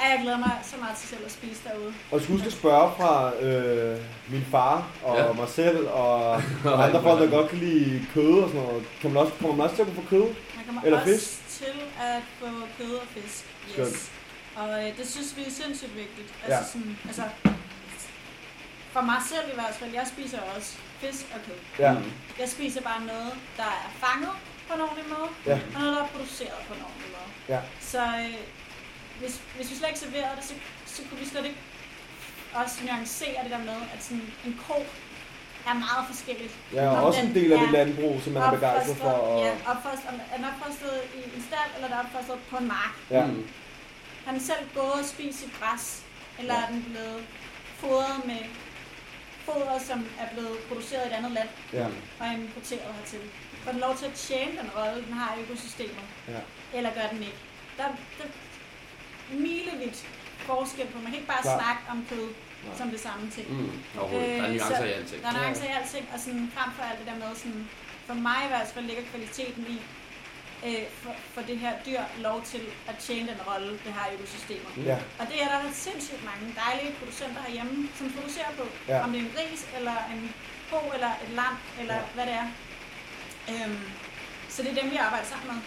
ja, 0.00 0.04
jeg 0.12 0.18
glæder 0.22 0.38
mig 0.38 0.54
så 0.70 0.76
meget 0.82 0.96
til 0.96 1.08
selv 1.08 1.24
at 1.24 1.32
spise 1.32 1.60
derude. 1.68 1.92
Og 2.10 2.12
jeg 2.16 2.20
skulle 2.22 2.36
huske 2.38 2.46
at 2.46 2.58
spørge 2.62 2.88
fra 2.98 3.12
øh, 3.46 3.98
min 4.32 4.44
far 4.50 4.76
og 5.04 5.16
Ja. 5.16 5.26
ja. 5.26 5.32
mig 5.32 5.48
selv 5.48 5.88
og, 5.88 6.14
og 6.64 6.76
andre 6.86 7.02
folk, 7.02 7.20
der 7.22 7.30
godt 7.38 7.48
kan 7.50 7.58
lide 7.58 8.06
kød 8.14 8.32
og 8.42 8.48
sådan 8.48 8.62
noget. 8.66 8.84
Kan 9.00 9.10
man 9.12 9.22
også, 9.22 9.32
kommer 9.40 9.56
man 9.56 9.64
også 9.64 9.76
til 9.76 9.82
at 9.82 9.88
kunne 9.88 10.02
få 10.02 10.08
kød? 10.10 10.26
Man 10.56 10.64
kommer 10.66 10.82
Eller 10.84 11.00
også 11.00 11.12
fisk? 11.12 11.48
til 11.60 11.76
at 12.00 12.22
få 12.40 12.46
kød 12.78 12.94
og 12.94 13.06
fisk. 13.14 13.44
Skønt. 13.72 13.88
Yes. 13.88 14.10
Og 14.56 14.68
øh, 14.84 14.96
det 14.98 15.08
synes 15.14 15.36
vi 15.36 15.42
er 15.46 15.50
sindssygt 15.50 15.96
vigtigt. 15.96 16.28
Ja. 16.48 16.54
Altså, 16.56 16.72
sådan, 16.72 16.98
altså, 17.06 17.22
for 18.94 19.00
mig 19.00 19.20
selv 19.32 19.46
i 19.52 19.54
hvert 19.54 19.74
fald, 19.78 19.90
jeg 20.00 20.06
spiser 20.14 20.38
også 20.56 20.70
fisk 21.00 21.24
og 21.34 21.40
kød. 21.46 21.58
Ja. 21.84 21.92
Jeg 22.38 22.48
spiser 22.48 22.80
bare 22.80 23.00
noget, 23.12 23.32
der 23.56 23.62
er 23.86 23.90
fanget 24.04 24.34
på 24.68 24.74
en 24.74 24.80
ordentlig 24.80 25.04
måde, 25.16 25.30
Ja. 25.46 25.56
og 25.74 25.80
noget, 25.80 25.96
der 25.96 26.02
er 26.02 26.06
produceret 26.14 26.60
på 26.68 26.74
en 26.74 26.82
ordentlig 26.88 27.10
måde. 27.16 27.30
Ja. 27.54 27.60
Så 27.80 28.02
øh, 28.22 28.34
hvis, 29.20 29.40
hvis 29.56 29.70
vi 29.70 29.74
slet 29.76 29.88
ikke 29.88 30.00
serverede 30.06 30.36
det, 30.36 30.44
så, 30.44 30.54
så 30.94 31.02
kunne 31.08 31.20
vi 31.20 31.26
slet 31.32 31.44
ikke 31.44 31.60
også 32.54 32.74
nuancere 32.86 33.38
det 33.44 33.50
der 33.50 33.58
med, 33.70 33.78
at 33.94 34.00
sådan 34.06 34.26
en 34.46 34.60
ko 34.68 34.74
er 35.70 35.74
meget 35.86 36.04
forskelligt. 36.12 36.54
Ja, 36.72 36.88
og 36.90 36.96
Om 36.96 37.04
også 37.04 37.20
en 37.20 37.34
del 37.34 37.52
af 37.52 37.58
det 37.58 37.68
er 37.68 37.72
landbrug, 37.72 38.20
som 38.24 38.32
man 38.32 38.42
er 38.42 38.50
begejstret 38.50 38.96
for. 38.96 39.08
Og, 39.10 39.44
Ja, 39.44 39.50
opfostret, 39.72 40.08
om 40.12 40.20
er 40.32 40.36
den 40.36 40.44
opfostret 40.52 41.00
i 41.18 41.18
en 41.36 41.42
stald, 41.48 41.70
eller 41.74 41.88
er 41.88 41.92
den 42.02 42.06
opfostret 42.06 42.38
på 42.50 42.56
en 42.56 42.68
mark? 42.68 42.94
ja. 43.10 43.26
Mm. 43.26 43.46
Har 44.24 44.32
den 44.32 44.40
selv 44.40 44.62
gået 44.74 44.92
og 44.92 45.04
spist 45.04 45.38
sit 45.40 45.52
græs, 45.60 46.02
eller 46.38 46.54
Ja. 46.54 46.60
er 46.62 46.66
den 46.72 46.82
blevet 46.82 47.24
fodret 47.78 48.24
med 48.26 48.36
foder, 49.52 49.78
som 49.90 49.98
er 50.22 50.28
blevet 50.34 50.58
produceret 50.68 51.04
i 51.04 51.08
et 51.08 51.12
andet 51.12 51.32
land 51.32 51.48
ja. 51.72 51.86
og 52.20 52.26
importeret 52.34 52.94
hertil? 52.98 53.20
Får 53.64 53.70
den 53.72 53.80
lov 53.80 53.96
til 53.96 54.06
at 54.06 54.12
tjene 54.14 54.50
den 54.60 54.70
rolle, 54.76 55.04
den 55.06 55.12
har 55.12 55.36
i 55.36 55.40
økosystemet? 55.42 56.04
Ja. 56.28 56.40
Eller 56.78 56.90
gør 56.94 57.06
den 57.12 57.22
ikke? 57.22 57.38
Der, 57.78 57.84
der 58.18 58.24
er 58.24 58.28
milevidt 59.46 60.06
forskel 60.38 60.86
på. 60.86 60.96
Man 60.98 61.06
kan 61.06 61.14
ikke 61.14 61.26
bare 61.34 61.42
Klar. 61.42 61.58
snakke 61.60 61.82
om 61.90 62.06
kød 62.10 62.26
Nej. 62.66 62.76
som 62.78 62.90
det 62.90 63.00
samme 63.00 63.30
ting. 63.30 63.46
Mm. 63.52 63.72
Overhovedet. 64.00 64.28
Der 64.28 64.42
er 64.42 64.48
Øh, 64.48 64.54
nuancer 64.54 64.84
i 64.84 64.92
alting. 64.92 65.22
Der 65.22 65.28
er 65.28 65.32
nuancer 65.38 65.64
i 65.64 65.72
alting, 65.80 66.04
og 66.14 66.20
sådan, 66.20 66.52
frem 66.56 66.70
for 66.76 66.82
alt 66.88 66.98
det 67.00 67.06
der 67.06 67.18
med, 67.22 67.36
sådan, 67.36 67.68
for 68.06 68.14
mig 68.14 68.38
i 68.46 68.48
hvert 68.48 68.66
fald 68.74 68.84
ligger 68.84 69.02
kvaliteten 69.12 69.62
i, 69.74 69.76
øh, 70.66 70.84
for, 71.02 71.12
for 71.34 71.42
det 71.48 71.56
her 71.64 71.72
dyr 71.86 72.02
lov 72.28 72.38
til 72.52 72.62
at 72.90 72.96
tjene 73.06 73.26
den 73.32 73.40
rolle, 73.50 73.70
det 73.84 73.92
har 73.98 74.06
i 74.10 74.14
økosystemet. 74.18 74.70
Ja. 74.90 74.96
Og 75.20 75.24
det 75.30 75.38
er 75.44 75.48
der 75.54 75.60
sindssygt 75.86 76.22
mange 76.30 76.46
dejlige 76.64 76.92
producenter 76.98 77.40
herhjemme, 77.46 77.76
som 77.98 78.04
producerer 78.16 78.52
på. 78.60 78.64
Ja. 78.92 78.98
Om 79.04 79.08
det 79.12 79.18
er 79.20 79.24
en 79.28 79.32
gris, 79.36 79.60
eller 79.78 79.96
en 80.14 80.20
ko, 80.70 80.78
eller 80.96 81.10
et 81.24 81.30
lam, 81.40 81.54
eller 81.80 81.94
Ja. 82.00 82.08
hvad 82.16 82.24
det 82.30 82.34
er. 82.42 82.48
Øhm, 83.52 83.78
så 84.54 84.58
det 84.62 84.70
er 84.74 84.78
dem, 84.82 84.88
vi 84.94 84.96
arbejder 85.06 85.26
sammen 85.32 85.46
med. 85.52 85.58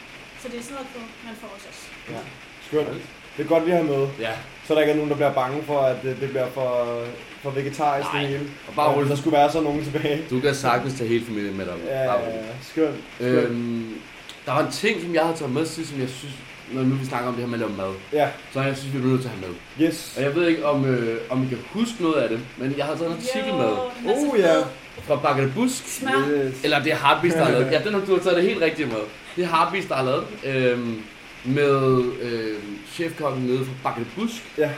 Så 0.42 0.46
det 0.52 0.58
er 0.60 0.64
sådan 0.68 0.76
noget, 0.78 0.90
kød, 0.94 1.06
man 1.28 1.36
får 1.42 1.50
hos 1.56 1.66
os. 1.72 1.80
ja. 2.14 2.22
Skønt. 2.68 3.02
Det 3.38 3.44
er 3.46 3.48
godt, 3.48 3.66
vi 3.66 3.72
har 3.72 3.84
med. 3.84 4.08
Ja, 4.20 4.32
Så 4.68 4.74
der 4.76 4.80
ikke 4.82 4.92
er 4.92 4.96
nogen, 4.96 5.10
der 5.10 5.16
bliver 5.16 5.34
bange 5.34 5.64
for, 5.64 5.80
at 5.82 5.98
det, 6.04 6.18
det 6.22 6.30
bliver 6.30 6.50
for, 6.50 7.04
for 7.42 7.50
vegetarisk 7.50 8.08
det 8.08 8.14
Nej. 8.22 8.26
hele. 8.26 8.50
og 8.68 8.74
bare 8.76 8.94
roligt. 8.94 9.10
der 9.10 9.16
skulle 9.16 9.38
være 9.38 9.52
så 9.52 9.62
nogen 9.62 9.84
tilbage. 9.84 10.26
Du 10.30 10.40
kan 10.40 10.56
sagtens 10.56 10.94
tage 10.98 11.08
hele 11.08 11.26
familien 11.26 11.58
med 11.58 11.66
dig. 11.66 11.76
Ja, 11.86 12.04
ja, 12.04 12.30
ja. 12.30 12.44
Skønt. 12.62 12.96
Skønt. 13.16 13.36
Øhm, 13.50 14.02
der 14.46 14.52
var 14.52 14.66
en 14.66 14.72
ting, 14.72 15.02
som 15.02 15.14
jeg 15.16 15.24
havde 15.24 15.38
taget 15.38 15.54
med 15.54 15.66
til, 15.66 15.88
som 15.88 16.00
jeg 16.00 16.10
synes, 16.10 16.34
når 16.72 16.82
nu 16.84 16.96
vi 16.96 17.06
snakker 17.06 17.28
om 17.30 17.34
det 17.36 17.44
her 17.44 17.50
med 17.52 17.54
at 17.54 17.60
lave 17.60 17.78
mad, 17.78 17.94
Ja, 18.14 18.28
så 18.54 18.62
jeg 18.62 18.78
synes, 18.78 18.94
vi 18.94 19.00
er 19.00 19.04
nødt 19.04 19.22
til 19.22 19.28
at 19.30 19.36
have 19.40 19.52
med. 19.52 19.88
yes. 19.88 20.14
Og 20.18 20.24
jeg 20.24 20.36
ved 20.36 20.48
ikke, 20.48 20.66
om, 20.66 20.86
øh, 20.86 21.18
om 21.30 21.44
I 21.44 21.48
kan 21.48 21.58
huske 21.72 21.96
noget 22.04 22.16
af 22.16 22.30
det, 22.30 22.40
men 22.58 22.74
jeg 22.78 22.86
har 22.86 22.96
taget 22.96 23.12
en 23.12 23.18
artikel 23.18 23.54
med 23.54 23.66
er 23.66 23.92
Oh, 24.34 24.40
ja. 24.40 24.60
fra 25.08 25.16
Bakke 25.16 25.44
de 25.44 25.52
Busk. 25.56 25.88
Smør. 26.00 26.28
Yes. 26.30 26.64
Eller 26.64 26.84
det 26.84 26.92
er 26.92 26.96
Heartbeats, 26.98 27.36
der 27.36 27.44
har 27.44 27.52
lavet. 27.52 27.72
Ja, 27.74 27.82
den 27.84 27.94
har 27.94 28.02
du 28.06 28.14
har 28.16 28.24
taget 28.24 28.36
det 28.38 28.44
helt 28.46 28.62
rigtigt 28.62 28.88
med. 28.88 28.98
Det 29.36 29.44
er 29.44 29.48
Heartbeats, 29.48 29.88
der 29.88 29.96
har 29.96 30.04
lavet 30.04 30.26
øhm, 30.46 31.02
med 31.44 32.04
øh, 32.22 32.58
chefkokken 32.94 33.44
nede 33.44 33.66
fra 33.66 33.74
Bakke 33.84 34.02
de 34.02 34.06
Busk. 34.22 34.44
Ja. 34.58 34.70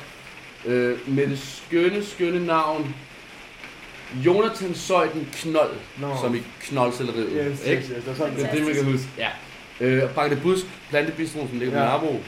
Øh, 0.65 0.97
med 1.10 1.28
det 1.28 1.39
skønne, 1.39 2.06
skønne 2.06 2.45
navn 2.45 2.95
Jonathan 4.25 4.75
Søjden 4.75 5.28
Knold, 5.34 5.73
Nå. 5.97 6.08
som 6.21 6.36
i 6.36 6.41
knoldcelleriet. 6.62 7.30
Yes, 7.32 7.60
yes, 7.60 7.67
ikke? 7.67 7.82
yes. 7.82 7.88
Det 7.88 8.12
er 8.12 8.15
sådan, 8.15 8.36
Det 8.36 8.45
er 8.45 8.51
det, 8.51 8.65
man 8.65 8.73
kan 8.75 8.84
huske. 8.86 9.08
Ja. 9.17 9.28
Øh, 9.80 10.04
og 10.04 10.10
Bakke 10.10 10.36
Busk, 10.36 10.66
plantebistro, 10.90 11.48
som 11.48 11.60
ligger 11.60 11.74
på 11.74 11.80
Ja. 11.80 11.86
Nørrebro, 11.86 12.22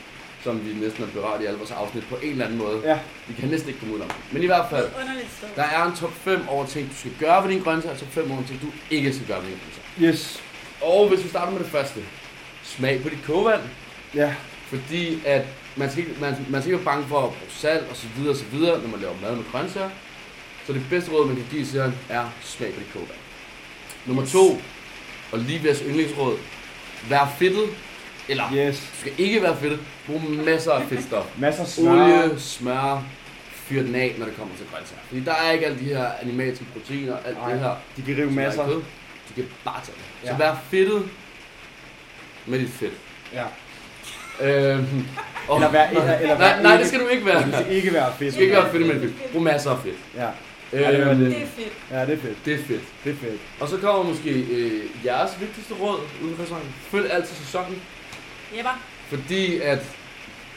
som 0.43 0.65
vi 0.65 0.73
næsten 0.85 1.03
har 1.05 1.11
berørt 1.11 1.41
i 1.41 1.45
alle 1.45 1.57
vores 1.57 1.71
afsnit 1.71 2.03
på 2.09 2.15
en 2.23 2.29
eller 2.31 2.45
anden 2.45 2.59
måde. 2.59 2.81
Ja. 2.85 2.99
Vi 3.27 3.33
kan 3.39 3.49
næsten 3.49 3.67
ikke 3.69 3.79
komme 3.79 3.95
ud 3.95 3.99
om. 4.01 4.09
Men 4.31 4.43
i 4.43 4.45
hvert 4.45 4.65
fald, 4.69 4.87
der 5.55 5.63
er 5.63 5.85
en 5.85 5.95
top 5.95 6.13
5 6.13 6.47
over 6.47 6.65
ting, 6.65 6.89
du 6.89 6.95
skal 6.95 7.11
gøre 7.19 7.43
ved 7.43 7.49
dine 7.51 7.63
grøntsager, 7.63 7.93
og 7.93 7.99
top 7.99 8.11
5 8.11 8.31
over 8.31 8.43
ting, 8.47 8.61
du 8.61 8.67
ikke 8.91 9.13
skal 9.13 9.27
gøre 9.27 9.37
ved 9.41 9.45
dine 9.47 9.59
grøntsager. 9.63 10.13
Yes. 10.13 10.43
Og 10.81 11.07
hvis 11.09 11.23
vi 11.23 11.29
starter 11.29 11.51
med 11.51 11.59
det 11.59 11.67
første. 11.67 11.99
Smag 12.63 13.01
på 13.03 13.09
dit 13.09 13.23
kogevand. 13.25 13.61
Ja. 14.15 14.33
Fordi 14.67 15.21
at 15.25 15.45
man 15.75 15.91
skal, 15.91 16.03
ikke, 16.07 16.21
man, 16.21 16.35
man 16.49 16.61
skal 16.61 16.73
ikke 16.73 16.85
være 16.85 16.93
bange 16.95 17.07
for 17.07 17.17
at 17.17 17.23
bruge 17.29 17.49
salt 17.49 17.83
og 17.89 17.95
så 17.95 18.07
videre 18.17 18.31
og 18.31 18.37
så 18.37 18.45
videre, 18.51 18.81
når 18.81 18.87
man 18.89 18.99
laver 18.99 19.13
mad 19.21 19.35
med 19.35 19.43
grøntsager. 19.51 19.89
Så 20.67 20.73
det 20.73 20.81
bedste 20.89 21.11
råd, 21.11 21.27
man 21.27 21.35
kan 21.35 21.45
give 21.51 21.65
til 21.65 21.93
er 22.09 22.25
smag 22.41 22.73
på 22.73 22.79
det 22.79 22.93
koge 22.93 23.05
vand. 23.09 23.19
Nummer 24.05 24.23
Yes. 24.23 24.31
to, 24.31 24.61
og 25.31 25.39
lige 25.39 25.63
ved 25.63 25.75
yndlingsråd, 25.87 26.37
vær 27.09 27.35
fedtet, 27.39 27.69
eller 28.29 28.43
Yes. 28.53 28.75
du 28.79 28.99
skal 28.99 29.11
ikke 29.17 29.41
være 29.41 29.57
fedtet, 29.57 29.79
brug 30.07 30.21
masser 30.45 30.71
af 30.71 30.83
fedtstof. 30.89 31.25
Masser 31.37 31.61
af 31.63 31.67
smør. 31.67 32.03
Olie, 32.23 32.39
smør, 32.39 33.03
fyr 33.53 33.81
den 33.83 33.95
af, 33.95 34.15
når 34.17 34.25
det 34.25 34.35
kommer 34.37 34.55
til 34.57 34.65
grøntsager. 34.73 35.01
Fordi 35.07 35.23
der 35.23 35.33
er 35.33 35.51
ikke 35.51 35.65
alle 35.65 35.79
de 35.79 35.85
her 35.85 36.07
animalske 36.21 36.65
proteiner, 36.73 37.17
alt 37.25 37.37
Nej, 37.37 37.51
det 37.51 37.59
her. 37.59 37.75
De 37.97 38.01
kan 38.01 38.15
rive 38.15 38.27
er 38.27 38.31
masser. 38.31 38.65
kød. 38.65 38.75
De 39.29 39.33
kan 39.35 39.45
bare 39.65 39.79
tage 39.85 39.95
det. 39.97 40.29
Så 40.29 40.31
Ja. 40.31 40.37
vær 40.37 40.55
fedtet 40.71 41.03
med 42.45 42.59
dit 42.59 42.69
fedt. 42.69 42.93
Ja. 43.33 43.43
Øhm, 44.41 45.07
og, 45.47 45.55
Eller 45.57 45.71
vær, 45.71 45.87
eller, 45.87 46.17
eller 46.17 46.37
nej, 46.37 46.61
nej, 46.61 46.77
det 46.77 46.87
skal 46.87 46.99
du 46.99 47.07
ikke 47.07 47.25
være. 47.25 47.45
Det 47.45 47.53
skal 47.53 47.75
ikke 47.75 47.93
være 47.93 48.13
fedt. 48.19 48.27
Du 48.29 48.33
skal 48.33 48.43
ikke 48.43 48.55
være 48.55 48.71
fedt 48.71 48.87
med 48.87 48.99
fedt. 49.01 49.31
Brug 49.31 49.41
masser 49.41 49.71
af 49.71 49.77
fedt. 49.83 49.95
Ja. 50.15 50.27
Ja, 50.73 50.91
det 50.91 51.05
var 51.05 51.11
Øhm, 51.11 51.19
det. 51.19 51.31
Det 51.31 51.41
er 51.41 51.47
fedt. 51.47 51.73
ja, 51.91 52.01
det 52.05 52.13
er 52.13 52.17
fedt. 52.17 52.45
det 52.45 52.53
er 52.53 52.57
fedt. 52.63 52.81
Det 53.03 53.11
er 53.11 53.15
fedt. 53.15 53.41
Og 53.59 53.69
så 53.69 53.77
kommer 53.77 54.03
måske 54.03 54.29
øh, 54.29 54.83
jeres 55.05 55.31
vigtigste 55.39 55.73
råd 55.73 55.99
ude 56.23 56.35
fra 56.35 56.43
sæsonen. 56.43 56.75
Følg 56.91 57.11
altid 57.11 57.35
sæsonen, 57.35 57.81
Jepper. 58.55 58.81
fordi 59.09 59.57
at 59.59 59.79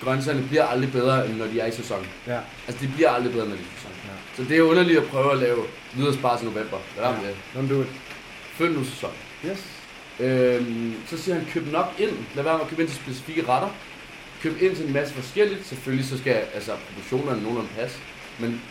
grøntsagerne 0.05 0.47
bliver 0.49 0.65
aldrig 0.65 0.93
bedre, 0.93 1.27
end 1.29 1.37
når 1.37 1.47
de 1.47 1.61
er 1.61 1.67
i 1.67 1.71
sæson. 1.73 2.07
Ja. 2.27 2.39
Altså, 2.69 2.85
de 2.87 2.93
bliver 2.95 3.11
aldrig 3.11 3.33
bedre, 3.33 3.47
når 3.49 3.55
de 3.57 3.61
er 3.61 3.65
i 3.65 3.75
sæson. 3.77 3.91
Ja. 4.05 4.43
Så 4.43 4.49
det 4.49 4.59
er 4.59 4.63
underligt 4.63 4.99
at 4.99 5.05
prøve 5.07 5.33
at 5.33 5.39
lave 5.39 5.59
nyhedsbar 5.97 6.37
til 6.37 6.47
november. 6.47 6.79
Hvad 6.95 7.05
er 7.05 7.09
Ja. 7.09 7.29
det? 7.29 7.37
Don't 7.55 7.75
do 7.75 7.81
it. 7.83 7.89
Følg 8.55 8.73
nu 8.75 8.85
sæson. 8.85 9.11
Yes. 9.47 9.65
Øhm, 10.21 10.95
så 11.07 11.19
siger 11.19 11.35
han, 11.35 11.47
køb 11.53 11.67
nok 11.73 11.87
ind. 11.99 12.11
Lad 12.35 12.45
være 12.45 12.55
med 12.55 12.63
at 12.65 12.69
købe 12.69 12.83
ind 12.83 12.89
til 12.91 12.99
specifikke 12.99 13.49
retter. 13.49 13.69
Køb 14.43 14.63
ind 14.63 14.77
til 14.77 14.87
en 14.87 14.93
masse 14.93 15.15
forskelligt. 15.15 15.67
Selvfølgelig 15.67 16.07
så 16.09 16.19
skal 16.19 16.33
altså, 16.55 16.73
proportionerne 16.89 17.43
nogenlunde 17.43 17.71
passe. 17.79 17.99
Men 18.39 18.63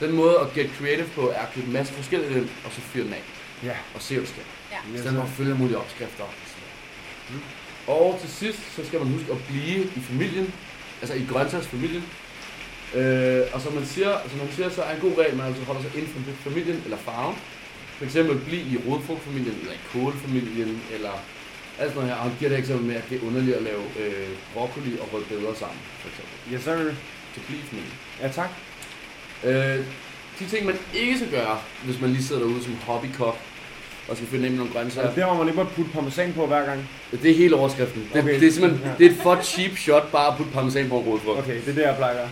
den 0.00 0.12
måde 0.12 0.38
at 0.40 0.54
get 0.54 0.70
creative 0.78 1.08
på, 1.14 1.28
er 1.28 1.42
at 1.46 1.52
købe 1.54 1.66
en 1.66 1.72
masse 1.72 1.92
forskelligt 1.92 2.32
ind, 2.32 2.48
og 2.64 2.72
så 2.72 2.80
fyre 2.80 3.04
den 3.04 3.12
af. 3.12 3.22
Ja. 3.64 3.76
Og 3.94 4.02
se, 4.02 4.14
hvad 4.14 4.22
der 4.26 4.32
sker. 4.32 4.42
Ja. 4.72 4.94
I 4.94 4.98
stedet 4.98 5.16
for 5.16 5.22
at 5.22 5.28
følge 5.28 5.54
mulige 5.54 5.78
opskrifter. 5.78 6.24
noget. 6.24 7.44
Og 7.86 8.20
til 8.20 8.30
sidst, 8.30 8.60
så 8.76 8.86
skal 8.86 8.98
man 9.00 9.08
huske 9.08 9.32
at 9.32 9.38
blive 9.48 9.84
i 9.84 10.00
familien. 10.00 10.54
Altså 11.00 11.14
i 11.14 11.26
grøntsagsfamilien. 11.30 12.04
Øh, 12.94 13.42
og 13.52 13.60
som 13.60 13.72
man, 13.72 13.86
siger, 13.86 14.12
som 14.30 14.38
man 14.38 14.48
siger, 14.52 14.68
så 14.70 14.82
er 14.82 14.94
en 14.94 15.00
god 15.00 15.18
regel, 15.18 15.36
man 15.36 15.46
altså 15.46 15.64
holder 15.64 15.82
sig 15.82 15.90
inden 15.94 16.10
for 16.14 16.50
familien 16.50 16.82
eller 16.84 16.96
farven. 16.96 17.36
For 17.98 18.04
eksempel 18.04 18.38
bliv 18.38 18.72
i 18.72 18.76
rodfrugtfamilien, 18.88 19.56
eller 19.60 19.72
i 19.72 19.80
kålfamilien, 19.92 20.82
eller 20.94 21.10
alt 21.78 21.90
sådan 21.92 21.94
noget 21.94 22.08
her. 22.08 22.16
Og 22.16 22.22
han 22.22 22.32
giver 22.38 22.48
det 22.50 22.58
eksempel 22.58 22.86
med, 22.86 22.96
at 22.96 23.04
det 23.10 23.22
er 23.22 23.26
underligt 23.26 23.56
at 23.56 23.62
lave 23.62 23.82
øh, 24.00 24.28
broccoli 24.54 24.98
og 25.00 25.08
rødbeder 25.12 25.54
sammen, 25.54 25.80
for 26.00 26.08
eksempel. 26.08 26.34
Yes, 26.52 26.62
sir. 26.64 26.94
Så 27.34 27.40
bliv 27.46 27.58
i 27.58 27.62
familien. 27.62 27.92
Ja, 28.20 28.28
tak. 28.28 28.50
Øh, 29.44 29.78
de 30.38 30.46
ting, 30.50 30.66
man 30.66 30.76
ikke 30.94 31.16
skal 31.16 31.30
gøre, 31.30 31.58
hvis 31.84 32.00
man 32.00 32.10
lige 32.10 32.24
sidder 32.24 32.42
derude 32.42 32.64
som 32.64 32.76
hobbykok, 32.86 33.36
og 34.08 34.16
skal 34.16 34.28
finde 34.28 34.56
nogle 34.56 34.72
grøntsager. 34.72 35.06
Altså, 35.08 35.20
der 35.20 35.26
må 35.26 35.34
man 35.38 35.46
ikke 35.48 35.56
bare 35.56 35.70
putte 35.76 35.90
parmesan 35.90 36.32
på 36.32 36.46
hver 36.46 36.64
gang. 36.66 36.88
Det 37.22 37.30
er 37.30 37.34
hele 37.34 37.56
overskriften. 37.56 38.08
Det, 38.12 38.22
Okay. 38.22 38.40
det 38.40 38.48
er 38.48 38.52
simpelthen 38.52 38.82
Ja. 38.84 38.94
det 38.98 39.06
er 39.06 39.10
et 39.10 39.16
for 39.22 39.42
cheap 39.42 39.76
shot 39.76 40.12
bare 40.12 40.26
at 40.32 40.36
putte 40.36 40.52
parmesan 40.52 40.88
på 40.88 40.98
en 40.98 41.04
rodfrugt. 41.04 41.38
Okay, 41.38 41.54
det 41.54 41.68
er 41.68 41.72
det, 41.74 41.82
jeg 41.82 41.94
plejer. 41.96 42.28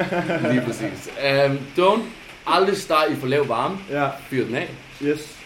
Lige 0.52 0.62
præcis. 0.66 1.10
Um, 1.46 1.58
don't 1.78 2.02
aldrig 2.46 2.76
stege 2.76 3.12
i 3.12 3.16
for 3.16 3.26
lav 3.26 3.48
varme. 3.48 3.78
Ja. 3.90 4.08
Fyr 4.30 4.44
den 4.44 4.54
af. 4.54 4.68
Yes. 5.02 5.36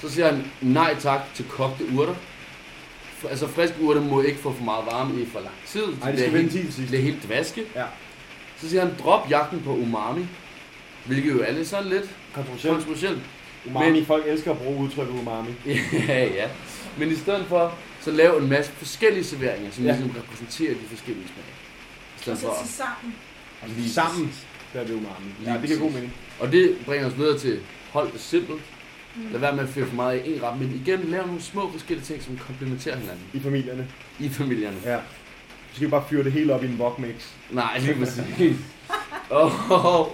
Så 0.00 0.10
siger 0.10 0.26
han 0.30 0.44
nej 0.60 0.94
tak 1.00 1.20
til 1.34 1.44
kogte 1.48 1.84
urter. 1.96 2.14
Altså 3.30 3.46
friske 3.46 3.76
urter 3.80 4.00
må 4.00 4.22
ikke 4.22 4.38
få 4.38 4.52
for 4.52 4.64
meget 4.64 4.84
varme 4.92 5.20
i 5.22 5.26
for 5.32 5.40
lang 5.40 5.54
tid. 5.66 5.82
Nej, 6.00 6.10
det 6.10 6.20
skal 6.20 6.30
helt, 6.32 6.52
vente 6.54 6.72
til 6.72 6.80
det 6.82 6.86
bliver 6.88 7.02
helt 7.02 7.22
dvaske. 7.26 7.62
Ja. 7.76 7.84
Så 8.60 8.68
siger 8.68 8.80
han 8.84 8.94
drop 9.04 9.30
jagten 9.30 9.60
på 9.64 9.70
umami. 9.72 10.26
Hvilket 11.06 11.32
jo 11.32 11.40
er 11.42 11.52
lidt 11.52 11.68
sådan 11.68 11.88
lidt 11.88 12.10
Kontroversielt. 12.34 12.74
kontroversielt. 12.76 13.18
Umami, 13.66 13.90
Men- 13.90 14.06
folk 14.06 14.24
elsker 14.26 14.50
at 14.50 14.58
bruge 14.58 14.84
udtrykket 14.84 15.12
umami. 15.14 15.50
ja, 16.08 16.24
ja. 16.24 16.48
Men 16.98 17.10
i 17.10 17.14
stedet 17.14 17.46
for, 17.46 17.74
så 18.00 18.10
lav 18.10 18.36
en 18.36 18.48
masse 18.48 18.72
forskellige 18.72 19.24
serveringer, 19.24 19.70
som 19.70 19.84
Ja. 19.84 19.90
ligesom 19.96 20.10
repræsenterer 20.16 20.74
de 20.74 20.80
forskellige 20.90 21.26
smage. 21.26 21.48
I 22.18 22.20
stedet 22.22 22.38
så 22.38 22.46
for, 22.46 22.56
til 22.64 22.72
sammen. 22.74 23.14
Altså, 23.62 23.78
Lige 23.78 23.90
sammen, 23.90 24.32
der 24.72 24.80
er 24.80 24.84
det 24.84 24.92
umami. 24.94 25.30
Ja, 25.46 25.52
det 25.52 25.66
giver 25.66 25.78
god 25.78 25.90
mening. 25.90 26.12
og 26.40 26.52
det 26.52 26.76
bringer 26.84 27.06
os 27.06 27.16
videre 27.18 27.38
til, 27.38 27.60
hold 27.92 28.12
det 28.12 28.20
simpelt. 28.20 28.60
Mm. 29.16 29.22
Lad 29.32 29.40
være 29.40 29.56
med 29.56 29.62
at 29.62 29.68
fyre 29.68 29.86
for 29.86 29.94
meget 29.94 30.22
i 30.26 30.34
en 30.36 30.42
ret, 30.42 30.60
men 30.60 30.82
igen, 30.86 31.00
lav 31.04 31.26
nogle 31.26 31.42
små 31.42 31.72
forskellige 31.72 32.06
ting, 32.06 32.22
som 32.22 32.36
komplementerer 32.46 32.96
hinanden 32.96 33.24
I 33.32 33.40
familierne. 33.40 33.88
i 34.18 34.28
familierne. 34.28 34.76
Ja. 34.84 34.96
Så 34.96 35.74
skal 35.74 35.86
vi 35.86 35.90
bare 35.90 36.04
fyre 36.10 36.24
det 36.24 36.32
hele 36.32 36.54
op 36.54 36.64
i 36.64 36.66
en 36.66 36.76
wok 36.80 36.98
mix. 36.98 37.14
Nej, 37.50 37.78
lige 37.78 37.94
præcis. 37.94 38.22
Åh, 39.30 39.70
oh, 39.70 40.06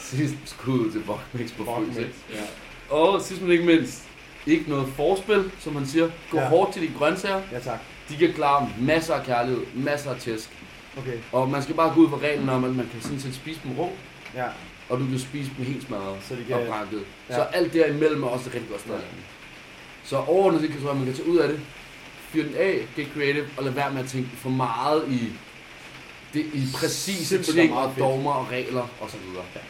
sidst 0.00 0.34
skud 0.44 0.90
til 0.92 1.00
Bokmix 1.06 1.52
på 1.56 1.62
Wok 1.62 1.78
frys. 1.78 1.86
mix. 1.88 1.96
ikke? 1.98 2.12
Ja. 2.34 2.94
Og 2.96 3.22
sidst 3.22 3.42
men 3.42 3.52
ikke 3.52 3.64
mindst, 3.64 4.02
ikke 4.46 4.70
noget 4.70 4.88
forspil, 4.96 5.50
som 5.60 5.72
man 5.72 5.86
siger. 5.86 6.08
Gå 6.30 6.38
Ja. 6.38 6.48
hårdt 6.48 6.72
til 6.72 6.82
de 6.82 6.90
grøntsager. 6.98 7.42
ja, 7.52 7.58
tak. 7.58 7.78
De 8.08 8.16
kan 8.16 8.32
klare 8.32 8.70
masser 8.80 9.14
af 9.14 9.26
kærlighed, 9.26 9.62
masser 9.74 10.10
af 10.10 10.20
tæsk. 10.20 10.50
Okay. 10.98 11.18
Og 11.32 11.50
man 11.50 11.62
skal 11.62 11.74
bare 11.74 11.94
gå 11.94 12.00
ud 12.00 12.08
fra 12.10 12.18
reglen 12.18 12.48
om, 12.48 12.64
at 12.64 12.76
man 12.76 12.88
kan 12.92 13.00
sådan 13.02 13.20
set 13.20 13.34
spise 13.34 13.60
dem 13.64 13.72
rå, 13.78 13.92
Ja. 14.34 14.44
og 14.88 14.98
du 15.00 15.06
kan 15.06 15.18
spise 15.18 15.50
dem 15.56 15.64
helt 15.64 15.86
smadret 15.86 16.16
Så 16.28 16.34
de 16.34 16.54
og 16.54 16.60
kan... 16.60 16.68
brækket. 16.68 17.02
Ja. 17.30 17.34
Så 17.34 17.40
alt 17.42 17.72
derimellem 17.72 18.22
er 18.22 18.26
også 18.28 18.46
rigtig 18.54 18.68
godt 18.70 18.80
sted. 18.80 18.94
Ja. 18.94 19.00
Så 20.04 20.16
overordnet 20.16 20.60
set 20.60 20.70
kan 20.70 20.78
jeg 20.78 20.84
tro, 20.84 20.90
at 20.90 20.96
man 20.96 21.06
kan 21.06 21.14
tage 21.14 21.28
ud 21.28 21.36
af 21.36 21.48
det, 21.48 21.60
fyre 22.28 22.44
den 22.46 22.54
af, 22.56 22.88
get 22.96 23.08
creative, 23.14 23.46
og 23.56 23.64
lade 23.64 23.76
være 23.76 23.92
med 23.92 24.00
at 24.02 24.06
tænke 24.08 24.28
for 24.36 24.50
meget 24.50 25.04
i, 25.08 25.20
det, 26.34 26.40
i 26.54 26.62
præcise 26.74 27.38
og 27.38 27.44
ting 27.44 27.74
og 27.74 27.92
dogmer 27.98 28.32
og 28.32 28.50
regler 28.50 28.88
osv. 29.00 29.18
Ja. 29.54 29.60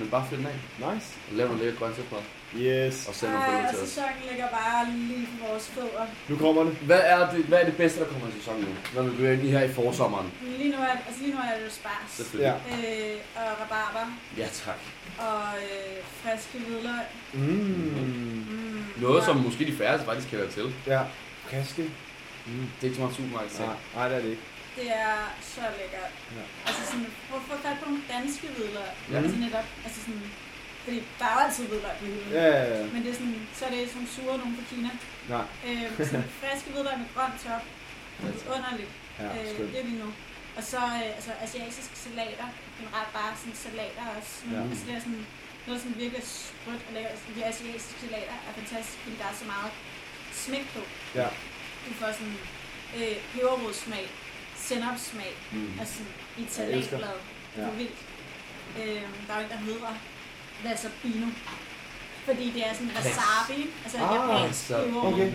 Men 0.00 0.08
bare 0.10 0.24
fyr 0.30 0.36
den 0.36 0.46
af, 0.46 0.58
Nice. 0.78 1.06
og 1.30 1.36
lav 1.36 1.46
nogle 1.48 1.62
lækker 1.62 1.78
grøntsagsmad, 1.80 2.20
Yes. 2.56 2.96
og 3.08 3.14
send 3.14 3.30
nogle 3.32 3.46
billeder 3.46 3.68
og 3.68 3.74
til 3.74 3.82
os. 3.82 3.88
sæsonen 3.88 4.16
ligger 4.30 4.48
bare 4.48 4.80
lige 4.90 5.26
på 5.40 5.46
vores 5.48 5.66
fødder. 5.74 6.04
Nu 6.28 6.34
kommer 6.36 6.62
det. 6.64 6.72
Hvad 6.90 7.00
er, 7.14 7.30
det, 7.32 7.44
hvad 7.44 7.58
er 7.60 7.64
det 7.64 7.76
bedste, 7.76 8.00
der 8.00 8.06
kommer 8.06 8.28
i 8.28 8.32
sæsonen 8.38 8.60
nu? 8.68 8.72
Når 8.94 9.02
vi 9.08 9.10
bliver 9.16 9.32
i 9.32 9.36
her 9.54 9.62
i 9.70 9.72
forsommeren. 9.72 10.28
Lige 10.58 10.70
nu 10.74 10.76
er, 10.82 10.86
altså 11.08 11.20
lige 11.22 11.34
nu 11.34 11.40
er 11.40 11.58
det 11.58 11.64
jo 11.68 11.70
spars. 11.70 12.08
Selvfølgelig. 12.18 12.54
Ja. 12.68 12.76
Øh, 12.76 13.16
og 13.36 13.42
rabarber 13.62 14.06
Ja, 14.36 14.46
tak. 14.64 14.80
og 15.18 15.42
øh, 15.64 15.96
friske 16.22 16.58
hvidløg. 16.66 17.04
Mm. 17.32 17.40
Mm, 17.40 18.84
Noget, 18.96 19.20
ja. 19.20 19.24
som 19.24 19.36
måske 19.36 19.66
de 19.66 19.76
færreste 19.76 20.06
faktisk 20.06 20.28
kender 20.30 20.48
til. 20.48 20.74
Ja. 20.86 21.00
Friske. 21.50 21.82
Mm. 22.46 22.52
Det 22.52 22.80
er 22.80 22.84
ikke 22.84 22.96
så 22.96 23.00
meget 23.02 23.16
supermarked. 23.16 23.58
Nej, 23.58 23.74
nej, 23.96 24.08
det 24.08 24.16
er 24.16 24.20
det 24.22 24.30
ikke. 24.30 24.42
Det 24.80 24.88
er 25.08 25.16
så 25.54 25.62
lækkert. 25.78 26.12
Ja. 26.36 26.44
Altså 26.68 26.82
sådan, 26.90 27.06
få 27.28 27.56
fat 27.64 27.76
på 27.80 27.84
nogle 27.88 28.02
danske 28.14 28.46
hvidløg. 28.54 28.92
Ja. 29.10 29.16
Altså 29.22 29.36
netop, 29.44 29.66
altså 29.86 30.00
sådan, 30.06 30.26
fordi 30.84 30.98
der 31.18 31.24
er 31.30 31.34
jo 31.36 31.40
altid 31.46 31.64
hvidløg 31.70 31.94
på 32.00 32.04
hylden. 32.04 32.32
Ja, 32.38 32.46
ja, 32.56 32.62
ja. 32.78 32.86
Men 32.92 32.98
det 33.02 33.10
er 33.12 33.18
sådan, 33.20 33.40
så 33.58 33.62
er 33.66 33.70
det 33.70 33.80
sådan 33.94 34.10
sure 34.14 34.38
nogen 34.40 34.54
fra 34.58 34.64
Kina. 34.70 34.90
Nej. 35.34 35.46
Øh, 35.66 35.86
sådan 36.10 36.28
friske 36.40 36.68
hvidløg 36.72 36.96
med 37.02 37.08
grøn 37.14 37.32
top. 37.44 37.64
Det 38.20 38.28
er 38.46 38.54
underligt. 38.56 38.92
Ja, 39.22 39.28
øh, 39.38 39.58
det 39.72 39.78
er 39.80 39.86
lige 39.90 40.00
nu. 40.04 40.10
Og 40.58 40.62
så 40.72 40.80
øh, 41.00 41.16
altså, 41.18 41.32
asiatiske 41.46 41.96
salater. 42.04 42.48
Generelt 42.78 43.10
bare 43.18 43.30
sådan 43.40 43.56
salater 43.66 44.04
også. 44.18 44.34
Ja. 44.52 44.60
Altså 44.70 44.84
det 44.86 44.94
er 44.98 45.02
sådan 45.06 45.24
noget 45.66 45.80
sådan 45.82 45.98
virkelig 46.02 46.24
sprødt 46.36 46.82
og 46.88 46.92
lækkert. 46.94 47.12
Altså, 47.14 47.26
De 47.36 47.40
asiatiske 47.50 47.94
salater 48.02 48.36
er 48.48 48.52
fantastisk, 48.60 48.98
fordi 49.02 49.16
der 49.22 49.26
er 49.32 49.36
så 49.42 49.46
meget 49.54 49.72
smæk 50.44 50.64
på. 50.74 50.82
Ja. 51.20 51.28
Du 51.84 51.90
får 52.00 52.10
sådan 52.18 52.36
øh, 52.98 53.16
peberrodssmag, 53.32 54.06
sennepsmag, 54.70 55.32
Mm. 55.52 55.72
altså 55.80 55.98
i 56.38 56.42
et 56.42 56.52
salatblad. 56.52 57.16
Det 57.56 57.62
er 57.64 57.66
Ja. 57.68 57.72
vildt. 57.80 57.98
Øh, 58.78 59.02
der 59.26 59.32
er 59.34 59.38
jo 59.38 59.44
en, 59.44 59.50
der 59.50 59.56
hedder 59.68 59.92
wasabino. 60.64 61.26
Fordi 62.24 62.50
det 62.54 62.66
er 62.68 62.72
sådan 62.74 62.90
wasabi, 62.96 63.60
altså 63.84 63.98
Ah, 63.98 64.14
japansk 64.14 64.66
peberrod. 64.68 65.12
Okay. 65.12 65.32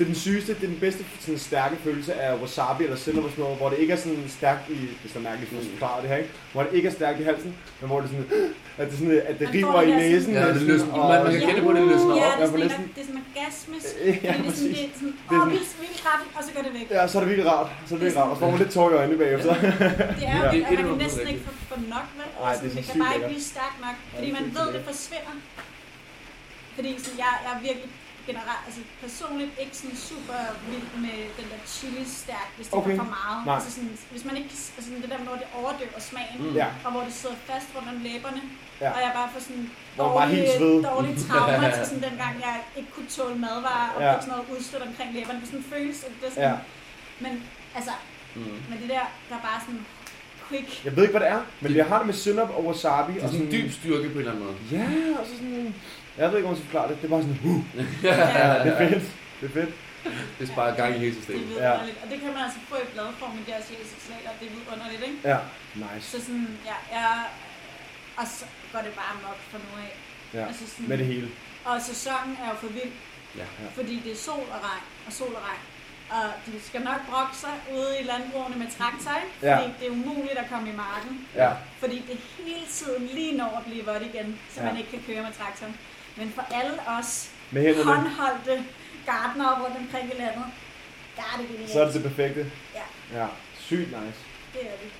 Det 0.00 0.06
er 0.06 0.10
den 0.14 0.20
sygeste, 0.28 0.54
det 0.54 0.62
er 0.62 0.72
den 0.74 0.80
bedste 0.86 1.02
sådan, 1.20 1.38
stærke 1.38 1.76
følelse 1.84 2.12
af 2.14 2.30
wasabi 2.42 2.84
eller 2.84 2.96
sådan 2.96 3.22
noget, 3.38 3.56
hvor 3.60 3.68
det 3.72 3.78
ikke 3.78 3.92
er 3.92 3.96
sådan 3.96 4.24
stærkt 4.38 4.64
i, 4.68 4.74
hvis 5.00 5.12
der 5.12 5.18
er 5.18 5.22
mærkeligt 5.30 5.50
for 5.52 5.58
at 5.60 5.66
forklare 5.74 6.00
det 6.02 6.08
her, 6.10 6.16
ikke? 6.16 6.30
Hvor 6.52 6.62
det 6.62 6.72
ikke 6.78 6.88
er 6.88 6.92
stærkt 6.92 7.20
i 7.20 7.24
halsen, 7.30 7.50
men 7.80 7.86
hvor 7.90 8.00
det 8.00 8.08
sådan, 8.10 8.26
at 8.80 8.84
det, 8.90 8.94
sådan, 8.98 9.22
at 9.30 9.36
det 9.38 9.46
Man 9.48 9.54
river 9.56 9.80
i 9.82 9.86
det 9.86 9.94
der 9.94 10.00
sådan- 10.00 10.12
næsen. 10.12 10.32
Ja, 10.34 10.40
det 10.46 10.52
næsten, 10.54 10.68
løsner. 10.72 10.92
og- 11.00 11.08
Man- 11.12 11.22
man 11.24 11.32
kan 11.32 11.40
kende 11.48 11.62
på, 11.68 11.72
det 11.78 11.82
løsner 11.92 12.14
ja, 12.22 12.26
op. 12.26 12.32
det 12.32 12.40
Ja, 12.40 12.44
er 12.44 12.50
sådan, 12.50 12.60
næsten- 12.66 12.84
en- 12.84 12.92
det 12.96 13.00
er 13.04 13.08
sådan 13.10 13.22
orgasmisk. 13.30 13.86
Ja, 14.26 14.32
det 14.38 14.48
er 14.48 14.52
sådan, 14.58 14.72
det 14.76 14.84
er 14.84 14.94
sådan, 15.00 15.14
Det 15.28 15.34
er 15.34 15.34
åh, 15.34 15.40
sådan- 15.40 15.52
vildt, 15.56 15.72
vildt 15.82 15.98
kraftigt, 16.04 16.32
og 16.38 16.42
så 16.46 16.50
går 16.56 16.62
det 16.66 16.72
væk. 16.78 16.86
Ja, 16.96 17.02
så 17.10 17.14
er 17.18 17.20
det 17.22 17.30
virkelig 17.32 17.48
rart. 17.54 17.68
Så 17.86 17.90
er 17.94 17.96
det 17.98 18.04
virkelig 18.06 18.20
rart. 18.22 18.30
Og 18.32 18.36
så 18.36 18.40
får 18.42 18.50
man 18.54 18.58
lidt 18.62 18.72
tår 18.76 18.86
i 18.92 18.94
øjnene 19.00 19.18
bagefter. 19.24 19.52
Det 20.20 20.24
er 20.32 20.36
jo, 20.38 20.42
Ja. 20.42 20.48
at 20.48 20.52
Det 20.54 20.60
er 20.62 20.82
man 20.88 20.92
kan 20.92 20.98
næsten 21.06 21.26
ikke 21.32 21.42
få, 21.48 21.52
få 21.72 21.76
nok, 21.94 22.06
vel? 22.18 22.28
Ej, 22.28 22.50
Altså, 22.50 22.62
det 22.64 22.70
er 22.70 22.76
det 22.78 22.84
kan 22.90 22.96
bare 23.04 23.14
ikke 23.18 23.28
blive 23.32 23.44
stærkt 23.54 23.76
nok, 23.86 23.96
fordi 24.12 24.26
det 24.26 24.32
er 24.34 24.36
man 24.40 24.46
ved, 24.58 24.66
det 24.76 24.82
forsvinder. 24.90 25.34
Fordi 26.76 26.90
sådan, 27.04 27.18
jeg, 27.24 27.32
jeg 27.44 27.52
er 27.56 27.60
virkelig 27.68 27.88
generelt, 28.30 28.62
altså 28.68 28.80
personligt 29.04 29.52
ikke 29.62 29.74
sådan 29.80 29.96
super 30.08 30.38
vild 30.70 30.88
med 31.06 31.16
den 31.38 31.46
der 31.52 31.60
chili 31.74 32.04
stærk, 32.20 32.48
hvis 32.56 32.66
det 32.68 32.74
Okay. 32.78 32.92
er 32.94 32.96
for 33.04 33.10
meget. 33.18 33.38
Nej. 33.46 33.54
Altså 33.56 33.70
sådan, 33.76 33.92
hvis 34.14 34.24
man 34.28 34.34
ikke, 34.40 34.50
altså 34.76 34.88
sådan 34.88 35.02
det 35.04 35.10
der, 35.14 35.18
hvor 35.28 35.36
det 35.42 35.48
overdøver 35.60 36.00
smagen, 36.10 36.38
Mm. 36.44 36.54
Ja. 36.60 36.68
og 36.84 36.90
hvor 36.92 37.02
det 37.08 37.14
sidder 37.20 37.36
fast 37.50 37.66
rundt 37.76 37.88
om 37.94 37.98
læberne, 38.08 38.42
Ja. 38.84 38.90
og 38.94 38.98
jeg 39.06 39.10
bare 39.18 39.28
får 39.34 39.40
sådan 39.48 39.66
dårlige, 39.98 40.82
dårlige 40.90 41.16
traumer 41.26 41.70
til 41.76 41.84
sådan 41.90 42.04
dengang, 42.08 42.34
jeg 42.48 42.56
ikke 42.78 42.90
kunne 42.96 43.10
tåle 43.18 43.36
madvarer, 43.46 43.90
og 43.96 44.00
Ja. 44.02 44.08
fik 44.12 44.22
sådan 44.22 44.32
noget 44.34 44.46
udstødt 44.54 44.82
omkring 44.88 45.08
læberne. 45.16 45.38
Det 45.40 45.46
er 45.46 45.50
sådan 45.52 45.64
en 45.64 45.70
følelse, 45.74 46.02
at 46.08 46.12
det 46.20 46.26
er 46.28 46.34
sådan, 46.36 46.50
Ja. 46.50 46.56
men 47.24 47.32
altså, 47.78 47.94
Mm. 48.34 48.42
Men 48.70 48.76
det 48.82 48.88
der, 48.88 49.04
der 49.28 49.34
er 49.40 49.44
bare 49.50 49.60
sådan 49.66 49.86
quick. 50.48 50.84
Jeg 50.84 50.96
ved 50.96 51.02
ikke, 51.02 51.10
hvad 51.18 51.20
det 51.26 51.28
er, 51.36 51.42
men 51.60 51.76
jeg 51.76 51.86
har 51.86 51.96
det 51.98 52.06
med 52.06 52.14
sennep 52.14 52.50
og 52.50 52.66
wasabi. 52.66 53.12
Det 53.12 53.20
er 53.20 53.24
og 53.24 53.30
sådan 53.32 53.46
en 53.46 53.52
dyb 53.52 53.72
styrke 53.72 54.08
på 54.08 54.12
en 54.12 54.18
eller 54.18 54.32
anden 54.32 54.44
måde. 54.44 54.56
Ja, 54.72 54.84
og 55.20 55.26
så 55.26 55.32
sådan... 55.36 55.74
Jeg 56.20 56.26
ved 56.30 56.36
ikke, 56.38 56.48
om 56.48 56.52
man 56.54 56.60
skal 56.60 56.70
forklare 56.70 56.88
det. 56.90 56.96
Det 57.00 57.06
er 57.08 57.12
bare 57.16 57.22
sådan... 57.26 57.40
Uh, 57.50 57.60
ja, 58.08 58.14
ja, 58.40 58.48
det 58.64 58.70
er 58.74 58.78
fedt. 58.90 59.04
Det 59.40 59.46
er 59.50 59.54
fedt. 59.60 59.72
Det 60.38 60.44
sparer 60.52 60.72
gang 60.80 60.90
i 60.96 60.98
hele 61.04 61.10
Det 61.14 61.18
er 61.18 61.22
systemet. 61.22 61.48
vidunderligt. 61.48 61.98
Og 62.02 62.06
det 62.12 62.18
kan 62.22 62.28
man 62.34 62.42
altså 62.46 62.60
få 62.70 62.76
i 62.84 62.86
bladform 62.94 63.32
med 63.38 63.44
deres 63.52 63.66
jæsexlater. 63.74 64.30
Det 64.40 64.46
er 64.50 64.54
vidunderligt, 64.58 65.02
ikke? 65.08 65.18
Ja, 65.32 65.38
nice. 65.84 66.06
Så 66.12 66.16
sådan, 66.26 66.48
ja, 66.70 66.76
jeg... 66.96 67.10
Og 68.20 68.24
så 68.36 68.44
går 68.72 68.80
det 68.86 68.92
bare 69.02 69.14
mok 69.26 69.38
for 69.50 69.58
nu 69.66 69.70
af. 69.86 69.92
Ja, 70.36 70.42
Altså 70.50 70.64
sådan, 70.72 70.88
med 70.88 70.98
det 70.98 71.06
hele. 71.12 71.28
Og 71.64 71.74
sæsonen 71.90 72.32
er 72.42 72.48
jo 72.52 72.56
for 72.64 72.70
vild, 72.78 72.94
Ja. 73.40 73.46
fordi 73.78 73.94
det 74.04 74.12
er 74.12 74.16
sol 74.28 74.46
og 74.56 74.60
regn, 74.68 74.84
og 75.06 75.12
sol 75.12 75.32
og 75.40 75.42
regn. 75.48 75.62
Og 76.16 76.24
de 76.46 76.52
skal 76.68 76.80
nok 76.90 77.00
brokke 77.10 77.36
sig 77.44 77.54
ude 77.76 77.92
i 78.00 78.04
landbrugene 78.12 78.56
med 78.62 78.68
traktor, 78.78 79.12
ikke? 79.22 79.32
Ja. 79.48 79.56
Fordi 79.56 79.68
det 79.80 79.86
er 79.88 79.90
umuligt 79.98 80.38
at 80.44 80.48
komme 80.52 80.66
i 80.72 80.76
marken. 80.86 81.14
Ja, 81.42 81.50
Fordi 81.82 81.96
det 82.10 82.18
hele 82.38 82.66
tiden 82.78 83.02
lige 83.18 83.36
når 83.40 83.50
at 83.58 83.64
blive 83.68 83.84
vådt 83.90 84.02
igen, 84.14 84.28
så 84.54 84.60
Ja. 84.60 84.66
man 84.66 84.76
ikke 84.80 84.90
kan 84.90 85.02
køre 85.08 85.22
med 85.22 85.32
traktoren. 85.40 85.74
Men 86.16 86.32
for 86.32 86.42
alle 86.54 86.80
os 86.98 87.30
med 87.50 87.62
hænderne. 87.62 87.84
håndholdte 87.84 88.64
gardnere 89.06 89.64
rundt 89.64 89.76
omkring 89.76 90.12
i 90.14 90.18
landet, 90.18 90.44
der 91.16 91.22
er 91.22 91.38
det 91.38 91.48
genialt. 91.48 91.70
Så 91.70 91.80
er 91.80 91.84
det 91.84 91.94
det 91.94 92.02
perfekte. 92.02 92.52
Ja. 92.74 93.20
Ja, 93.20 93.26
sygt 93.58 93.86
nice. 93.86 94.18
Det 94.52 94.62
er 94.62 94.76
det. 94.82 94.90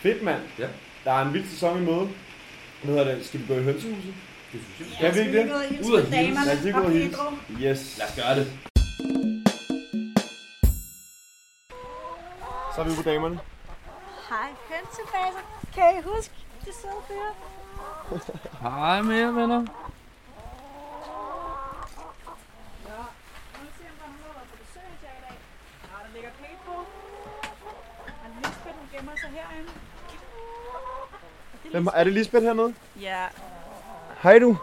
Fedt, 0.00 0.22
mand. 0.22 0.40
Ja. 0.58 0.68
Der 1.04 1.12
er 1.12 1.22
en 1.22 1.34
vild 1.34 1.48
sæson 1.48 1.82
i 1.82 1.84
møde. 1.86 2.08
Hvad 2.82 2.94
hedder 2.94 3.14
det? 3.14 3.26
Skal 3.26 3.40
vi 3.40 3.46
gå 3.46 3.54
i 3.54 3.62
hønsehuset? 3.62 4.14
Det 4.52 4.60
synes 4.76 4.90
jeg. 4.90 5.00
Ja, 5.00 5.08
vi 5.08 5.14
skal 5.14 5.26
ikke 5.26 5.38
det? 5.38 5.80
Ud 5.80 6.02
på 6.04 6.10
hilse. 6.10 6.44
Lad 6.44 6.56
os 6.56 6.62
lige 6.62 6.72
gå 6.72 6.80
og 6.80 6.90
hilse. 6.90 7.18
Yes. 7.60 7.98
Lad 7.98 8.06
os 8.08 8.14
gøre 8.16 8.34
det. 8.36 8.52
Så 12.74 12.80
er 12.80 12.84
vi 12.88 12.94
på 12.96 13.02
damerne. 13.02 13.40
Hej, 14.28 14.48
hønsebaser. 14.70 15.44
Kan 15.74 15.98
I 15.98 16.02
huske 16.10 16.34
de 16.64 16.72
søde 16.80 17.00
fyre? 17.08 17.32
Hej 18.62 19.02
med 19.02 19.16
jer, 19.16 19.30
venner. 19.30 19.60
Ja. 22.88 23.02
Nu 23.60 23.66
se, 23.76 23.84
om 23.92 23.96
der 24.00 24.06
er 24.08 24.12
nogen, 24.20 24.34
der 24.36 24.42
er 24.44 24.48
på 24.52 24.56
besøg 24.62 24.86
hos 24.92 25.00
jer 25.06 25.14
i 25.20 25.22
dag. 25.26 25.36
Nå, 25.90 25.96
der 26.04 26.10
ligger 26.14 26.32
Pedro. 26.40 26.76
Og 28.22 28.28
Lisbeth, 28.36 28.76
hun 28.80 28.86
gemmer 28.92 29.16
sig 29.22 29.30
herinde. 29.36 29.72
Og 31.52 31.56
det 31.61 31.61
Hvem, 31.72 31.88
er 31.94 32.04
det 32.04 32.12
Lisbeth 32.12 32.44
hernede? 32.44 32.74
Ja, 33.00 33.18
Hej 34.22 34.38
du. 34.38 34.56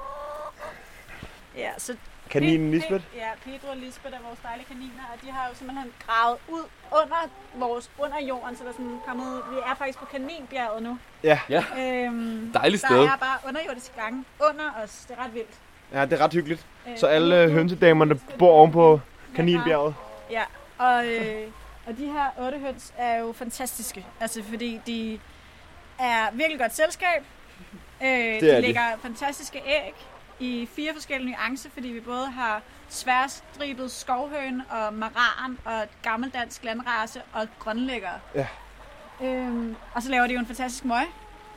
ja, 1.57 1.69
så 1.77 1.95
Kaninen 2.29 2.71
Lisbeth. 2.71 3.03
Ja, 3.15 3.27
Pedro 3.45 3.69
og 3.69 3.77
Lisbeth 3.77 4.15
er 4.15 4.19
vores 4.27 4.39
dejlige 4.43 4.65
kaniner, 4.67 5.03
og 5.13 5.21
de 5.21 5.31
har 5.31 5.49
jo 5.49 5.55
simpelthen 5.55 5.91
gravet 6.07 6.37
ud 6.49 6.63
under 6.91 7.29
vores 7.55 7.91
under 7.99 8.19
jorden, 8.27 8.55
så 8.57 8.63
der 8.63 8.69
er 8.69 8.73
sådan 8.73 8.97
kommet, 9.07 9.41
vi 9.51 9.57
er 9.65 9.75
faktisk 9.75 9.99
på 9.99 10.05
Kaninbjerget 10.05 10.83
nu. 10.83 10.97
Ja. 11.23 11.39
Ja. 11.49 11.63
Øhm, 11.77 12.51
Dejligt 12.53 12.81
der 12.81 12.87
sted. 12.87 12.99
er 13.03 13.17
bare 13.17 13.37
underjordiske 13.47 13.93
gange 14.01 14.25
under 14.49 14.65
os. 14.83 15.05
Det 15.09 15.17
er 15.19 15.23
ret 15.25 15.33
vildt. 15.33 15.53
Ja, 15.93 16.05
det 16.05 16.13
er 16.13 16.23
ret 16.23 16.33
hyggeligt. 16.33 16.65
Øh, 16.87 16.97
Så 16.97 17.07
alle 17.07 17.43
øh, 17.43 17.51
hønsedamerne 17.51 18.19
bor 18.39 18.51
oven 18.51 18.71
på 18.71 18.99
Kaninbjerget. 19.35 19.95
Ja, 20.31 20.43
og, 20.77 21.07
øh, 21.07 21.47
og 21.87 21.97
de 21.97 22.05
her 22.05 22.45
otte 22.45 22.59
høns 22.59 22.93
er 22.97 23.17
jo 23.19 23.31
fantastiske. 23.33 24.05
Altså 24.19 24.43
fordi 24.43 24.79
de 24.87 25.19
er 25.99 26.31
virkelig 26.31 26.59
godt 26.59 26.75
selskab. 26.75 27.23
Øh, 28.03 28.07
er 28.09 28.39
de 28.39 28.55
de. 28.55 28.61
lægger 28.61 28.97
fantastiske 29.01 29.61
æg 29.65 29.93
i 30.39 30.69
fire 30.75 30.93
forskellige 30.93 31.31
nuancer, 31.35 31.69
fordi 31.73 31.87
vi 31.87 31.99
både 31.99 32.27
har 32.31 32.61
sværstribet 32.89 33.91
skovhøn 33.91 34.61
og 34.69 34.93
maran 34.93 35.57
og 35.65 35.87
gammeldansk 36.03 36.63
landrace 36.63 37.21
og 37.33 37.47
grønlægger. 37.59 38.11
Ja. 38.35 38.47
Øhm, 39.21 39.75
og 39.93 40.03
så 40.03 40.09
laver 40.09 40.27
de 40.27 40.33
jo 40.33 40.39
en 40.39 40.45
fantastisk 40.45 40.85
møg, 40.85 41.05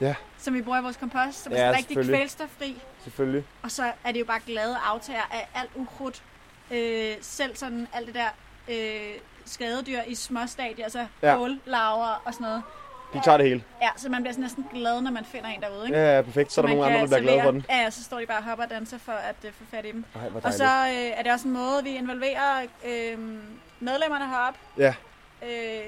Ja. 0.00 0.14
som 0.38 0.54
vi 0.54 0.62
bruger 0.62 0.78
i 0.78 0.82
vores 0.82 0.96
kompost, 0.96 1.42
som 1.44 1.52
Ja, 1.52 1.58
er 1.58 1.76
rigtig 1.76 1.96
kvælstoffri. 2.04 2.82
Selvfølgelig. 3.04 3.44
Og 3.62 3.70
så 3.70 3.92
er 4.04 4.12
det 4.12 4.20
jo 4.20 4.24
bare 4.24 4.40
glade 4.46 4.76
aftager 4.84 5.22
af 5.30 5.48
alt 5.54 5.70
ukrudt. 5.74 6.22
Øh, 6.70 7.14
selv 7.20 7.56
sådan 7.56 7.88
alt 7.92 8.06
det 8.06 8.14
der 8.14 8.28
øh, 8.68 9.14
skadedyr 9.46 10.00
i 10.06 10.14
små 10.14 10.46
stadier, 10.46 10.84
altså 10.84 11.06
Ja. 11.22 11.36
kållaver 11.36 12.22
og 12.24 12.34
sådan 12.34 12.44
noget. 12.46 12.62
De 13.14 13.20
tager 13.24 13.36
det 13.36 13.46
hele. 13.48 13.64
Ja, 13.82 13.88
så 13.96 14.08
man 14.08 14.22
bliver 14.22 14.32
sådan 14.32 14.42
næsten 14.42 14.66
glad, 14.72 15.00
når 15.00 15.10
man 15.10 15.24
finder 15.24 15.48
en 15.48 15.60
derude, 15.60 15.86
ikke? 15.86 15.98
Ja, 15.98 16.16
ja, 16.16 16.22
perfekt. 16.22 16.52
Så 16.52 16.60
er 16.60 16.66
der 16.66 16.74
nogle 16.74 16.86
andre, 16.86 17.00
der 17.00 17.06
bliver 17.06 17.20
glade 17.20 17.42
for 17.42 17.50
den. 17.50 17.66
Ja, 17.70 17.90
så 17.90 18.04
står 18.04 18.18
de 18.20 18.26
bare 18.26 18.38
og 18.38 18.44
hopper 18.44 18.64
og 18.64 18.70
danser 18.70 18.98
for 18.98 19.12
at 19.12 19.36
uh, 19.44 19.50
få 19.52 19.64
fat 19.70 19.84
i 19.84 19.92
dem. 19.92 20.04
Ej, 20.14 20.20
Og 20.44 20.52
så 20.52 20.64
øh, 20.64 21.18
er 21.18 21.22
det 21.22 21.32
også 21.32 21.48
en 21.48 21.54
måde, 21.54 21.84
vi 21.84 21.90
involverer 21.96 22.62
øh, 22.84 23.18
medlemmerne 23.80 24.28
heroppe. 24.28 24.58
Ja. 24.78 24.94
Øh, 25.42 25.82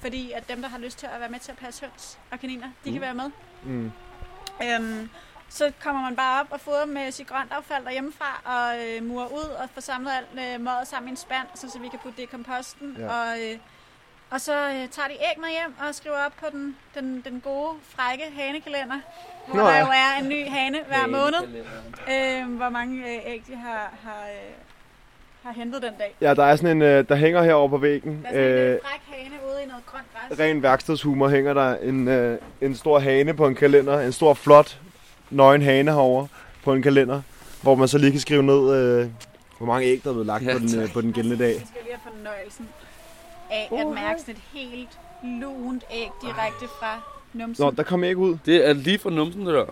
fordi 0.00 0.32
at 0.32 0.48
dem, 0.48 0.62
der 0.62 0.68
har 0.68 0.78
lyst 0.78 0.98
til 0.98 1.06
at 1.14 1.20
være 1.20 1.28
med 1.28 1.38
til 1.38 1.52
at 1.52 1.58
passe 1.58 1.80
høns 1.80 2.18
og 2.30 2.40
kaniner, 2.40 2.66
de 2.84 2.90
Mm. 2.90 2.92
kan 2.92 3.00
være 3.00 3.14
med. 3.14 3.30
Mm. 3.64 3.92
Øhm, 4.64 5.10
så 5.48 5.72
kommer 5.82 6.02
man 6.02 6.16
bare 6.16 6.40
op 6.40 6.46
og 6.50 6.60
fodrer 6.60 6.86
med 6.86 7.12
sit 7.12 7.26
grønt 7.26 7.52
affald 7.52 7.84
derhjemmefra 7.84 8.40
og 8.44 8.86
øh, 8.86 9.04
murer 9.04 9.26
ud 9.26 9.48
og 9.62 9.68
får 9.74 9.80
samlet 9.80 10.10
alt 10.16 10.26
øh, 10.54 10.60
mødet 10.60 10.86
sammen 10.88 11.08
i 11.08 11.10
en 11.10 11.16
spand, 11.16 11.46
så, 11.54 11.70
så 11.70 11.78
vi 11.78 11.88
kan 11.88 11.98
putte 12.02 12.16
det 12.16 12.22
i 12.22 12.26
komposten. 12.26 12.96
Ja. 12.98 13.06
Og, 13.12 13.40
øh, 13.40 13.58
og 14.30 14.40
så 14.40 14.52
øh, 14.68 14.74
tager 14.74 15.08
de 15.08 15.14
æg 15.14 15.36
med 15.40 15.48
hjem 15.48 15.74
og 15.88 15.94
skriver 15.94 16.16
op 16.26 16.32
på 16.40 16.46
den, 16.52 16.76
den, 16.94 17.22
den 17.24 17.40
gode, 17.44 17.70
frække 17.88 18.24
hanekalender, 18.36 19.00
hvor 19.46 19.56
Nå 19.56 19.62
der 19.62 19.74
ja. 19.74 19.80
jo 19.80 19.86
er 19.86 20.22
en 20.22 20.28
ny 20.28 20.48
hane 20.48 20.78
hver 20.86 21.06
måned, 21.06 21.42
øh, 22.12 22.56
hvor 22.56 22.68
mange 22.68 22.98
øh, 22.98 23.32
æg 23.32 23.42
de 23.48 23.56
har, 23.56 23.92
har, 24.04 24.22
øh, 24.26 24.52
har 25.42 25.52
hentet 25.52 25.82
den 25.82 25.92
dag. 25.98 26.14
Ja, 26.20 26.34
der 26.34 26.44
er 26.44 26.56
sådan 26.56 26.76
en, 26.76 26.82
øh, 26.82 27.08
der 27.08 27.14
hænger 27.16 27.42
herovre 27.42 27.68
på 27.68 27.76
væggen. 27.78 28.22
Der 28.22 28.28
er 28.28 28.32
sådan 28.32 28.44
en 28.44 28.58
Øh, 28.58 28.72
øh, 28.74 28.78
fræk 28.82 29.16
hane 29.18 29.34
ude 29.50 29.62
i 29.62 29.66
noget 29.66 29.86
grønt 29.86 30.06
græs. 30.28 30.38
ren 30.40 30.62
værkstedshumor 30.62 31.28
hænger 31.28 31.54
der 31.54 31.76
en, 31.76 32.08
øh, 32.08 32.38
en 32.60 32.74
stor 32.76 32.98
hane 32.98 33.34
på 33.34 33.46
en 33.46 33.54
kalender. 33.54 34.00
En 34.00 34.12
stor, 34.12 34.34
flot, 34.34 34.78
nøgen 35.30 35.62
hane 35.62 35.90
herovre 35.90 36.28
på 36.64 36.72
en 36.72 36.82
kalender. 36.82 37.22
Hvor 37.62 37.74
man 37.74 37.88
så 37.88 37.98
lige 37.98 38.10
kan 38.10 38.20
skrive 38.20 38.42
ned, 38.42 38.74
øh, 38.76 39.08
hvor 39.58 39.66
mange 39.66 39.86
æg, 39.86 40.00
der 40.04 40.10
er 40.10 40.14
blevet 40.14 40.26
lagt 40.26 40.44
Ja, 40.44 40.52
på, 40.52 40.58
den, 40.58 40.80
øh, 40.80 40.92
på 40.92 41.00
den 41.00 41.12
gældende 41.12 41.38
dag. 41.38 41.54
Vi 41.54 41.66
skal 41.66 41.82
lige 41.82 41.96
have 42.04 42.12
fornøjelsen 42.14 42.68
af 43.50 43.68
at 43.80 43.86
mærke 43.86 44.20
sådan 44.20 44.34
et 44.34 44.40
helt 44.52 44.98
lunt 45.24 45.84
æg 45.90 46.08
direkte 46.22 46.68
fra 46.80 47.00
numsen. 47.32 47.64
Nå, 47.64 47.70
der 47.70 47.82
kom 47.82 48.04
æg 48.04 48.16
ud. 48.16 48.38
Det 48.46 48.68
er 48.68 48.72
lige 48.72 48.98
fra 48.98 49.10
numsen, 49.10 49.46
det 49.46 49.54
der. 49.54 49.66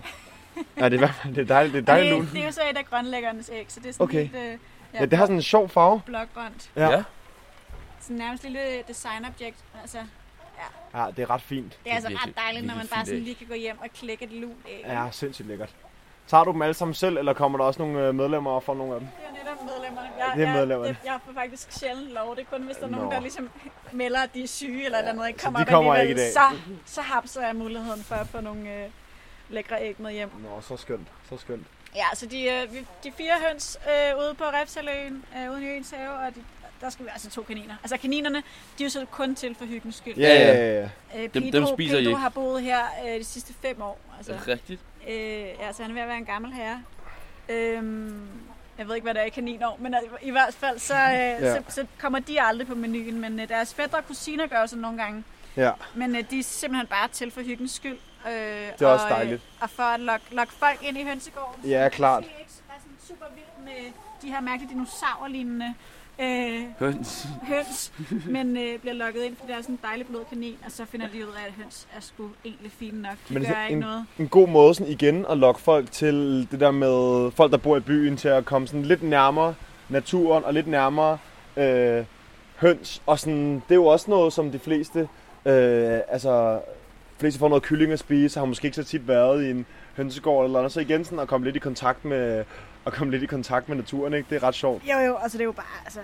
Ja, 0.78 0.84
det 0.84 0.92
er, 0.92 0.94
i 0.94 0.96
hvert 0.98 1.14
fald- 1.22 1.34
det 1.34 1.42
er 1.42 1.46
dejligt, 1.46 1.74
det 1.74 1.80
er 1.82 1.86
dejligt 1.86 2.10
det, 2.12 2.18
lunt. 2.18 2.32
det 2.32 2.40
er 2.40 2.44
jo 2.46 2.52
så 2.52 2.60
et 2.70 2.76
af 2.76 2.84
grønlæggernes 2.86 3.50
æg, 3.52 3.66
så 3.68 3.80
det 3.80 3.88
er 3.88 3.92
sådan 3.92 4.04
Okay. 4.04 4.20
helt 4.22 4.36
øh, 4.36 4.58
Ja, 4.94 5.04
det 5.06 5.18
har 5.18 5.24
sådan 5.24 5.36
en 5.36 5.42
sjov 5.42 5.68
farve. 5.68 6.00
blågrønt. 6.06 6.70
Ja. 6.76 6.90
Ja. 6.90 7.02
Sådan 8.00 8.16
nærmest 8.16 8.42
lille 8.42 8.60
designobjekt. 8.88 9.58
Altså, 9.82 9.98
Ja, 10.94 11.06
det 11.16 11.22
er 11.22 11.30
ret 11.30 11.42
fint. 11.42 11.78
det 11.84 11.90
er 11.92 11.94
altså 11.96 12.10
ret 12.26 12.36
dejligt, 12.36 12.66
når 12.66 12.74
man 12.74 12.86
bare 12.86 13.06
sådan 13.06 13.20
lige 13.20 13.34
kan 13.34 13.46
gå 13.46 13.54
hjem 13.54 13.78
og 13.80 13.86
klikke 13.94 14.24
et 14.24 14.32
lunt 14.32 14.56
æg. 14.68 14.84
Ja, 14.86 15.08
sindssygt 15.12 15.48
lækkert. 15.48 15.74
Tager 16.28 16.44
du 16.44 16.52
dem 16.52 16.62
alle 16.62 16.74
sammen 16.74 16.94
selv, 16.94 17.18
eller 17.18 17.32
kommer 17.32 17.58
der 17.58 17.64
også 17.64 17.82
nogle 17.82 18.06
øh, 18.08 18.14
medlemmer 18.14 18.50
og 18.50 18.62
får 18.62 18.74
nogle 18.74 18.94
af 18.94 19.00
dem? 19.00 19.08
Det 19.08 19.26
er 19.40 19.44
netop 19.44 19.64
medlemmerne. 19.64 20.08
Jeg, 20.18 20.32
Det 20.36 20.44
er 20.44 20.52
medlemmerne. 20.52 20.96
Jeg, 21.04 21.12
jeg 21.12 21.18
får 21.26 21.32
faktisk 21.40 21.72
sjældent 21.72 22.10
lov. 22.12 22.36
Det 22.36 22.42
er 22.42 22.56
kun, 22.56 22.62
hvis 22.62 22.76
der 22.76 22.84
er 22.86 22.90
Nå. 22.90 22.96
nogen, 22.96 23.12
der 23.12 23.20
ligesom 23.20 23.50
melder, 23.92 24.20
at 24.22 24.34
de 24.34 24.42
er 24.42 24.46
syge 24.46 24.84
eller 24.84 24.98
ja, 24.98 25.12
noget, 25.12 25.28
ikke 25.28 25.40
så 25.40 25.44
kommer 25.44 25.58
de 25.60 25.62
op 25.62 25.68
kommer 25.68 25.94
alligevel. 25.94 26.22
ikke 26.22 26.30
i 26.30 26.34
dag. 26.34 26.58
Så, 26.86 26.94
så 26.94 27.00
hapser 27.00 27.46
jeg 27.46 27.56
muligheden 27.56 28.02
for 28.04 28.14
at 28.14 28.26
få 28.26 28.40
nogle 28.40 28.74
øh, 28.74 28.88
lækre 29.48 29.82
æg 29.82 29.94
med 30.00 30.12
hjem. 30.12 30.30
Nå, 30.42 30.60
så 30.60 30.76
skønt. 30.76 31.08
Så 31.28 31.36
skønt. 31.36 31.66
Ja, 31.96 32.04
så 32.14 32.26
de, 32.26 32.44
øh, 32.44 32.68
de 33.04 33.12
fire 33.16 33.32
høns 33.50 33.78
øh, 33.88 34.18
ude 34.18 34.34
på 34.34 34.44
Refsaløen, 34.44 35.24
øh, 35.38 35.52
ude 35.52 35.64
i 35.64 35.68
øens 35.68 35.90
have, 35.90 36.10
og 36.10 36.34
de, 36.34 36.40
der 36.80 36.90
skal 36.90 37.04
vi 37.04 37.10
altså 37.12 37.30
to 37.30 37.42
kaniner. 37.42 37.74
Altså 37.82 37.96
kaninerne, 37.96 38.38
de 38.38 38.42
er 38.80 38.84
jo 38.84 38.88
så 38.90 39.06
kun 39.10 39.34
til 39.34 39.54
for 39.54 39.64
hyggens 39.64 39.94
skyld. 39.96 40.16
Ja, 40.16 40.28
ja, 40.28 40.52
ja. 40.56 40.80
ja. 41.14 41.22
Øh, 41.24 41.34
dem 41.34 41.42
Pedro, 41.42 41.66
spiser 41.74 41.94
I 41.96 42.00
Pedro 42.00 42.08
ikke. 42.10 42.20
har 42.20 42.28
boet 42.28 42.62
her 42.62 42.78
øh, 43.06 43.14
de 43.18 43.24
sidste 43.24 43.54
fem 43.62 43.82
år. 43.82 43.98
Altså, 44.18 44.32
Er 44.32 44.48
rigtigt? 44.48 44.80
Øh, 45.08 45.14
ja, 45.60 45.72
så 45.72 45.82
han 45.82 45.90
er 45.90 45.94
ved 45.94 46.02
at 46.02 46.08
være 46.08 46.16
en 46.18 46.24
gammel 46.24 46.52
herre. 46.52 46.82
Øhm, 47.48 48.28
jeg 48.78 48.88
ved 48.88 48.94
ikke, 48.94 49.04
hvad 49.04 49.14
der 49.14 49.20
er 49.20 49.24
i 49.24 49.28
kaninår, 49.30 49.76
men 49.80 49.94
i 50.22 50.30
hvert 50.30 50.54
fald 50.54 50.78
så, 50.78 50.94
øh, 50.94 51.00
ja. 51.18 51.54
så, 51.54 51.62
så 51.68 51.86
kommer 51.98 52.18
de 52.18 52.42
aldrig 52.42 52.66
på 52.68 52.74
menuen. 52.74 53.20
Men 53.20 53.40
øh, 53.40 53.48
deres 53.48 53.74
fædre 53.74 53.98
og 53.98 54.06
kusiner 54.06 54.46
gør 54.46 54.66
sådan 54.66 54.82
nogle 54.82 55.02
gange. 55.02 55.24
ja. 55.56 55.70
Men 55.94 56.16
øh, 56.16 56.30
de 56.30 56.38
er 56.38 56.42
simpelthen 56.42 56.86
bare 56.86 57.08
til 57.08 57.30
for 57.30 57.40
hyggens 57.40 57.72
skyld. 57.72 57.98
Øh, 58.26 58.32
Det 58.32 58.82
er 58.82 58.86
også 58.86 59.04
og, 59.06 59.10
øh, 59.10 59.16
dejligt. 59.16 59.42
og 59.60 59.70
for 59.70 59.82
at 59.82 60.00
lokke, 60.00 60.24
lokke 60.30 60.52
folk 60.52 60.82
ind 60.82 60.98
i 60.98 61.04
hønsegården. 61.04 61.70
Ja, 61.70 61.88
klart. 61.88 62.22
Det 62.22 62.30
er 62.34 62.38
ikke 62.38 62.50
er 62.68 62.80
sådan 62.80 62.96
super 63.08 63.26
vildt 63.34 63.64
med 63.64 63.92
de 64.22 64.28
her 64.28 64.40
mærkelige 64.40 64.70
dinosaurlignende 64.72 65.74
øh, 66.20 66.62
Høns. 66.78 67.26
høns, 67.42 67.92
men 68.30 68.56
øh, 68.56 68.78
bliver 68.80 68.94
lukket 68.94 69.22
ind, 69.24 69.36
fordi 69.36 69.52
der 69.52 69.58
er 69.58 69.62
sådan 69.62 69.74
en 69.74 69.78
dejlig 69.82 70.06
blød 70.06 70.20
kanin, 70.30 70.56
og 70.64 70.70
så 70.70 70.84
finder 70.84 71.06
de 71.12 71.18
ud 71.18 71.32
af, 71.32 71.46
at 71.46 71.52
høns 71.52 71.88
er 71.96 72.00
sgu 72.00 72.28
egentlig 72.44 72.70
fine 72.72 73.02
nok. 73.02 73.12
De 73.28 73.34
Men 73.34 73.42
gør 73.42 73.62
ikke 73.64 73.72
en- 73.72 73.78
noget. 73.78 74.06
En 74.18 74.28
god 74.28 74.48
måde 74.48 74.74
sådan 74.74 74.92
igen 74.92 75.26
at 75.30 75.38
lokke 75.38 75.60
folk 75.60 75.90
til 75.92 76.48
det 76.50 76.60
der 76.60 76.70
med 76.70 77.30
folk, 77.30 77.52
der 77.52 77.58
bor 77.58 77.76
i 77.76 77.80
byen, 77.80 78.16
til 78.16 78.28
at 78.28 78.44
komme 78.44 78.66
sådan 78.66 78.82
lidt 78.82 79.02
nærmere 79.02 79.54
naturen 79.88 80.44
og 80.44 80.54
lidt 80.54 80.66
nærmere 80.66 81.18
øh, 81.56 82.04
høns. 82.56 83.02
Og 83.06 83.18
sådan, 83.18 83.54
det 83.54 83.70
er 83.70 83.74
jo 83.74 83.86
også 83.86 84.10
noget, 84.10 84.32
som 84.32 84.50
de 84.52 84.58
fleste, 84.58 84.98
øh, 85.46 86.00
altså, 86.08 86.60
fleste 87.18 87.38
får 87.40 87.48
noget 87.48 87.62
kylling 87.62 87.92
at 87.92 87.98
spise, 87.98 88.38
har 88.38 88.46
måske 88.46 88.64
ikke 88.64 88.76
så 88.76 88.84
tit 88.84 89.08
været 89.08 89.44
i 89.46 89.50
en 89.50 89.66
hønsegård 89.96 90.44
eller 90.44 90.58
noget. 90.58 90.72
Så 90.72 90.80
igen 90.80 91.04
sådan 91.04 91.18
at 91.18 91.28
komme 91.28 91.44
lidt 91.46 91.56
i 91.56 91.58
kontakt 91.58 92.04
med, 92.04 92.44
at 92.86 92.92
komme 92.92 93.10
lidt 93.10 93.22
i 93.22 93.26
kontakt 93.26 93.68
med 93.68 93.76
naturen, 93.76 94.14
ikke? 94.14 94.26
Det 94.30 94.36
er 94.42 94.46
ret 94.48 94.54
sjovt. 94.54 94.82
Jo, 94.84 94.98
jo, 94.98 95.16
altså 95.16 95.38
det 95.38 95.42
er 95.42 95.46
jo 95.46 95.52
bare, 95.52 95.66
altså, 95.84 96.00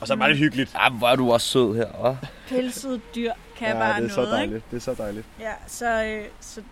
Og 0.00 0.06
så 0.06 0.12
er 0.12 0.16
det 0.16 0.20
bare 0.20 0.28
lidt 0.28 0.38
hyggeligt. 0.38 0.74
Ja, 0.74 0.90
hvor 0.90 1.08
er 1.08 1.16
du 1.16 1.32
også 1.32 1.46
sød 1.48 1.76
her, 1.76 1.86
hva'? 1.86 2.26
Pelset 2.48 3.00
dyr 3.14 3.32
kan 3.56 3.68
ja, 3.68 3.74
bare 3.74 3.88
det 3.88 3.94
er 3.96 3.98
noget, 4.00 4.12
så 4.12 4.24
dejligt. 4.24 4.70
Det 4.70 4.76
er 4.76 4.80
så 4.80 4.94
dejligt. 4.94 5.26
Ikke? 5.38 5.50
Ja, 5.50 5.54
så, 5.66 6.04
øh, 6.04 6.24
så, 6.40 6.62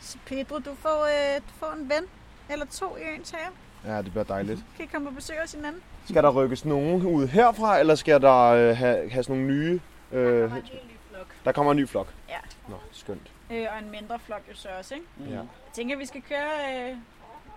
så 0.00 0.18
Pedro, 0.26 0.58
du 0.58 0.74
får, 0.82 1.04
øh, 1.04 1.36
du 1.36 1.52
får 1.58 1.72
en 1.80 1.88
ven 1.88 2.04
eller 2.50 2.66
to 2.66 2.96
i 2.96 3.00
øens 3.14 3.30
have. 3.30 3.92
Ja, 3.94 4.02
det 4.02 4.10
bliver 4.10 4.24
dejligt. 4.24 4.60
Kan 4.76 4.84
I 4.84 4.88
komme 4.92 5.08
på 5.08 5.14
besøg 5.14 5.36
hos 5.42 5.52
hinanden? 5.52 5.80
Skal 6.08 6.22
der 6.22 6.30
rykkes 6.30 6.64
nogen 6.64 7.06
ud 7.06 7.26
herfra, 7.26 7.78
eller 7.78 7.94
skal 7.94 8.20
der 8.20 8.42
øh, 8.44 8.76
have, 8.76 9.10
have 9.10 9.22
sådan 9.24 9.36
nogle 9.42 9.52
nye... 9.54 9.80
Der 10.12 10.18
Øh, 10.18 10.40
kommer 10.50 10.56
en 10.56 10.62
helt 10.66 10.84
ny 10.84 10.96
flok. 11.10 11.26
der 11.44 11.52
kommer 11.52 11.72
en 11.72 11.78
ny 11.78 11.88
flok. 11.88 12.12
Ja. 12.28 12.38
Nå, 12.68 12.76
skønt. 12.92 13.30
Øh, 13.50 13.66
og 13.72 13.78
en 13.84 13.90
mindre 13.90 14.18
flok 14.18 14.40
jo 14.50 14.56
så 14.56 14.68
også, 14.78 14.94
ikke? 14.94 15.06
Ja. 15.30 15.36
Jeg 15.36 15.44
tænker, 15.72 15.96
vi 15.96 16.06
skal 16.06 16.22
køre 16.28 16.88
øh, 16.90 16.96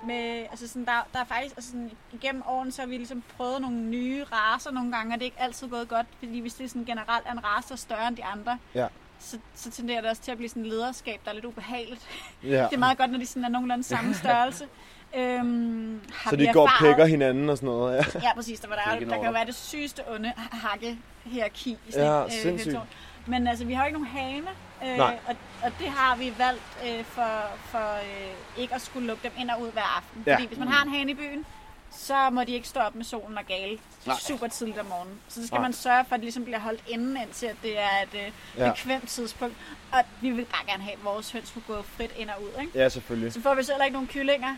med... 0.08 0.46
Altså 0.52 0.68
sådan, 0.68 0.86
der, 0.86 1.08
der 1.14 1.20
er 1.20 1.24
faktisk... 1.26 1.56
Altså 1.56 1.72
sådan, 1.72 1.92
igennem 2.14 2.44
årene, 2.48 2.72
så 2.72 2.82
har 2.82 2.88
vi 2.88 2.98
ligesom 2.98 3.24
prøvet 3.38 3.62
nogle 3.62 3.78
nye 3.78 4.24
raser 4.24 4.72
nogle 4.72 4.92
gange, 4.92 5.14
og 5.16 5.20
det 5.20 5.22
er 5.22 5.26
ikke 5.26 5.42
altid 5.42 5.68
gået 5.68 5.88
godt, 5.90 6.08
fordi 6.20 6.40
hvis 6.40 6.54
det 6.54 6.64
er 6.64 6.68
sådan 6.68 6.86
generelt 6.86 7.26
er 7.28 7.32
en 7.32 7.44
race, 7.46 7.68
der 7.70 7.74
er 7.74 7.78
større 7.78 8.08
end 8.08 8.18
de 8.18 8.24
andre, 8.24 8.58
Ja. 8.76 8.88
så, 9.20 9.38
så 9.56 9.72
tenderer 9.72 10.02
det 10.02 10.10
også 10.10 10.22
til 10.22 10.32
at 10.32 10.38
blive 10.38 10.50
sådan 10.50 10.64
et 10.64 10.70
lederskab, 10.70 11.20
der 11.26 11.30
er 11.32 11.36
lidt 11.36 11.46
ubehageligt. 11.46 12.02
ja. 12.44 12.50
Det 12.70 12.74
er 12.74 12.78
meget 12.78 12.98
godt, 12.98 13.12
når 13.12 13.20
de 13.20 13.26
sådan 13.26 13.46
er 13.46 13.50
nogenlunde 13.50 13.84
samme 13.84 14.14
størrelse. 14.24 14.68
Øhm, 15.16 16.02
har 16.14 16.30
Så 16.30 16.36
vi 16.36 16.46
de 16.46 16.54
går 16.54 16.62
og 16.64 16.70
pækker 16.80 17.06
hinanden 17.06 17.50
og 17.50 17.58
sådan 17.58 17.68
noget. 17.68 17.94
Ja. 18.14 18.20
Ja, 18.24 18.34
præcis. 18.36 18.60
Der, 18.60 18.68
var 18.68 18.76
der, 18.76 19.00
der 19.06 19.16
kan 19.16 19.26
jo 19.26 19.32
være 19.32 19.46
det 19.46 19.56
sygeste 19.56 20.02
onde 20.16 20.34
hakke 20.38 20.98
hierarki 21.24 21.78
i 21.88 21.92
sådan 21.92 22.08
Ja, 22.08 22.20
et, 22.20 22.26
øh, 22.26 22.32
sindssygt. 22.32 22.50
hønsegård. 22.52 22.88
Men 23.28 23.48
altså, 23.48 23.66
vi 23.66 23.74
har 23.74 23.84
jo 23.84 23.88
ikke 23.88 24.00
nogen 24.00 24.18
hane, 24.18 24.48
øh, 24.84 24.98
Nej. 24.98 25.20
og, 25.28 25.36
og 25.64 25.72
det 25.80 25.88
har 25.90 26.16
vi 26.16 26.34
valgt 26.38 26.78
øh, 26.88 27.04
for, 27.06 27.42
for 27.66 27.96
øh, 27.96 28.62
ikke 28.62 28.76
at 28.76 28.82
skulle 28.82 29.08
lukke 29.08 29.24
dem 29.24 29.32
ind 29.40 29.50
og 29.50 29.62
ud 29.62 29.72
hver 29.72 29.98
aften. 29.98 30.24
Ja. 30.28 30.36
Fordi 30.36 30.48
hvis 30.48 30.60
man 30.60 30.68
har 30.68 30.84
en 30.86 30.90
hane 30.92 31.12
i 31.12 31.14
byen, 31.14 31.46
så 31.92 32.30
må 32.30 32.44
de 32.44 32.52
ikke 32.52 32.68
stå 32.68 32.80
op 32.80 32.96
med 32.96 33.04
solen 33.06 33.38
og 33.38 33.46
gale 33.46 33.80
Nej. 34.06 34.16
super 34.20 34.48
tidligt 34.48 34.80
om 34.80 34.86
morgenen. 34.86 35.20
Så 35.28 35.42
så 35.42 35.48
skal 35.48 35.56
Nej. 35.56 35.62
man 35.62 35.74
sørge 35.74 36.06
for, 36.06 36.16
at 36.16 36.20
det 36.20 36.26
ligesom 36.26 36.44
bliver 36.44 36.60
holdt 36.60 36.84
inden, 36.88 37.18
indtil 37.18 37.46
at 37.46 37.56
det 37.64 37.80
er 37.80 37.90
et 38.04 38.26
øh, 38.26 38.32
Ja. 38.58 38.72
bekvemt 38.72 39.10
tidspunkt. 39.10 39.56
Og 39.92 40.00
vi 40.22 40.30
vil 40.32 40.46
bare 40.46 40.66
gerne 40.68 40.84
have, 40.84 40.94
at 40.94 41.04
vores 41.04 41.32
høns 41.32 41.48
skulle 41.48 41.64
gå 41.68 41.82
frit 41.82 42.12
ind 42.18 42.30
og 42.30 42.44
ud. 42.44 42.62
Ikke? 42.62 42.80
ja, 42.80 42.90
selvfølgelig. 42.90 43.34
Så 43.34 43.42
får 43.42 43.56
vi 43.56 43.64
så 43.64 43.72
heller 43.72 43.86
ikke 43.86 43.94
nogen 43.94 44.08
kyllinger. 44.08 44.56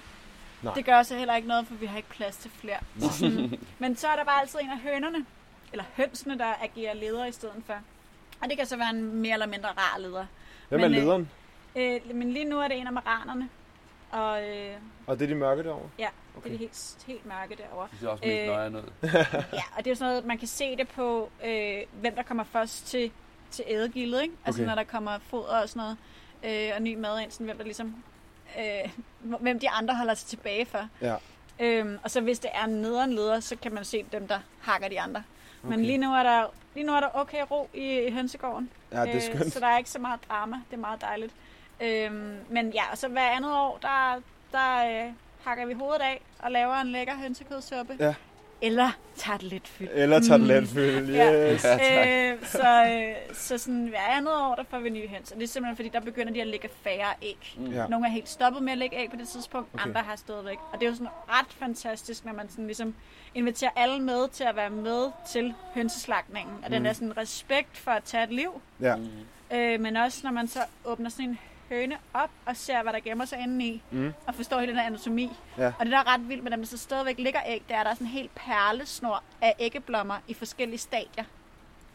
Nej. 0.61 0.73
Det 0.73 0.85
gør 0.85 1.03
så 1.03 1.15
heller 1.17 1.35
ikke 1.35 1.47
noget, 1.47 1.67
for 1.67 1.73
vi 1.75 1.85
har 1.85 1.97
ikke 1.97 2.09
plads 2.09 2.35
til 2.37 2.51
flere. 2.61 2.77
Men 3.79 3.95
så 3.97 4.07
er 4.07 4.15
der 4.15 4.23
bare 4.23 4.41
altid 4.41 4.59
en 4.59 4.69
af 4.69 4.77
hønerne, 4.79 5.25
eller 5.71 5.83
hønsene, 5.97 6.37
der 6.37 6.53
agerer 6.61 6.93
leder 6.93 7.25
i 7.25 7.31
stedet 7.31 7.63
for. 7.65 7.73
Og 8.43 8.49
det 8.49 8.57
kan 8.57 8.65
så 8.65 8.77
være 8.77 8.89
en 8.89 9.15
mere 9.21 9.33
eller 9.33 9.45
mindre 9.47 9.69
rar 9.69 9.97
leder. 9.99 10.25
Hvem 10.69 10.79
er 10.81 10.87
Men, 10.87 10.97
øh, 10.97 11.03
lederen? 11.03 11.29
Øh, 11.75 12.15
men 12.15 12.31
lige 12.33 12.45
nu 12.45 12.59
er 12.59 12.67
det 12.67 12.77
en 12.77 12.87
af 12.87 12.93
maranerne. 12.93 13.49
Og 14.11 14.49
øh, 14.49 14.75
Og 15.07 15.19
det 15.19 15.25
er 15.25 15.29
de 15.29 15.35
mørke 15.35 15.63
derovre? 15.63 15.89
ja, 15.99 16.07
okay. 16.37 16.49
Det 16.49 16.55
er 16.55 16.59
helt, 16.59 16.97
helt 17.07 17.25
mørke 17.25 17.55
derovre. 17.55 17.87
Det 17.91 17.99
ser 17.99 18.07
også 18.07 18.23
mest 18.25 18.41
Øh, 18.41 18.47
nøje 18.47 18.69
ud. 18.71 18.91
Ja, 19.53 19.63
og 19.77 19.77
det 19.77 19.87
er 19.87 19.91
jo 19.91 19.95
sådan 19.95 20.11
noget, 20.11 20.25
man 20.25 20.37
kan 20.37 20.47
se 20.47 20.75
det 20.75 20.87
på, 20.87 21.29
øh, 21.45 21.77
hvem 22.01 22.15
der 22.15 22.23
kommer 22.23 22.43
først 22.43 22.85
til, 22.87 23.11
til 23.51 23.63
ædegildet, 23.67 24.21
ikke? 24.21 24.33
Altså 24.45 24.61
Okay. 24.61 24.69
når 24.69 24.75
der 24.75 24.83
kommer 24.83 25.19
foder 25.19 25.61
og 25.61 25.69
sådan 25.69 25.95
noget, 26.43 26.67
øh, 26.69 26.71
og 26.75 26.81
ny 26.81 26.95
mad 26.95 27.19
ind, 27.21 27.31
sådan, 27.31 27.45
hvem 27.45 27.57
der 27.57 27.63
ligesom, 27.63 28.03
øh, 28.59 28.89
hvem 29.39 29.59
de 29.59 29.69
andre 29.69 29.95
holder 29.95 30.13
sig 30.13 30.27
tilbage 30.29 30.65
for. 30.65 30.87
Ja. 31.01 31.15
Øhm, 31.59 31.99
og 32.03 32.11
så 32.11 32.21
hvis 32.21 32.39
det 32.39 32.49
er 32.53 32.63
en 32.65 32.69
nederen 32.81 33.13
leder, 33.13 33.39
så 33.39 33.55
kan 33.55 33.73
man 33.73 33.85
se 33.85 34.05
dem, 34.11 34.27
der 34.27 34.39
hakker 34.61 34.87
de 34.87 35.01
andre. 35.01 35.23
Okay. 35.63 35.69
Men 35.75 35.85
lige 35.85 35.97
nu 35.97 36.13
er 36.13 36.23
der, 36.23 36.45
lige 36.75 36.85
nu 36.85 36.93
er 36.93 36.99
der 36.99 37.09
okay 37.13 37.43
ro 37.51 37.69
i, 37.73 37.99
i 37.99 38.11
hønsegården. 38.11 38.69
Ja, 38.91 39.01
det 39.01 39.09
er 39.09 39.15
Øh, 39.15 39.21
skønt. 39.21 39.53
så 39.53 39.59
der 39.59 39.67
er 39.67 39.77
ikke 39.77 39.89
så 39.89 39.99
meget 39.99 40.19
drama. 40.29 40.55
Det 40.69 40.75
er 40.77 40.81
meget 40.81 41.01
dejligt. 41.01 41.33
Øhm, 41.81 42.37
men 42.49 42.69
ja, 42.69 42.83
og 42.91 42.97
så 42.97 43.07
hver 43.07 43.29
andet 43.29 43.51
år, 43.57 43.79
der, 43.81 44.21
der 44.51 45.05
øh, 45.05 45.11
hakker 45.45 45.65
vi 45.65 45.73
hovedet 45.73 46.01
af 46.01 46.21
og 46.39 46.51
laver 46.51 46.75
en 46.75 46.87
lækker 46.87 47.13
hønsekødsuppe. 47.15 47.95
Ja. 47.99 48.13
Eller 48.65 48.91
tager 49.15 49.37
det 49.37 49.47
lidt 49.47 49.67
fyld. 49.67 49.87
Eller 49.93 50.19
tager 50.19 50.37
Mm. 50.37 50.43
Ja. 51.13 51.53
Yes. 51.53 51.63
Ja, 51.63 51.77
tak. 51.77 52.07
Øh, 52.07 52.45
så, 52.47 52.85
øh, 52.91 53.35
så 53.35 53.57
sådan 53.57 53.87
hver 53.87 53.99
andet 54.17 54.33
år, 54.33 54.55
der 54.55 54.63
får 54.69 54.79
vi 54.79 54.89
nye 54.89 55.07
høns. 55.07 55.31
Og 55.31 55.37
det 55.37 55.43
er 55.43 55.47
simpelthen 55.47 55.75
fordi, 55.75 55.89
der 55.89 55.99
begynder 55.99 56.33
de 56.33 56.41
at 56.41 56.47
lægge 56.47 56.69
færre 56.83 57.13
æg. 57.21 57.55
Mm. 57.57 57.71
Ja. 57.71 57.87
Nogle 57.87 58.05
er 58.07 58.11
helt 58.11 58.29
stoppet 58.29 58.63
med 58.63 58.71
at 58.71 58.77
lægge 58.77 58.95
æg 58.97 59.09
på 59.09 59.15
det 59.15 59.27
tidspunkt, 59.27 59.69
Okay. 59.73 59.87
andre 59.87 60.01
har 60.01 60.15
stadigvæk. 60.15 60.57
Og 60.73 60.79
det 60.79 60.85
er 60.85 60.89
jo 60.89 60.95
sådan 60.95 61.07
ret 61.29 61.47
fantastisk, 61.49 62.25
når 62.25 62.33
man 62.33 62.49
sådan 62.49 62.65
ligesom 62.65 62.95
inviterer 63.35 63.71
alle 63.75 63.99
med 64.03 64.27
til 64.29 64.43
at 64.43 64.55
være 64.55 64.69
med 64.69 65.11
til 65.31 65.53
hønseslagtningen. 65.75 66.53
Og 66.65 66.71
den 66.71 66.81
Mm. 66.81 66.85
er 66.85 66.93
sådan 66.93 67.17
respekt 67.17 67.77
for 67.77 67.91
at 67.91 68.03
tage 68.03 68.23
et 68.23 68.31
liv. 68.31 68.61
Ja. 68.81 68.95
Mm. 68.95 69.57
Øh, 69.57 69.79
men 69.79 69.95
også 69.97 70.19
når 70.23 70.31
man 70.31 70.47
så 70.47 70.59
åbner 70.85 71.09
sådan 71.09 71.25
en 71.29 71.39
høne 71.73 71.95
op 72.13 72.29
og 72.45 72.57
ser, 72.57 72.83
hvad 72.83 72.93
der 72.93 72.99
gemmer 72.99 73.25
sig 73.25 73.39
inde 73.39 73.65
i, 73.65 73.81
Mm. 73.91 74.13
og 74.27 74.35
forstår 74.35 74.59
hele 74.59 74.71
den 74.71 74.79
her 74.79 74.87
anatomi. 74.87 75.29
Ja. 75.57 75.67
Og 75.79 75.85
det, 75.85 75.91
der 75.91 75.97
er 75.97 76.13
ret 76.13 76.29
vildt 76.29 76.43
med 76.43 76.51
dem, 76.51 76.59
der 76.59 76.67
så 76.67 76.77
stadigvæk 76.77 77.17
ligger 77.19 77.39
æg, 77.47 77.63
det 77.67 77.75
er, 77.75 77.79
at 77.79 77.85
der 77.85 77.91
er 77.91 77.95
sådan 77.95 78.07
en 78.07 78.13
helt 78.13 78.31
perlesnor 78.35 79.23
af 79.41 79.53
æggeblommer 79.59 80.15
i 80.27 80.33
forskellige 80.33 80.79
stadier. 80.79 81.23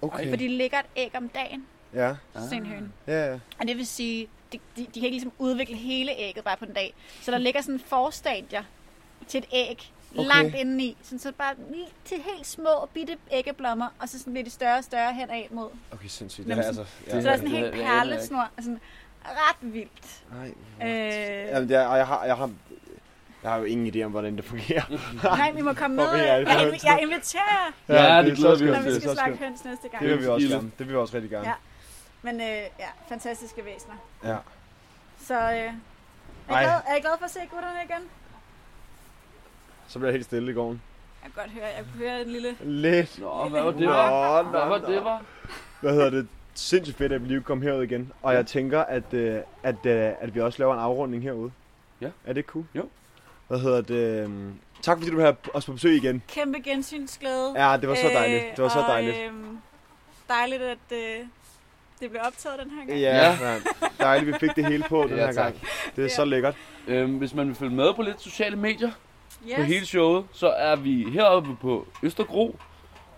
Okay. 0.03 0.29
For 0.31 0.37
de 0.37 0.49
ligger 0.49 0.79
et 0.79 0.87
æg 0.97 1.11
om 1.17 1.29
dagen, 1.29 1.67
Ja. 1.95 2.15
sådan 2.35 2.53
en 2.53 2.67
høne. 2.67 2.91
Ja, 3.07 3.27
ja. 3.27 3.39
Og 3.61 3.69
det 3.69 3.77
vil 3.77 3.87
sige, 3.87 4.29
de, 4.53 4.59
de, 4.77 4.81
de 4.81 4.85
kan 4.85 5.03
ikke 5.03 5.11
ligesom 5.11 5.33
udvikle 5.39 5.77
hele 5.77 6.13
ægget 6.19 6.45
bare 6.45 6.57
på 6.57 6.65
en 6.65 6.73
dag. 6.73 6.95
Så 7.23 7.31
der 7.31 7.39
ligger 7.39 7.61
sådan 7.61 7.81
forstadier 7.81 8.63
til 9.29 9.39
et 9.39 9.47
æg 9.53 9.93
Okay. 10.17 10.29
langt 10.29 10.55
indeni. 10.55 10.97
Sådan, 11.03 11.19
så 11.19 11.33
bare 11.33 11.55
lige 11.73 11.87
til 12.05 12.17
helt 12.35 12.47
små 12.47 12.87
bitte 12.95 13.17
æggeblommer, 13.31 13.87
og 14.01 14.09
så 14.09 14.19
sådan 14.19 14.33
bliver 14.33 14.45
de 14.45 14.51
større 14.51 14.79
og 14.79 14.85
større 14.85 15.15
henad 15.15 15.43
mod. 15.51 15.69
Okay, 15.93 16.09
sindssygt. 16.09 16.47
Det 16.47 16.59
er 16.59 16.63
altså... 16.63 16.85
Så 16.85 17.17
Ja. 17.17 17.23
der 17.23 17.31
er 17.31 17.37
sådan 17.37 17.51
en 17.55 17.55
helt 17.57 17.73
perlesnor. 17.73 18.41
og 18.57 18.63
Sådan 18.63 18.81
ret 19.31 19.57
vildt. 19.73 20.23
Nej. 20.33 20.49
Øh, 20.89 21.49
Jamen, 21.49 21.69
det 21.69 21.87
og 21.87 21.97
jeg 21.99 22.07
har, 22.07 22.25
jeg 22.25 22.37
har, 22.37 22.51
jeg 23.43 23.51
har 23.51 23.59
jo 23.59 23.65
ingen 23.65 23.95
idé 23.95 24.03
om, 24.05 24.11
hvordan 24.11 24.37
det 24.37 24.45
fungerer. 24.45 24.83
nej, 25.39 25.53
vi 25.53 25.61
må 25.63 25.73
komme 25.73 25.97
med. 25.97 26.05
Jeg, 26.05 26.27
jeg 26.27 26.47
jeg, 26.47 26.79
jeg 26.85 26.99
inviterer 27.03 27.73
jer, 27.89 27.95
Ja, 28.17 28.23
det 28.23 28.33
er 28.33 28.37
glæder 28.37 28.57
så 28.57 28.65
vi 28.65 28.71
skønt. 28.71 28.79
os 28.79 28.85
når 28.85 28.91
vi 28.91 28.95
Det 28.95 28.97
er 28.97 29.01
skal 29.01 29.17
skønt. 29.17 29.39
høns 29.39 29.65
næste 29.65 29.89
gang. 29.89 30.03
Det 30.05 30.11
vil 30.11 30.21
vi 30.23 30.27
også 30.27 30.49
gerne. 30.49 30.71
Det 30.79 30.87
vil 30.87 30.89
vi 30.89 30.97
også 30.97 31.15
rigtig 31.15 31.31
gerne. 31.31 31.49
Ja. 31.49 31.55
Men 32.23 32.41
øh, 32.41 32.47
ja, 32.79 32.89
fantastiske 33.09 33.65
væsener. 33.65 33.95
Ja. 34.25 34.37
Så 35.27 35.35
øh, 35.35 35.41
er, 35.41 35.53
I 35.57 36.53
Ej. 36.53 36.63
glad, 36.63 36.73
er 36.87 36.97
I 36.97 37.01
glad 37.01 37.19
for 37.19 37.25
at 37.25 37.31
se 37.31 37.41
gutterne 37.51 37.79
igen? 37.85 38.03
Så 39.89 39.99
bliver 39.99 40.09
jeg 40.11 40.15
helt 40.15 40.25
stille 40.25 40.51
i 40.53 40.55
gården. 40.55 40.83
Jeg 41.25 41.33
kan 41.35 41.43
godt 41.43 41.53
høre, 41.55 41.65
jeg 41.67 41.85
kunne 41.93 42.09
høre 42.09 42.21
en 42.23 42.29
lille... 42.29 42.57
Lidt. 42.61 43.19
Nå, 43.19 43.49
hvad 43.49 43.63
var 43.63 43.71
det, 43.71 43.89
var? 43.89 44.43
Nå, 44.43 44.51
Hvad 44.51 44.61
nå, 44.61 44.67
var 44.69 44.79
nå. 44.79 44.87
det, 44.93 45.05
var? 45.05 45.23
Hvad 45.81 45.93
hedder 45.93 46.11
det? 46.11 46.29
Sindssygt 46.59 46.99
fedt, 46.99 47.13
at 47.13 47.23
vi 47.23 47.29
lige 47.29 47.41
kom 47.41 47.63
herud 47.63 47.83
igen. 47.83 48.13
Og 48.23 48.35
jeg 48.35 48.47
tænker, 48.47 48.81
at, 48.81 49.15
øh, 49.15 49.41
at, 49.63 49.87
øh, 49.87 50.13
at 50.21 50.35
vi 50.35 50.41
også 50.41 50.59
laver 50.59 50.75
en 50.75 50.81
afrunding 50.81 51.23
herude. 51.23 51.51
Ja. 52.01 52.09
Er 52.27 52.33
det 52.33 52.45
cool? 52.45 52.65
Jo. 52.75 52.89
Hvad 53.49 53.59
hedder 53.59 53.81
det? 53.81 54.23
øhm, 54.25 54.55
Tak 54.83 54.99
fordi 54.99 55.11
du 55.11 55.17
vil 55.17 55.25
have 55.25 55.37
os 55.55 55.67
på 55.67 55.73
besøg 55.73 55.97
igen. 55.97 56.23
Kæmpe 56.29 56.59
gensynsglæde. 56.65 57.67
Ja, 57.71 57.77
det 57.77 57.89
var 57.89 57.95
så 57.95 58.09
dejligt. 58.15 58.45
Det 58.57 58.63
var 58.63 58.69
så 58.69 58.79
og, 58.81 58.89
dejligt. 58.89 59.17
Øh, 59.17 59.33
dejligt, 60.29 60.63
at 60.63 60.79
øh, 60.93 60.99
det 62.01 62.11
blev 62.11 62.23
optaget 62.27 62.59
den 62.59 62.71
her 62.71 62.87
gang. 62.87 63.01
Ja, 63.01 63.17
Ja. 63.41 63.51
ja. 63.53 63.59
dejligt, 64.01 64.27
vi 64.35 64.39
fik 64.41 64.57
det 64.57 64.67
hele 64.67 64.85
på 64.89 65.03
den 65.09 65.17
Ja, 65.17 65.27
her 65.27 65.33
tak. 65.33 65.45
gang. 65.53 65.55
Det 65.97 65.99
er 65.99 66.03
Ja. 66.03 66.09
så 66.09 66.25
lækkert. 66.25 66.55
Øhm, 66.87 67.13
hvis 67.19 67.35
man 67.35 67.47
vil 67.49 67.55
følge 67.55 67.75
med 67.75 67.95
på 67.95 68.03
lidt 68.03 68.23
sociale 68.23 68.57
medier 68.57 68.91
Yes. 69.47 69.55
på 69.57 69.63
hele 69.63 69.87
showet, 69.87 70.25
så 70.33 70.49
er 70.51 70.77
vi 70.77 71.07
heroppe 71.13 71.57
på 71.61 71.87
Østergro 72.03 72.57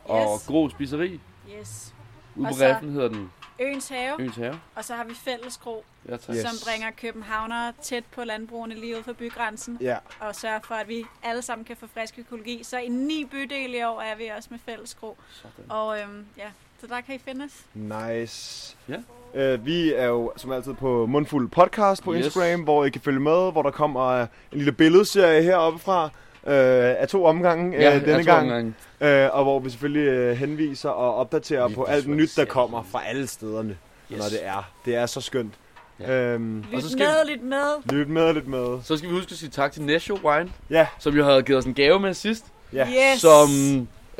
og 0.04 0.36
Yes. 0.38 0.46
Gro 0.46 0.68
Spiseri. 0.68 1.20
yes. 1.60 1.94
Ude 2.40 2.48
Og 2.48 2.80
på 2.80 2.86
hedder 2.86 3.08
den 3.08 3.30
Øens 3.62 3.88
have, 3.88 4.20
Øens 4.20 4.36
Have. 4.36 4.60
og 4.74 4.84
så 4.84 4.94
har 4.94 5.04
vi 5.04 5.14
Fælleskro, 5.14 5.84
Ja, 6.08 6.16
tak. 6.16 6.36
Yes. 6.36 6.42
som 6.42 6.70
bringer 6.70 6.90
københavnere 6.90 7.72
tæt 7.82 8.04
på 8.14 8.24
landbrugene 8.24 8.74
lige 8.74 8.94
ude 8.96 9.04
for 9.04 9.12
bygrænsen, 9.12 9.78
Ja, 9.80 9.96
og 10.20 10.34
sørger 10.34 10.60
for, 10.64 10.74
at 10.74 10.88
vi 10.88 11.04
alle 11.22 11.42
sammen 11.42 11.64
kan 11.64 11.76
få 11.76 11.86
frisk 11.94 12.18
økologi. 12.18 12.64
Så 12.64 12.78
i 12.78 12.88
ni 12.88 13.24
bydele 13.30 13.78
i 13.78 13.82
år 13.82 14.00
er 14.00 14.16
vi 14.16 14.30
også 14.36 14.48
med 14.52 14.58
Fælleskro. 14.64 15.16
Sådan. 15.32 15.70
Og 15.70 16.00
øhm, 16.00 16.24
ja, 16.38 16.46
så 16.80 16.86
der 16.86 17.00
kan 17.00 17.14
I 17.14 17.18
finde 17.18 17.44
os. 17.44 17.64
nice. 17.74 18.76
Ja. 18.88 18.96
Øh, 19.34 19.66
vi 19.66 19.92
er 19.94 20.06
jo 20.06 20.32
som 20.36 20.52
altid 20.52 20.74
på 20.74 21.06
Mundfuld 21.06 21.48
Podcast 21.48 22.02
på 22.02 22.14
Yes. 22.14 22.24
Instagram, 22.24 22.60
hvor 22.62 22.84
I 22.84 22.90
kan 22.90 23.00
følge 23.00 23.20
med, 23.20 23.52
hvor 23.52 23.62
der 23.62 23.70
kommer 23.70 24.20
en 24.22 24.28
lille 24.52 24.72
billedserie 24.72 25.42
heroppe 25.42 25.78
fra 25.78 26.10
øh, 26.46 26.52
af 27.00 27.08
to 27.08 27.24
omgange 27.24 27.76
øh, 27.76 27.82
Ja, 27.82 27.94
denne 27.94 28.08
jeg 28.08 28.24
tror 28.24 28.32
gang. 28.34 28.46
engang- 28.46 28.74
Øh, 29.00 29.28
og 29.32 29.42
hvor 29.44 29.58
vi 29.60 29.70
selvfølgelig 29.70 30.06
øh, 30.08 30.36
henviser 30.36 30.88
og 30.88 31.14
opdaterer 31.14 31.66
Lige 31.68 31.76
på 31.76 31.84
alt 31.84 32.08
nyt, 32.08 32.30
der 32.36 32.44
kommer 32.44 32.82
fra 32.92 33.02
alle 33.06 33.26
stederne, 33.26 33.76
yes. 34.12 34.18
Når 34.18 34.24
det 34.24 34.46
er. 34.46 34.70
Det 34.84 34.94
er 34.94 35.06
så 35.06 35.20
skønt. 35.20 35.54
Ja. 36.00 36.12
Øhm, 36.12 36.64
Og 36.74 36.80
så 36.82 36.86
Lyt 36.86 36.92
skal 36.92 37.06
med, 37.06 37.34
lyt 37.36 37.42
med. 37.42 37.92
lyt 37.98 38.08
med 38.08 38.34
lidt 38.34 38.48
med. 38.48 38.78
Så 38.82 38.96
skal 38.96 39.10
vi 39.10 39.14
huske 39.14 39.30
at 39.32 39.38
sige 39.38 39.50
tak 39.50 39.72
til 39.72 39.82
Nesho 39.82 40.18
Wine, 40.24 40.50
Ja, 40.70 40.86
som 40.98 41.14
jo 41.16 41.24
havde 41.24 41.42
givet 41.42 41.58
os 41.58 41.64
en 41.64 41.74
gave 41.74 42.00
med 42.00 42.14
sidst. 42.14 42.44
ja. 42.72 42.86
Yes. 42.88 43.20
som 43.20 43.48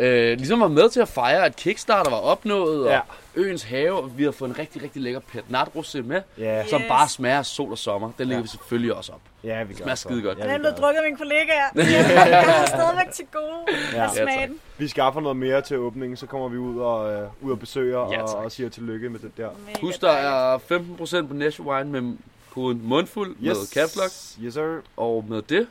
øh, 0.01 0.36
ligesom 0.38 0.61
var 0.61 0.68
med 0.68 0.90
til 0.90 1.01
at 1.01 1.09
fejre, 1.09 1.44
at 1.44 1.57
Kickstarter 1.57 2.11
var 2.11 2.18
opnået, 2.18 2.84
og 2.86 2.90
Ja. 2.92 3.01
Øens 3.36 3.62
Have, 3.62 3.92
og 3.92 4.18
vi 4.18 4.24
har 4.24 4.30
fået 4.30 4.48
en 4.48 4.59
rigtig, 4.59 4.82
rigtig 4.82 5.03
lækker 5.03 5.20
Pet 5.20 5.44
Nat 5.51 5.68
Rosé 5.76 6.03
med, 6.03 6.22
Ja, 6.38 6.66
som 6.66 6.80
Yes. 6.80 6.88
bare 6.88 7.09
smager 7.09 7.38
af 7.38 7.46
sol 7.46 7.70
og 7.70 7.78
sommer. 7.78 8.11
Den 8.18 8.26
lægger 8.28 8.36
Ja. 8.38 8.42
vi 8.42 8.48
selvfølgelig 8.48 8.94
også 8.94 9.12
op. 9.12 9.20
ja 9.44 9.62
vi 9.62 9.74
gør 9.74 9.82
smager 9.82 9.94
skide 9.94 10.22
godt. 10.22 10.38
Ja, 10.38 10.42
Den 10.44 10.51
er 10.51 10.59
gør. 10.59 10.76
drukket 10.76 10.98
af 11.01 11.05
mine 11.05 11.16
kollegaer. 11.16 11.68
Jeg 12.30 12.42
har 12.44 12.66
stadigvæk 12.66 13.12
til 13.14 13.24
gode 13.32 13.76
Ja. 13.94 14.05
at 14.05 14.11
smage 14.11 14.46
den. 14.46 14.59
Vi 14.78 14.88
skaffer 14.88 15.20
noget 15.20 15.36
mere 15.36 15.61
til 15.62 15.78
åbningen, 15.78 16.16
så 16.16 16.26
kommer 16.26 16.48
vi 16.48 16.57
ud 16.59 16.80
og, 16.80 17.12
øh, 17.12 17.28
ud 17.40 17.51
og 17.53 17.59
besøger 17.59 18.12
Ja, 18.12 18.22
og, 18.22 18.44
og 18.44 18.53
siger 18.53 18.68
tillykke 18.68 19.09
med 19.11 19.20
det 19.20 19.30
der. 19.36 19.48
Mega 19.66 19.78
Husk, 19.80 20.01
der 20.01 20.11
er 20.11 20.59
15% 20.59 21.26
på 21.28 21.34
Nesho 21.34 21.72
Wine 21.72 21.90
med 22.01 22.16
koden 22.55 22.80
mundfuld 22.84 23.36
med 23.40 23.55
caps 23.74 23.96
lock, 23.96 24.44
Yes, 24.46 24.55
sir. 24.55 24.80
og 24.96 25.24
med 25.28 25.42
det, 25.42 25.66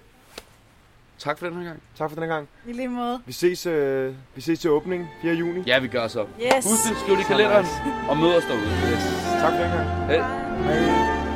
Tak 1.19 1.39
for 1.39 1.45
den 1.47 1.57
her 1.57 1.63
gang. 1.63 1.81
Tak 1.97 2.09
for 2.09 2.15
den 2.15 2.23
her 2.23 2.35
gang. 2.35 2.47
I 2.67 2.73
lige 2.73 2.87
måde. 2.87 3.21
Vi 3.25 3.33
ses, 3.33 3.65
øh, 3.65 4.13
vi 4.35 4.41
ses 4.41 4.59
til 4.59 4.69
åbningen 4.69 5.07
4. 5.21 5.33
juni. 5.33 5.63
Ja, 5.67 5.79
vi 5.79 5.87
gør 5.87 6.07
så. 6.07 6.25
Yes. 6.41 6.65
Husk 6.65 6.89
det, 6.89 6.97
skriv 6.97 7.15
det 7.15 7.21
i 7.21 7.25
kalenderen, 7.25 7.65
og 8.09 8.17
mød 8.17 8.35
os 8.35 8.43
derude. 8.43 8.63
Yes. 8.63 9.03
Tak 9.41 9.53
for 9.53 9.63
den 9.63 9.71
gang. 9.71 9.87
Hej. 10.05 10.17
Hej. 10.17 11.28